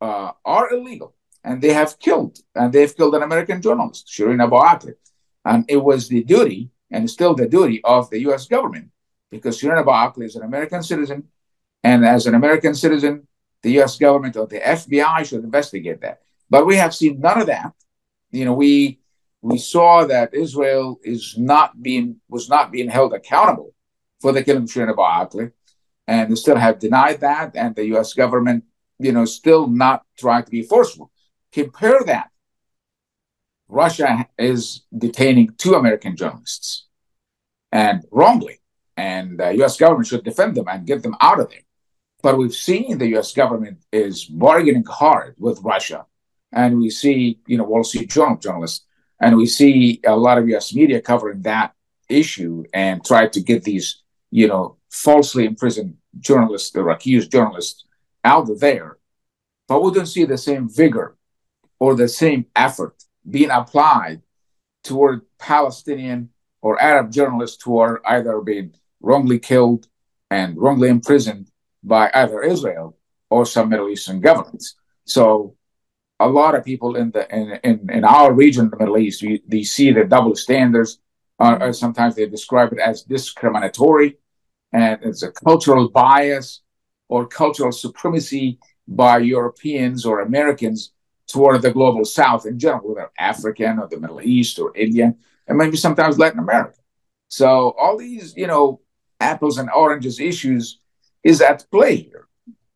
uh, 0.00 0.30
are 0.44 0.72
illegal 0.72 1.14
and 1.44 1.62
they 1.62 1.72
have 1.72 1.98
killed, 1.98 2.38
and 2.54 2.72
they've 2.72 2.94
killed 2.94 3.14
an 3.14 3.22
American 3.22 3.62
journalist, 3.62 4.08
Shireen 4.08 4.42
Abu 4.42 4.56
Akleh. 4.56 4.94
And 5.44 5.64
it 5.68 5.78
was 5.78 6.08
the 6.08 6.22
duty, 6.22 6.70
and 6.90 7.08
still 7.08 7.34
the 7.34 7.48
duty, 7.48 7.80
of 7.84 8.10
the 8.10 8.20
US 8.28 8.46
government, 8.46 8.90
because 9.30 9.58
Shireen 9.58 9.80
Abu 9.80 9.90
Akleh 9.90 10.26
is 10.26 10.36
an 10.36 10.42
American 10.42 10.82
citizen, 10.82 11.28
and 11.82 12.04
as 12.04 12.26
an 12.26 12.34
American 12.34 12.74
citizen, 12.74 13.26
the 13.62 13.80
US 13.80 13.96
government 13.98 14.36
or 14.36 14.46
the 14.46 14.60
FBI 14.60 15.24
should 15.24 15.44
investigate 15.44 16.00
that. 16.02 16.20
But 16.48 16.66
we 16.66 16.76
have 16.76 16.94
seen 16.94 17.20
none 17.20 17.40
of 17.40 17.46
that. 17.46 17.72
You 18.30 18.44
know, 18.44 18.54
we 18.54 19.00
we 19.42 19.56
saw 19.56 20.04
that 20.04 20.34
Israel 20.34 21.00
is 21.02 21.36
not 21.38 21.82
being 21.82 22.16
was 22.28 22.48
not 22.48 22.70
being 22.70 22.90
held 22.90 23.14
accountable 23.14 23.74
for 24.20 24.32
the 24.32 24.44
killing 24.44 24.64
of 24.64 24.68
Shireen 24.68 24.90
Abu 24.90 25.02
Akleh, 25.02 25.52
and 26.06 26.30
they 26.30 26.34
still 26.34 26.56
have 26.56 26.78
denied 26.78 27.20
that, 27.20 27.52
and 27.54 27.74
the 27.74 27.86
US 27.94 28.12
government, 28.12 28.64
you 28.98 29.12
know, 29.12 29.24
still 29.24 29.66
not 29.66 30.04
trying 30.18 30.44
to 30.44 30.50
be 30.50 30.62
forceful. 30.62 31.10
Compare 31.52 32.00
that. 32.06 32.30
Russia 33.68 34.26
is 34.38 34.82
detaining 34.96 35.54
two 35.56 35.74
American 35.74 36.16
journalists, 36.16 36.86
and 37.70 38.04
wrongly, 38.10 38.60
and 38.96 39.38
the 39.38 39.52
U.S. 39.58 39.76
government 39.76 40.08
should 40.08 40.24
defend 40.24 40.56
them 40.56 40.66
and 40.68 40.86
get 40.86 41.02
them 41.02 41.16
out 41.20 41.40
of 41.40 41.48
there. 41.50 41.60
But 42.22 42.36
we've 42.36 42.54
seen 42.54 42.98
the 42.98 43.08
U.S. 43.10 43.32
government 43.32 43.78
is 43.92 44.24
bargaining 44.24 44.84
hard 44.84 45.36
with 45.38 45.60
Russia, 45.62 46.06
and 46.52 46.78
we 46.78 46.90
see, 46.90 47.38
you 47.46 47.58
know, 47.58 47.64
Wall 47.64 47.84
Street 47.84 48.10
Journal 48.10 48.36
journalists, 48.36 48.84
and 49.20 49.36
we 49.36 49.46
see 49.46 50.00
a 50.04 50.16
lot 50.16 50.38
of 50.38 50.48
U.S. 50.48 50.74
media 50.74 51.00
covering 51.00 51.42
that 51.42 51.74
issue 52.08 52.64
and 52.74 53.04
try 53.04 53.28
to 53.28 53.40
get 53.40 53.62
these, 53.62 54.02
you 54.30 54.48
know, 54.48 54.76
falsely 54.90 55.46
imprisoned 55.46 55.96
journalists 56.18 56.74
or 56.74 56.90
accused 56.90 57.30
journalists 57.30 57.84
out 58.24 58.50
of 58.50 58.58
there. 58.58 58.98
But 59.68 59.82
we 59.82 59.92
don't 59.92 60.06
see 60.06 60.24
the 60.24 60.36
same 60.36 60.68
vigor 60.68 61.16
or 61.80 61.96
the 61.96 62.08
same 62.08 62.46
effort 62.54 62.94
being 63.28 63.50
applied 63.50 64.22
toward 64.84 65.22
Palestinian 65.38 66.30
or 66.62 66.80
Arab 66.80 67.10
journalists 67.10 67.62
who 67.64 67.78
are 67.78 68.00
either 68.04 68.40
being 68.40 68.74
wrongly 69.00 69.38
killed 69.38 69.88
and 70.30 70.56
wrongly 70.56 70.88
imprisoned 70.88 71.50
by 71.82 72.10
either 72.14 72.42
Israel 72.42 72.96
or 73.30 73.46
some 73.46 73.70
Middle 73.70 73.88
Eastern 73.88 74.20
governments. 74.20 74.76
So 75.04 75.56
a 76.20 76.28
lot 76.28 76.54
of 76.54 76.64
people 76.64 76.96
in 76.96 77.10
the 77.10 77.24
in, 77.34 77.58
in, 77.64 77.90
in 77.90 78.04
our 78.04 78.32
region, 78.32 78.68
the 78.68 78.76
Middle 78.76 78.98
East, 78.98 79.22
we, 79.22 79.42
they 79.46 79.62
see 79.62 79.90
the 79.90 80.04
double 80.04 80.36
standards. 80.36 81.00
Uh, 81.38 81.72
sometimes 81.72 82.14
they 82.14 82.26
describe 82.26 82.70
it 82.74 82.78
as 82.78 83.02
discriminatory, 83.02 84.18
and 84.72 84.98
it's 85.02 85.22
a 85.22 85.32
cultural 85.32 85.88
bias 85.88 86.60
or 87.08 87.26
cultural 87.26 87.72
supremacy 87.72 88.58
by 88.86 89.16
Europeans 89.18 90.04
or 90.04 90.20
Americans 90.20 90.92
toward 91.30 91.62
the 91.62 91.70
global 91.70 92.04
south 92.04 92.46
in 92.46 92.58
general, 92.58 92.88
whether 92.88 93.10
African 93.18 93.78
or 93.78 93.88
the 93.88 94.00
Middle 94.00 94.20
East 94.20 94.58
or 94.58 94.76
Indian, 94.76 95.16
and 95.46 95.58
maybe 95.58 95.76
sometimes 95.76 96.18
Latin 96.18 96.38
America. 96.38 96.78
So 97.28 97.74
all 97.78 97.96
these, 97.96 98.34
you 98.36 98.46
know, 98.46 98.80
apples 99.20 99.58
and 99.58 99.70
oranges 99.70 100.18
issues 100.18 100.80
is 101.22 101.40
at 101.40 101.70
play 101.70 101.96
here. 101.96 102.26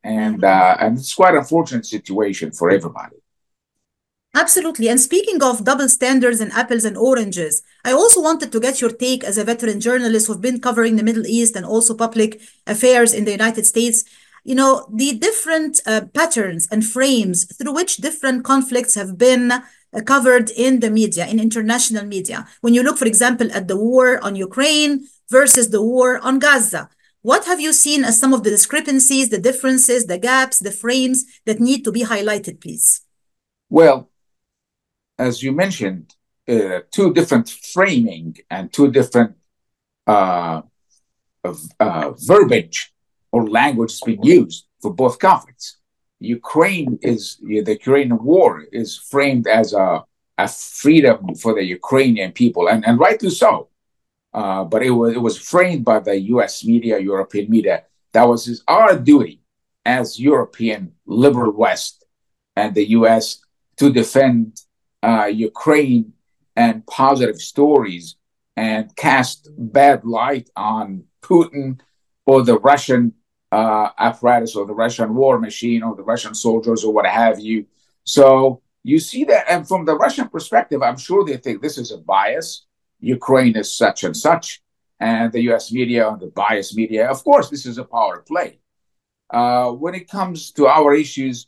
And 0.02 0.44
uh, 0.44 0.76
and 0.80 0.98
it's 0.98 1.14
quite 1.14 1.34
unfortunate 1.34 1.86
situation 1.86 2.52
for 2.52 2.70
everybody. 2.70 3.16
Absolutely. 4.36 4.88
And 4.88 5.00
speaking 5.00 5.40
of 5.42 5.64
double 5.64 5.88
standards 5.88 6.40
and 6.40 6.52
apples 6.52 6.84
and 6.84 6.96
oranges, 6.96 7.62
I 7.84 7.92
also 7.92 8.20
wanted 8.20 8.50
to 8.50 8.60
get 8.60 8.80
your 8.80 8.90
take 8.90 9.22
as 9.22 9.38
a 9.38 9.44
veteran 9.44 9.78
journalist 9.80 10.26
who've 10.26 10.40
been 10.40 10.60
covering 10.60 10.96
the 10.96 11.04
Middle 11.04 11.26
East 11.26 11.54
and 11.54 11.64
also 11.64 11.94
public 11.94 12.40
affairs 12.66 13.14
in 13.14 13.24
the 13.24 13.30
United 13.30 13.64
States 13.64 14.04
you 14.44 14.54
know, 14.54 14.86
the 14.92 15.18
different 15.18 15.80
uh, 15.86 16.02
patterns 16.12 16.68
and 16.70 16.84
frames 16.84 17.44
through 17.56 17.74
which 17.74 17.96
different 17.96 18.44
conflicts 18.44 18.94
have 18.94 19.16
been 19.16 19.50
uh, 19.50 19.62
covered 20.04 20.50
in 20.50 20.80
the 20.80 20.90
media, 20.90 21.26
in 21.26 21.40
international 21.40 22.04
media. 22.04 22.46
When 22.60 22.74
you 22.74 22.82
look, 22.82 22.98
for 22.98 23.06
example, 23.06 23.48
at 23.52 23.68
the 23.68 23.76
war 23.76 24.22
on 24.22 24.36
Ukraine 24.36 25.06
versus 25.30 25.70
the 25.70 25.82
war 25.82 26.18
on 26.18 26.38
Gaza, 26.38 26.90
what 27.22 27.46
have 27.46 27.58
you 27.58 27.72
seen 27.72 28.04
as 28.04 28.20
some 28.20 28.34
of 28.34 28.42
the 28.42 28.50
discrepancies, 28.50 29.30
the 29.30 29.40
differences, 29.40 30.04
the 30.06 30.18
gaps, 30.18 30.58
the 30.58 30.70
frames 30.70 31.24
that 31.46 31.58
need 31.58 31.82
to 31.84 31.90
be 31.90 32.02
highlighted, 32.02 32.60
please? 32.60 33.00
Well, 33.70 34.10
as 35.18 35.42
you 35.42 35.52
mentioned, 35.52 36.14
uh, 36.46 36.80
two 36.90 37.14
different 37.14 37.48
framing 37.48 38.36
and 38.50 38.70
two 38.70 38.90
different 38.90 39.36
uh, 40.06 40.62
uh, 41.44 42.12
verbiage 42.18 42.93
or 43.34 43.48
language 43.48 44.00
being 44.06 44.22
used 44.22 44.60
for 44.80 44.94
both 44.94 45.18
conflicts. 45.18 45.78
Ukraine 46.20 46.92
is 47.02 47.20
the 47.66 47.76
Ukrainian 47.80 48.22
war 48.30 48.50
is 48.82 48.90
framed 49.12 49.46
as 49.60 49.68
a, 49.72 49.88
a 50.44 50.46
freedom 50.82 51.18
for 51.42 51.52
the 51.58 51.64
Ukrainian 51.78 52.30
people, 52.42 52.64
and, 52.72 52.80
and 52.86 52.96
rightly 53.06 53.32
so. 53.44 53.52
Uh, 54.38 54.62
but 54.72 54.80
it 54.88 54.94
was 54.98 55.10
it 55.18 55.22
was 55.28 55.36
framed 55.52 55.84
by 55.92 55.98
the 56.08 56.16
U.S. 56.34 56.54
media, 56.72 56.96
European 57.12 57.46
media. 57.56 57.76
That 58.14 58.26
was 58.32 58.40
his, 58.48 58.58
our 58.76 58.92
duty 59.10 59.36
as 59.98 60.20
European 60.32 60.80
liberal 61.22 61.54
West 61.64 61.94
and 62.60 62.70
the 62.78 62.86
U.S. 62.98 63.24
to 63.80 63.86
defend 64.00 64.42
uh, 65.08 65.28
Ukraine 65.50 66.04
and 66.62 66.86
positive 66.86 67.38
stories 67.52 68.04
and 68.56 68.82
cast 69.06 69.38
bad 69.78 69.98
light 70.04 70.48
on 70.56 70.86
Putin 71.28 71.68
or 72.30 72.38
the 72.42 72.58
Russian 72.70 73.04
uh, 73.54 73.90
apparatus 73.98 74.56
or 74.56 74.66
the 74.66 74.74
Russian 74.84 75.14
war 75.14 75.38
machine 75.38 75.82
or 75.84 75.94
the 75.94 76.02
Russian 76.02 76.34
soldiers 76.34 76.82
or 76.84 76.92
what 76.92 77.06
have 77.06 77.38
you. 77.38 77.66
So 78.02 78.62
you 78.82 78.98
see 78.98 79.22
that, 79.24 79.44
and 79.48 79.66
from 79.66 79.84
the 79.84 79.96
Russian 79.96 80.28
perspective, 80.28 80.82
I'm 80.82 80.98
sure 80.98 81.24
they 81.24 81.36
think 81.36 81.62
this 81.62 81.78
is 81.78 81.92
a 81.92 81.98
bias. 81.98 82.66
Ukraine 83.00 83.56
is 83.62 83.76
such 83.82 84.02
and 84.02 84.16
such, 84.16 84.60
and 84.98 85.32
the 85.32 85.42
U.S. 85.50 85.70
media 85.70 86.08
and 86.08 86.20
the 86.20 86.32
bias 86.40 86.74
media. 86.74 87.08
Of 87.08 87.22
course, 87.22 87.48
this 87.48 87.64
is 87.64 87.78
a 87.78 87.84
power 87.84 88.18
play. 88.30 88.58
Uh, 89.30 89.70
when 89.70 89.94
it 89.94 90.10
comes 90.10 90.50
to 90.56 90.66
our 90.66 90.92
issues, 91.04 91.46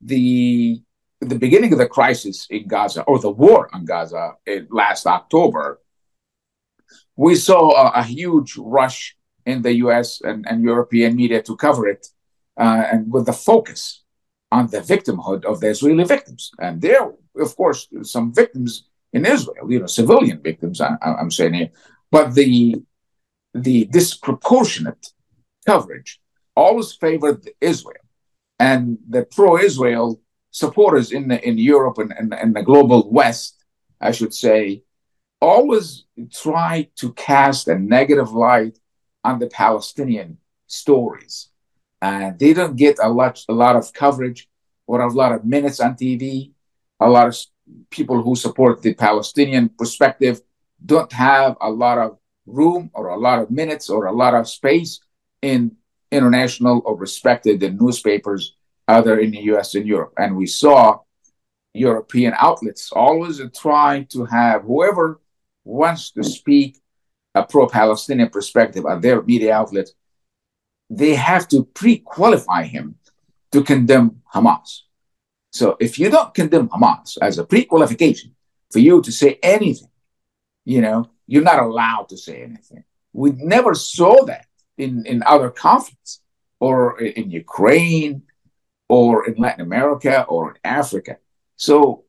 the 0.00 0.80
the 1.20 1.38
beginning 1.44 1.72
of 1.72 1.80
the 1.80 1.88
crisis 1.98 2.46
in 2.48 2.68
Gaza 2.68 3.02
or 3.02 3.18
the 3.18 3.34
war 3.44 3.68
on 3.74 3.84
Gaza 3.84 4.24
in 4.46 4.68
last 4.70 5.04
October, 5.06 5.80
we 7.16 7.34
saw 7.34 7.62
a, 7.82 8.00
a 8.02 8.04
huge 8.04 8.56
rush 8.56 9.17
in 9.46 9.62
the 9.62 9.74
U.S. 9.84 10.20
and, 10.22 10.46
and 10.48 10.62
European 10.62 11.16
media 11.16 11.42
to 11.42 11.56
cover 11.56 11.88
it, 11.88 12.08
uh, 12.58 12.84
and 12.92 13.12
with 13.12 13.26
the 13.26 13.32
focus 13.32 14.02
on 14.50 14.66
the 14.68 14.80
victimhood 14.80 15.44
of 15.44 15.60
the 15.60 15.68
Israeli 15.68 16.04
victims. 16.04 16.50
And 16.58 16.80
there, 16.80 17.12
of 17.36 17.56
course, 17.56 17.88
some 18.02 18.32
victims 18.32 18.88
in 19.12 19.24
Israel, 19.26 19.70
you 19.70 19.80
know, 19.80 19.86
civilian 19.86 20.40
victims. 20.42 20.80
I, 20.80 20.96
am 21.02 21.30
saying 21.30 21.54
here, 21.54 21.70
but 22.10 22.34
the 22.34 22.76
the 23.54 23.86
disproportionate 23.86 25.12
coverage 25.66 26.20
always 26.54 26.92
favored 26.92 27.48
Israel 27.60 28.04
and 28.58 28.98
the 29.08 29.24
pro-Israel 29.24 30.20
supporters 30.50 31.12
in 31.12 31.28
the, 31.28 31.46
in 31.48 31.56
Europe 31.58 31.98
and, 31.98 32.12
and, 32.18 32.34
and 32.34 32.54
the 32.54 32.62
global 32.62 33.10
West, 33.10 33.64
I 34.00 34.10
should 34.12 34.34
say, 34.34 34.82
always 35.40 36.04
try 36.32 36.88
to 36.96 37.12
cast 37.12 37.68
a 37.68 37.78
negative 37.78 38.32
light 38.32 38.78
on 39.24 39.38
the 39.38 39.46
Palestinian 39.48 40.38
stories. 40.66 41.48
And 42.00 42.38
they 42.38 42.52
don't 42.52 42.76
get 42.76 42.98
a 43.02 43.08
lot 43.08 43.44
a 43.48 43.52
lot 43.52 43.76
of 43.76 43.92
coverage 43.92 44.48
or 44.86 45.00
a 45.00 45.12
lot 45.12 45.32
of 45.32 45.44
minutes 45.44 45.80
on 45.80 45.94
TV. 45.94 46.52
A 47.00 47.08
lot 47.08 47.28
of 47.28 47.36
people 47.90 48.22
who 48.22 48.34
support 48.34 48.82
the 48.82 48.94
Palestinian 48.94 49.68
perspective 49.68 50.40
don't 50.84 51.12
have 51.12 51.56
a 51.60 51.70
lot 51.70 51.98
of 51.98 52.18
room 52.46 52.90
or 52.94 53.08
a 53.08 53.16
lot 53.16 53.40
of 53.40 53.50
minutes 53.50 53.90
or 53.90 54.06
a 54.06 54.12
lot 54.12 54.34
of 54.34 54.48
space 54.48 55.00
in 55.42 55.76
international 56.10 56.82
or 56.84 56.96
respected 56.96 57.60
newspapers 57.80 58.54
either 58.88 59.18
in 59.18 59.30
the 59.32 59.42
US 59.52 59.74
and 59.74 59.86
Europe. 59.86 60.14
And 60.16 60.36
we 60.36 60.46
saw 60.46 61.00
European 61.74 62.32
outlets 62.36 62.90
always 62.92 63.40
trying 63.54 64.06
to 64.06 64.24
have 64.24 64.62
whoever 64.62 65.20
wants 65.64 66.10
to 66.12 66.24
speak 66.24 66.80
a 67.38 67.46
pro-Palestinian 67.46 68.30
perspective 68.30 68.84
on 68.86 69.00
their 69.00 69.22
media 69.22 69.54
outlet, 69.54 69.88
they 70.90 71.14
have 71.14 71.46
to 71.48 71.64
pre-qualify 71.64 72.64
him 72.64 72.96
to 73.52 73.62
condemn 73.62 74.22
Hamas. 74.34 74.80
So 75.52 75.76
if 75.80 75.98
you 75.98 76.10
don't 76.10 76.34
condemn 76.34 76.68
Hamas 76.68 77.18
as 77.20 77.38
a 77.38 77.44
pre-qualification 77.44 78.34
for 78.70 78.78
you 78.78 79.00
to 79.02 79.12
say 79.12 79.38
anything, 79.42 79.90
you 80.64 80.80
know, 80.80 81.10
you're 81.26 81.42
not 81.42 81.60
allowed 81.60 82.08
to 82.10 82.16
say 82.16 82.42
anything. 82.42 82.84
We 83.12 83.32
never 83.32 83.74
saw 83.74 84.24
that 84.26 84.46
in, 84.76 85.06
in 85.06 85.22
other 85.24 85.50
conflicts 85.50 86.20
or 86.60 87.00
in 87.00 87.30
Ukraine 87.30 88.22
or 88.88 89.26
in 89.28 89.34
Latin 89.36 89.62
America 89.62 90.24
or 90.24 90.50
in 90.50 90.56
Africa. 90.64 91.16
So, 91.56 92.04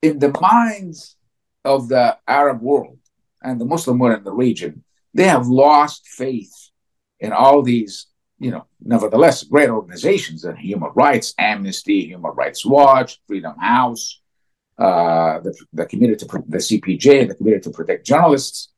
in 0.00 0.18
the 0.18 0.32
minds 0.40 1.16
of 1.64 1.88
the 1.88 2.18
Arab 2.26 2.60
world 2.60 2.98
and 3.44 3.60
the 3.60 3.64
Muslim 3.64 3.98
world 3.98 4.18
in 4.18 4.24
the 4.24 4.32
region, 4.32 4.84
they 5.14 5.28
have 5.28 5.46
lost 5.46 6.06
faith 6.08 6.52
in 7.20 7.32
all 7.32 7.62
these, 7.62 8.06
you 8.38 8.50
know, 8.50 8.66
nevertheless, 8.80 9.44
great 9.44 9.70
organizations 9.70 10.44
and 10.44 10.58
human 10.58 10.90
rights, 10.94 11.34
Amnesty, 11.38 12.06
Human 12.06 12.32
Rights 12.32 12.64
Watch, 12.64 13.20
Freedom 13.26 13.56
House, 13.58 14.20
uh, 14.78 15.38
the, 15.40 15.54
the 15.72 15.86
committee 15.86 16.16
to 16.16 16.26
the 16.48 16.58
CPJ, 16.58 17.28
the 17.28 17.34
committee 17.34 17.60
to 17.60 17.70
protect 17.70 18.06
journalists. 18.06 18.70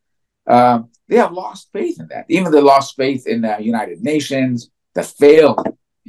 Um, 0.46 0.90
they 1.08 1.16
have 1.16 1.32
lost 1.32 1.70
faith 1.72 2.00
in 2.00 2.08
that. 2.08 2.26
Even 2.28 2.52
they 2.52 2.60
lost 2.60 2.96
faith 2.96 3.26
in 3.26 3.42
the 3.42 3.56
United 3.60 4.02
Nations 4.02 4.70
that 4.94 5.06
failed 5.06 5.66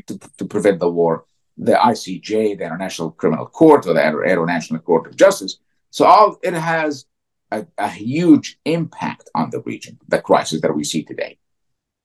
to, 0.08 0.20
to 0.38 0.46
prevent 0.46 0.80
the 0.80 0.90
war, 0.90 1.26
the 1.58 1.74
ICJ, 1.74 2.58
the 2.58 2.66
International 2.66 3.12
Criminal 3.12 3.46
Court, 3.46 3.88
or 3.88 3.94
the 3.94 4.06
International 4.06 4.80
Court 4.80 5.08
of 5.08 5.16
Justice. 5.16 5.60
So 5.92 6.06
all 6.06 6.38
it 6.44 6.54
has 6.54 7.06
a, 7.56 7.68
a 7.78 7.90
huge 7.90 8.58
impact 8.66 9.30
on 9.34 9.50
the 9.50 9.62
region, 9.62 9.98
the 10.08 10.22
crisis 10.22 10.62
that 10.62 10.76
we 10.76 10.84
see 10.84 11.04
today 11.04 11.38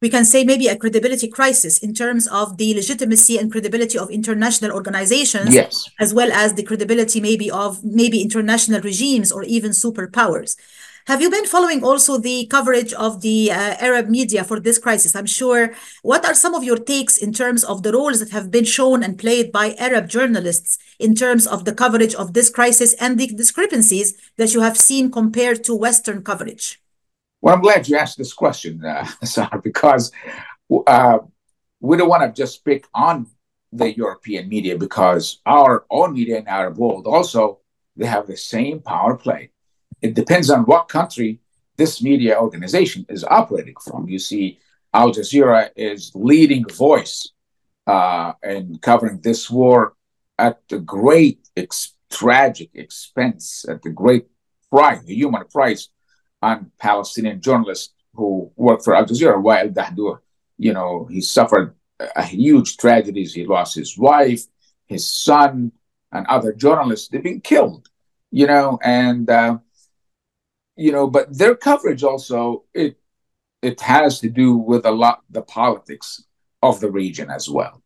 we 0.03 0.09
can 0.09 0.25
say 0.25 0.45
maybe 0.45 0.67
a 0.67 0.77
credibility 0.77 1.29
crisis 1.29 1.79
in 1.79 1.93
terms 1.93 2.27
of 2.29 2.57
the 2.57 2.75
legitimacy 2.75 3.37
and 3.39 3.53
credibility 3.53 3.99
of 3.99 4.11
international 4.11 4.73
organizations 4.73 5.55
yes. 5.55 5.89
as 5.99 6.15
well 6.15 6.33
as 6.33 6.55
the 6.55 6.63
credibility 6.63 7.21
maybe 7.21 7.51
of 7.51 7.85
maybe 7.85 8.23
international 8.23 8.81
regimes 8.81 9.31
or 9.31 9.43
even 9.45 9.71
superpowers 9.73 10.57
have 11.07 11.21
you 11.23 11.31
been 11.31 11.47
following 11.47 11.83
also 11.83 12.19
the 12.19 12.47
coverage 12.47 12.93
of 12.93 13.21
the 13.21 13.51
uh, 13.51 13.77
Arab 13.81 14.09
media 14.09 14.45
for 14.45 14.61
this 14.61 14.79
crisis? 14.79 15.17
I'm 15.17 15.27
sure. 15.27 15.75
What 16.03 16.25
are 16.25 16.35
some 16.35 16.55
of 16.55 16.65
your 16.65 16.77
takes 16.77 17.17
in 17.17 17.33
terms 17.33 17.65
of 17.65 17.83
the 17.83 17.93
roles 17.93 18.21
that 18.21 18.31
have 18.31 18.51
been 18.51 18.65
shown 18.65 19.03
and 19.03 19.19
played 19.19 19.51
by 19.53 19.75
Arab 19.75 20.09
journalists 20.09 20.79
in 20.99 21.15
terms 21.15 21.47
of 21.47 21.65
the 21.65 21.75
coverage 21.75 22.15
of 22.15 22.35
this 22.35 22.51
crisis 22.51 22.93
and 22.95 23.19
the 23.19 23.29
discrepancies 23.29 24.15
that 24.37 24.55
you 24.55 24.61
have 24.61 24.77
seen 24.77 25.11
compared 25.11 25.65
to 25.65 25.75
Western 25.75 26.23
coverage? 26.23 26.81
Well, 27.41 27.55
I'm 27.55 27.63
glad 27.63 27.89
you 27.89 27.97
asked 27.97 28.19
this 28.19 28.35
question, 28.35 28.85
uh, 28.85 29.07
because 29.63 30.13
uh, 30.87 31.19
we 31.81 31.97
don't 31.97 32.09
want 32.09 32.23
to 32.23 32.43
just 32.43 32.65
pick 32.65 32.87
on 32.95 33.27
the 33.73 33.97
European 33.97 34.49
media 34.49 34.77
because 34.77 35.41
our 35.47 35.87
own 35.91 36.13
media 36.13 36.39
in 36.39 36.49
Arab 36.49 36.77
world 36.77 37.07
also 37.07 37.61
they 37.97 38.07
have 38.07 38.27
the 38.27 38.37
same 38.37 38.81
power 38.81 39.17
play 39.17 39.50
it 40.03 40.15
depends 40.15 40.51
on 40.51 40.65
what 40.65 40.89
country 40.89 41.41
this 41.77 42.03
media 42.03 42.39
organization 42.39 43.07
is 43.09 43.25
operating 43.25 43.75
from. 43.83 44.09
You 44.09 44.19
see, 44.19 44.59
Al 44.93 45.13
Jazeera 45.13 45.71
is 45.77 46.13
leading 46.15 46.65
voice 46.69 47.33
uh, 47.87 48.33
in 48.43 48.79
covering 48.79 49.21
this 49.21 49.51
war 49.51 49.95
at 50.39 50.61
the 50.69 50.79
great 50.79 51.49
ex- 51.57 51.95
tragic 52.11 52.71
expense, 52.75 53.65
at 53.69 53.83
the 53.83 53.91
great 53.91 54.27
price, 54.71 55.03
the 55.05 55.15
human 55.15 55.45
price 55.47 55.89
on 56.43 56.71
Palestinian 56.79 57.41
journalists 57.41 57.95
who 58.15 58.51
work 58.57 58.83
for 58.83 58.95
Al 58.95 59.07
Jazeera. 59.07 59.43
Wael 59.43 59.73
Dahdouh, 59.73 60.19
you 60.59 60.73
know, 60.73 61.07
he 61.11 61.21
suffered 61.21 61.75
a 62.17 62.23
huge 62.23 62.77
tragedies. 62.77 63.35
He 63.35 63.45
lost 63.47 63.75
his 63.75 63.97
wife, 63.97 64.43
his 64.87 65.11
son, 65.11 65.73
and 66.13 66.27
other 66.27 66.53
journalists. 66.53 67.09
They've 67.09 67.23
been 67.23 67.41
killed, 67.41 67.89
you 68.31 68.47
know, 68.47 68.79
and 68.83 69.29
uh, 69.31 69.59
you 70.81 70.93
know, 70.93 71.07
but 71.07 71.37
their 71.37 71.55
coverage 71.55 72.03
also 72.03 72.65
it 72.73 72.97
it 73.61 73.79
has 73.83 74.19
to 74.21 74.31
do 74.31 74.57
with 74.57 74.87
a 74.87 74.91
lot 74.91 75.21
the 75.29 75.43
politics 75.43 76.25
of 76.63 76.81
the 76.81 76.91
region 76.91 77.29
as 77.31 77.51
well, 77.51 77.83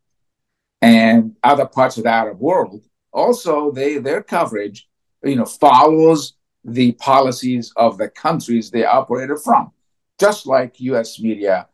and 0.81 1.35
other 1.43 1.67
parts 1.67 1.97
of 1.97 2.05
the 2.05 2.11
Arab 2.11 2.39
world. 2.39 2.85
Also, 3.13 3.73
they 3.73 3.99
their 3.99 4.23
coverage, 4.23 4.89
you 5.25 5.35
know, 5.35 5.45
follows 5.45 6.35
the 6.65 6.93
policies 6.93 7.73
of 7.77 7.99
the 7.99 8.09
countries 8.09 8.71
they 8.71 8.85
operated 8.85 9.39
from, 9.41 9.73
just 10.21 10.47
like 10.47 10.81
U.S. 10.93 11.19
media, 11.19 11.67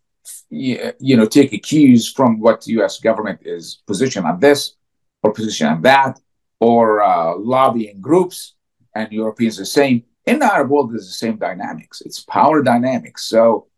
you 0.48 1.16
know, 1.18 1.26
take 1.26 1.52
a 1.52 1.58
cues 1.58 2.10
from 2.10 2.40
what 2.40 2.62
the 2.62 2.72
U.S. 2.78 2.98
government 2.98 3.40
is 3.44 3.82
position 3.86 4.24
on 4.24 4.40
this 4.40 4.76
or 5.22 5.34
position 5.34 5.66
on 5.66 5.82
that, 5.82 6.18
or 6.60 7.02
uh, 7.02 7.36
lobbying 7.36 8.00
groups, 8.00 8.54
and 8.94 9.12
Europeans 9.12 9.58
the 9.58 9.66
same 9.66 10.02
in 10.26 10.38
the 10.38 10.52
Arab 10.52 10.70
world, 10.70 10.92
there's 10.92 11.06
the 11.06 11.12
same 11.12 11.36
dynamics. 11.36 12.02
It's 12.02 12.20
power 12.20 12.62
dynamics. 12.62 13.24
So 13.24 13.68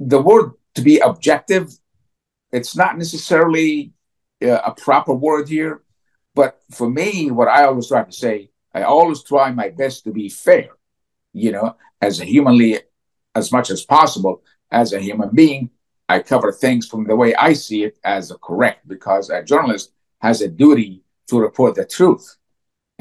the 0.00 0.20
word 0.20 0.52
to 0.74 0.82
be 0.82 0.98
objective, 0.98 1.72
it's 2.52 2.76
not 2.76 2.98
necessarily 2.98 3.92
uh, 4.42 4.60
a 4.64 4.72
proper 4.72 5.12
word 5.12 5.48
here. 5.48 5.82
But 6.34 6.60
for 6.70 6.88
me, 6.88 7.30
what 7.30 7.48
I 7.48 7.64
always 7.64 7.88
try 7.88 8.04
to 8.04 8.12
say, 8.12 8.50
I 8.74 8.82
always 8.82 9.22
try 9.22 9.52
my 9.52 9.68
best 9.68 10.04
to 10.04 10.12
be 10.12 10.30
fair, 10.30 10.70
you 11.34 11.52
know, 11.52 11.76
as 12.00 12.18
humanly, 12.18 12.80
as 13.34 13.52
much 13.52 13.70
as 13.70 13.84
possible, 13.84 14.42
as 14.70 14.92
a 14.92 15.00
human 15.00 15.30
being. 15.34 15.70
I 16.08 16.20
cover 16.20 16.52
things 16.52 16.86
from 16.86 17.04
the 17.06 17.16
way 17.16 17.34
I 17.34 17.52
see 17.52 17.84
it 17.84 17.98
as 18.04 18.32
correct 18.42 18.88
because 18.88 19.30
a 19.30 19.42
journalist 19.42 19.92
has 20.20 20.40
a 20.40 20.48
duty 20.48 21.02
to 21.28 21.38
report 21.38 21.74
the 21.74 21.84
truth 21.84 22.36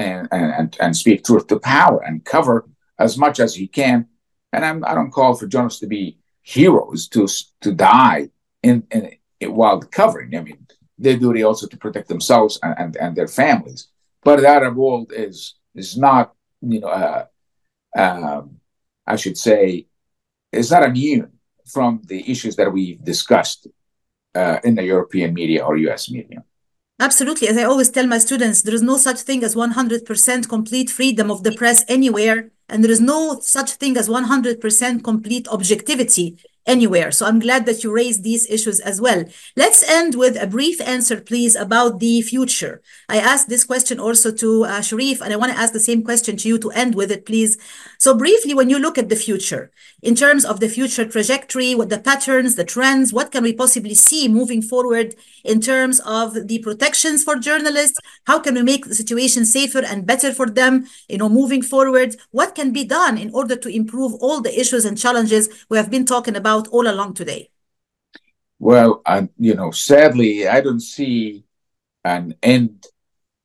and, 0.01 0.27
and, 0.31 0.77
and 0.79 0.95
speak 0.95 1.23
truth 1.23 1.47
to 1.47 1.59
power 1.59 2.01
and 2.03 2.25
cover 2.25 2.67
as 2.99 3.17
much 3.17 3.39
as 3.39 3.55
he 3.55 3.67
can. 3.67 4.07
And 4.53 4.65
I'm, 4.65 4.83
I 4.85 4.93
do 4.93 5.03
not 5.03 5.11
call 5.11 5.33
for 5.35 5.47
journalists 5.47 5.79
to 5.81 5.87
be 5.87 6.17
heroes 6.41 7.07
to 7.09 7.27
to 7.61 7.71
die 7.71 8.29
in, 8.63 8.83
in, 8.91 9.11
in 9.39 9.55
while 9.55 9.79
covering. 9.81 10.35
I 10.35 10.41
mean, 10.41 10.67
their 10.97 11.17
duty 11.17 11.43
also 11.43 11.67
to 11.67 11.77
protect 11.77 12.07
themselves 12.07 12.59
and, 12.61 12.75
and, 12.77 12.97
and 12.97 13.15
their 13.15 13.27
families. 13.27 13.87
But 14.23 14.43
Arab 14.43 14.75
world 14.75 15.11
is 15.15 15.55
is 15.73 15.97
not, 15.97 16.33
you 16.61 16.79
know, 16.81 16.87
uh, 16.87 17.25
um, 17.95 18.57
I 19.07 19.15
should 19.15 19.37
say, 19.37 19.87
is 20.51 20.71
not 20.71 20.83
immune 20.83 21.31
from 21.65 22.01
the 22.05 22.29
issues 22.29 22.55
that 22.57 22.71
we've 22.71 23.03
discussed 23.03 23.67
uh, 24.35 24.59
in 24.63 24.75
the 24.75 24.83
European 24.83 25.33
media 25.33 25.63
or 25.63 25.77
U.S. 25.77 26.09
media. 26.09 26.43
Absolutely. 27.01 27.47
As 27.47 27.57
I 27.57 27.63
always 27.63 27.89
tell 27.89 28.05
my 28.07 28.19
students, 28.19 28.61
there 28.61 28.75
is 28.75 28.83
no 28.83 28.95
such 28.95 29.21
thing 29.21 29.43
as 29.43 29.55
100% 29.55 30.47
complete 30.47 30.89
freedom 30.89 31.31
of 31.31 31.43
the 31.43 31.51
press 31.51 31.83
anywhere. 31.87 32.51
And 32.69 32.83
there 32.83 32.91
is 32.91 33.01
no 33.01 33.39
such 33.41 33.71
thing 33.71 33.97
as 33.97 34.07
100% 34.07 35.03
complete 35.03 35.47
objectivity 35.49 36.37
anywhere. 36.65 37.11
So 37.11 37.25
I'm 37.25 37.39
glad 37.39 37.65
that 37.65 37.83
you 37.83 37.91
raised 37.91 38.23
these 38.23 38.49
issues 38.49 38.79
as 38.79 39.01
well. 39.01 39.25
Let's 39.55 39.87
end 39.89 40.15
with 40.15 40.41
a 40.41 40.47
brief 40.47 40.79
answer, 40.81 41.19
please, 41.19 41.55
about 41.55 41.99
the 41.99 42.21
future. 42.21 42.81
I 43.09 43.17
asked 43.17 43.49
this 43.49 43.63
question 43.63 43.99
also 43.99 44.31
to 44.31 44.65
uh, 44.65 44.79
Sherif, 44.81 45.21
and 45.21 45.33
I 45.33 45.37
want 45.37 45.51
to 45.53 45.57
ask 45.57 45.73
the 45.73 45.79
same 45.79 46.03
question 46.03 46.37
to 46.37 46.47
you 46.47 46.57
to 46.59 46.71
end 46.71 46.95
with 46.95 47.11
it, 47.11 47.25
please. 47.25 47.57
So 47.97 48.15
briefly, 48.15 48.53
when 48.53 48.69
you 48.69 48.79
look 48.79 48.97
at 48.97 49.09
the 49.09 49.15
future, 49.15 49.71
in 50.01 50.15
terms 50.15 50.45
of 50.45 50.59
the 50.59 50.69
future 50.69 51.05
trajectory, 51.05 51.75
what 51.75 51.89
the 51.89 51.99
patterns, 51.99 52.55
the 52.55 52.63
trends, 52.63 53.13
what 53.13 53.31
can 53.31 53.43
we 53.43 53.53
possibly 53.53 53.95
see 53.95 54.27
moving 54.27 54.61
forward 54.61 55.15
in 55.43 55.61
terms 55.61 55.99
of 56.05 56.47
the 56.47 56.59
protections 56.59 57.23
for 57.23 57.35
journalists? 57.35 57.99
How 58.25 58.39
can 58.39 58.55
we 58.55 58.63
make 58.63 58.85
the 58.85 58.95
situation 58.95 59.45
safer 59.45 59.83
and 59.83 60.05
better 60.05 60.33
for 60.33 60.49
them, 60.49 60.85
you 61.07 61.17
know, 61.17 61.29
moving 61.29 61.61
forward? 61.61 62.15
What 62.31 62.55
can 62.55 62.71
be 62.71 62.83
done 62.83 63.17
in 63.17 63.31
order 63.33 63.55
to 63.55 63.69
improve 63.69 64.13
all 64.15 64.41
the 64.41 64.59
issues 64.59 64.85
and 64.85 64.97
challenges 64.97 65.49
we 65.69 65.77
have 65.77 65.91
been 65.91 66.05
talking 66.05 66.35
about 66.35 66.50
all 66.59 66.87
along 66.87 67.13
today? 67.13 67.49
Well, 68.59 69.01
I, 69.05 69.29
you 69.37 69.55
know, 69.55 69.71
sadly, 69.71 70.47
I 70.47 70.61
don't 70.61 70.79
see 70.79 71.43
an 72.03 72.35
end, 72.43 72.85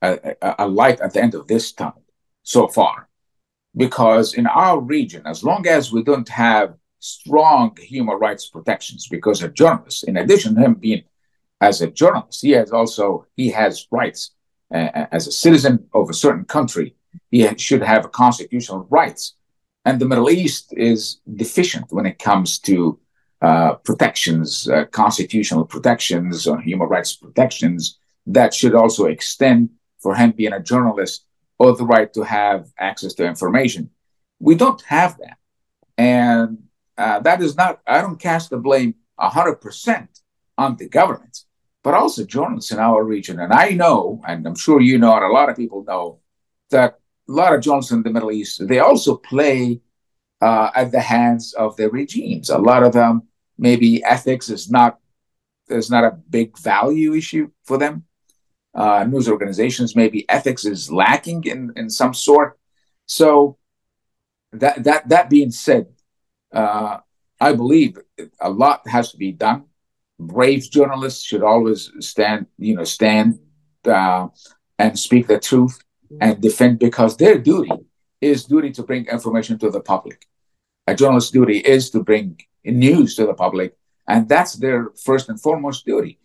a, 0.02 0.36
a 0.59 0.68
light 0.68 1.00
at 1.00 1.14
the 1.14 1.22
end 1.22 1.34
of 1.34 1.46
this 1.46 1.72
tunnel 1.72 2.04
so 2.42 2.68
far 2.68 3.09
because 3.76 4.34
in 4.34 4.46
our 4.46 4.80
region, 4.80 5.22
as 5.26 5.44
long 5.44 5.66
as 5.66 5.92
we 5.92 6.02
don't 6.02 6.28
have 6.28 6.74
strong 6.98 7.76
human 7.78 8.18
rights 8.18 8.46
protections, 8.46 9.07
because 9.09 9.42
a 9.42 9.48
journalist, 9.48 10.04
in 10.04 10.16
addition 10.16 10.54
to 10.54 10.62
him 10.62 10.74
being 10.74 11.04
as 11.61 11.80
a 11.82 11.90
journalist, 11.90 12.42
he 12.42 12.52
has 12.52 12.72
also 12.72 13.26
he 13.36 13.50
has 13.50 13.86
rights 13.90 14.32
uh, 14.74 15.07
as 15.12 15.26
a 15.26 15.32
citizen 15.32 15.86
of 15.92 16.09
a 16.09 16.14
certain 16.14 16.44
country. 16.44 16.94
He 17.30 17.46
should 17.59 17.82
have 17.82 18.12
constitutional 18.12 18.86
rights, 18.90 19.34
and 19.87 20.01
the 20.01 20.09
Middle 20.09 20.28
East 20.28 20.74
is 20.76 21.20
deficient 21.37 21.87
when 21.91 22.07
it 22.07 22.18
comes 22.18 22.59
to 22.59 22.99
uh, 23.41 23.74
protections, 23.89 24.68
uh, 24.68 24.84
constitutional 24.87 25.64
protections, 25.64 26.47
or 26.49 26.61
human 26.61 26.89
rights 26.89 27.14
protections 27.14 27.99
that 28.26 28.53
should 28.53 28.74
also 28.74 29.05
extend 29.05 29.70
for 30.01 30.16
him 30.16 30.32
being 30.32 30.53
a 30.53 30.61
journalist 30.61 31.24
or 31.61 31.76
the 31.76 31.87
right 31.87 32.12
to 32.14 32.22
have 32.24 32.68
access 32.80 33.14
to 33.14 33.24
information. 33.24 33.89
We 34.41 34.57
don't 34.57 34.82
have 34.82 35.18
that. 35.18 35.39
And 35.97 36.64
uh, 36.99 37.20
that 37.20 37.41
is 37.41 37.57
not, 37.57 37.80
I 37.87 38.01
don't 38.01 38.18
cast 38.18 38.51
the 38.51 38.59
blame 38.59 38.97
100% 39.20 40.09
on 40.59 40.76
the 40.76 40.89
government, 40.89 41.45
but 41.84 41.95
also 41.95 42.24
journalists 42.24 42.72
in 42.72 42.80
our 42.80 43.05
region. 43.05 43.39
And 43.39 43.53
I 43.53 43.70
know, 43.70 44.20
and 44.26 44.45
I'm 44.49 44.57
sure 44.57 44.80
you 44.80 44.99
know, 44.99 45.14
and 45.14 45.24
a 45.24 45.28
lot 45.28 45.49
of 45.49 45.57
people 45.57 45.84
know, 45.84 46.18
that 46.70 46.99
a 47.29 47.33
lot 47.33 47.55
of 47.55 47.61
journalists 47.61 47.93
in 47.93 48.03
the 48.03 48.11
Middle 48.11 48.33
East, 48.33 48.66
they 48.66 48.79
also 48.79 49.16
play 49.16 49.81
uh, 50.41 50.70
at 50.74 50.93
the 50.93 51.01
hands 51.01 51.53
of 51.55 51.77
their 51.77 51.91
regimes. 51.91 52.51
A 52.51 52.59
lot 52.59 52.83
of 52.83 52.93
them, 52.93 53.22
maybe 53.59 54.05
ethics 54.05 54.49
is 54.49 54.70
not 54.70 54.99
is 55.68 55.91
not 55.91 56.05
a 56.05 56.12
big 56.31 56.57
value 56.59 57.14
issue 57.14 57.51
for 57.64 57.77
them 57.77 58.05
uh, 58.77 59.05
news 59.05 59.29
organizations, 59.29 59.97
maybe 59.97 60.29
ethics 60.29 60.64
is 60.64 60.93
lacking 60.93 61.45
in, 61.45 61.72
in 61.77 61.89
some 61.89 62.12
sort. 62.12 62.59
So 63.07 63.57
that 64.53 64.85
that 64.85 65.09
that 65.09 65.31
being 65.31 65.51
said, 65.51 65.87
uh, 66.53 66.99
I 67.41 67.53
believe 67.55 67.99
a 68.41 68.51
lot 68.51 68.87
has 68.87 69.11
to 69.12 69.16
be 69.16 69.33
done. 69.33 69.64
Brave 70.20 70.70
journalists 70.70 71.24
should 71.24 71.43
always 71.43 71.91
stand, 72.01 72.47
you 72.59 72.77
know, 72.77 72.85
stand 72.85 73.39
uh, 73.87 74.29
and 74.79 74.99
speak 74.99 75.27
the 75.27 75.39
truth 75.39 75.83
and 76.20 76.40
defend 76.40 76.78
because 76.78 77.16
their 77.16 77.38
duty 77.38 77.72
is 78.20 78.44
duty 78.44 78.70
to 78.72 78.82
bring 78.82 79.07
information 79.07 79.59
to 79.59 79.70
the 79.70 79.80
public. 79.80 80.26
A 80.86 80.94
journalist's 80.94 81.30
duty 81.30 81.59
is 81.59 81.90
to 81.90 82.02
bring 82.02 82.40
news 82.64 83.14
to 83.16 83.26
the 83.26 83.34
public, 83.34 83.76
and 84.09 84.28
that's 84.28 84.54
their 84.54 84.90
first 85.04 85.28
and 85.28 85.40
foremost 85.40 85.84
duty 85.84 86.18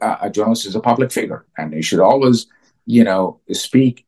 uh, 0.00 0.16
a 0.22 0.30
journalist 0.30 0.66
is 0.66 0.74
a 0.74 0.80
public 0.80 1.12
figure 1.12 1.46
and 1.56 1.72
he 1.72 1.82
should 1.82 2.00
always, 2.00 2.46
you 2.86 3.04
know, 3.04 3.40
speak 3.52 4.06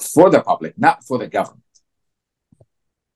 for 0.00 0.30
the 0.30 0.40
public, 0.40 0.76
not 0.78 1.04
for 1.04 1.18
the 1.18 1.28
government. 1.28 1.60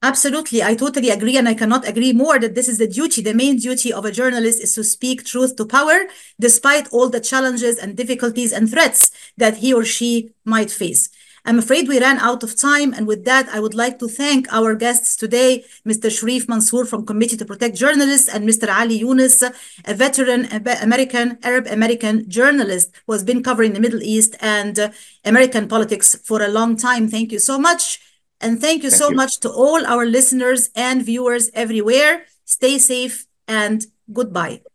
Absolutely. 0.00 0.62
I 0.62 0.76
totally 0.76 1.11
agree. 1.11 1.36
And 1.36 1.48
I 1.48 1.54
cannot 1.54 1.88
agree 1.88 2.12
more 2.12 2.38
that 2.38 2.54
this 2.54 2.68
is 2.68 2.78
the 2.78 2.86
duty. 2.86 3.20
The 3.20 3.34
main 3.34 3.56
duty 3.56 3.92
of 3.92 4.04
a 4.04 4.12
journalist 4.12 4.62
is 4.62 4.74
to 4.76 4.84
speak 4.84 5.24
truth 5.24 5.56
to 5.56 5.66
power, 5.66 6.04
despite 6.38 6.86
all 6.92 7.09
the 7.09 7.20
challenges 7.20 7.78
and 7.78 7.96
difficulties 7.96 8.52
and 8.52 8.70
threats 8.70 9.11
that 9.36 9.56
he 9.56 9.74
or 9.74 9.84
she 9.84 10.30
might 10.44 10.70
face. 10.70 11.09
I'm 11.49 11.59
afraid 11.59 11.88
we 11.88 11.99
ran 11.99 12.18
out 12.18 12.42
of 12.42 12.55
time. 12.55 12.92
And 12.92 13.07
with 13.07 13.24
that, 13.24 13.49
I 13.49 13.59
would 13.59 13.72
like 13.72 13.99
to 14.01 14.07
thank 14.07 14.53
our 14.53 14.74
guests 14.74 15.16
today, 15.16 15.64
Mr. 15.86 16.11
Sherif 16.11 16.46
Mansour 16.46 16.84
from 16.84 17.07
Committee 17.07 17.38
to 17.38 17.46
Protect 17.46 17.74
Journalists 17.74 18.28
and 18.28 18.46
Mr. 18.46 18.68
Ali 18.68 19.01
Younes, 19.01 19.42
a 19.86 19.94
veteran 19.94 20.44
American, 20.82 21.38
Arab 21.42 21.66
American 21.68 22.28
journalist 22.28 22.92
who 23.07 23.14
has 23.14 23.24
been 23.24 23.42
covering 23.42 23.72
the 23.72 23.80
Middle 23.80 24.03
East 24.03 24.36
and 24.42 24.78
uh, 24.78 24.90
American 25.24 25.68
politics 25.68 26.14
for 26.16 26.42
a 26.42 26.49
long 26.49 26.76
time. 26.76 27.09
Thank 27.09 27.32
you 27.32 27.38
so 27.38 27.59
much. 27.59 27.99
And 28.42 28.61
thank 28.61 28.82
you 28.82 28.90
thank 28.90 29.03
so 29.03 29.09
you. 29.09 29.16
much 29.16 29.40
to 29.40 29.49
all 29.51 29.86
our 29.86 30.05
listeners 30.05 30.68
and 30.76 31.03
viewers 31.03 31.51
everywhere. 31.55 32.26
Stay 32.44 32.76
safe 32.76 33.24
and 33.46 33.86
goodbye. 34.12 34.68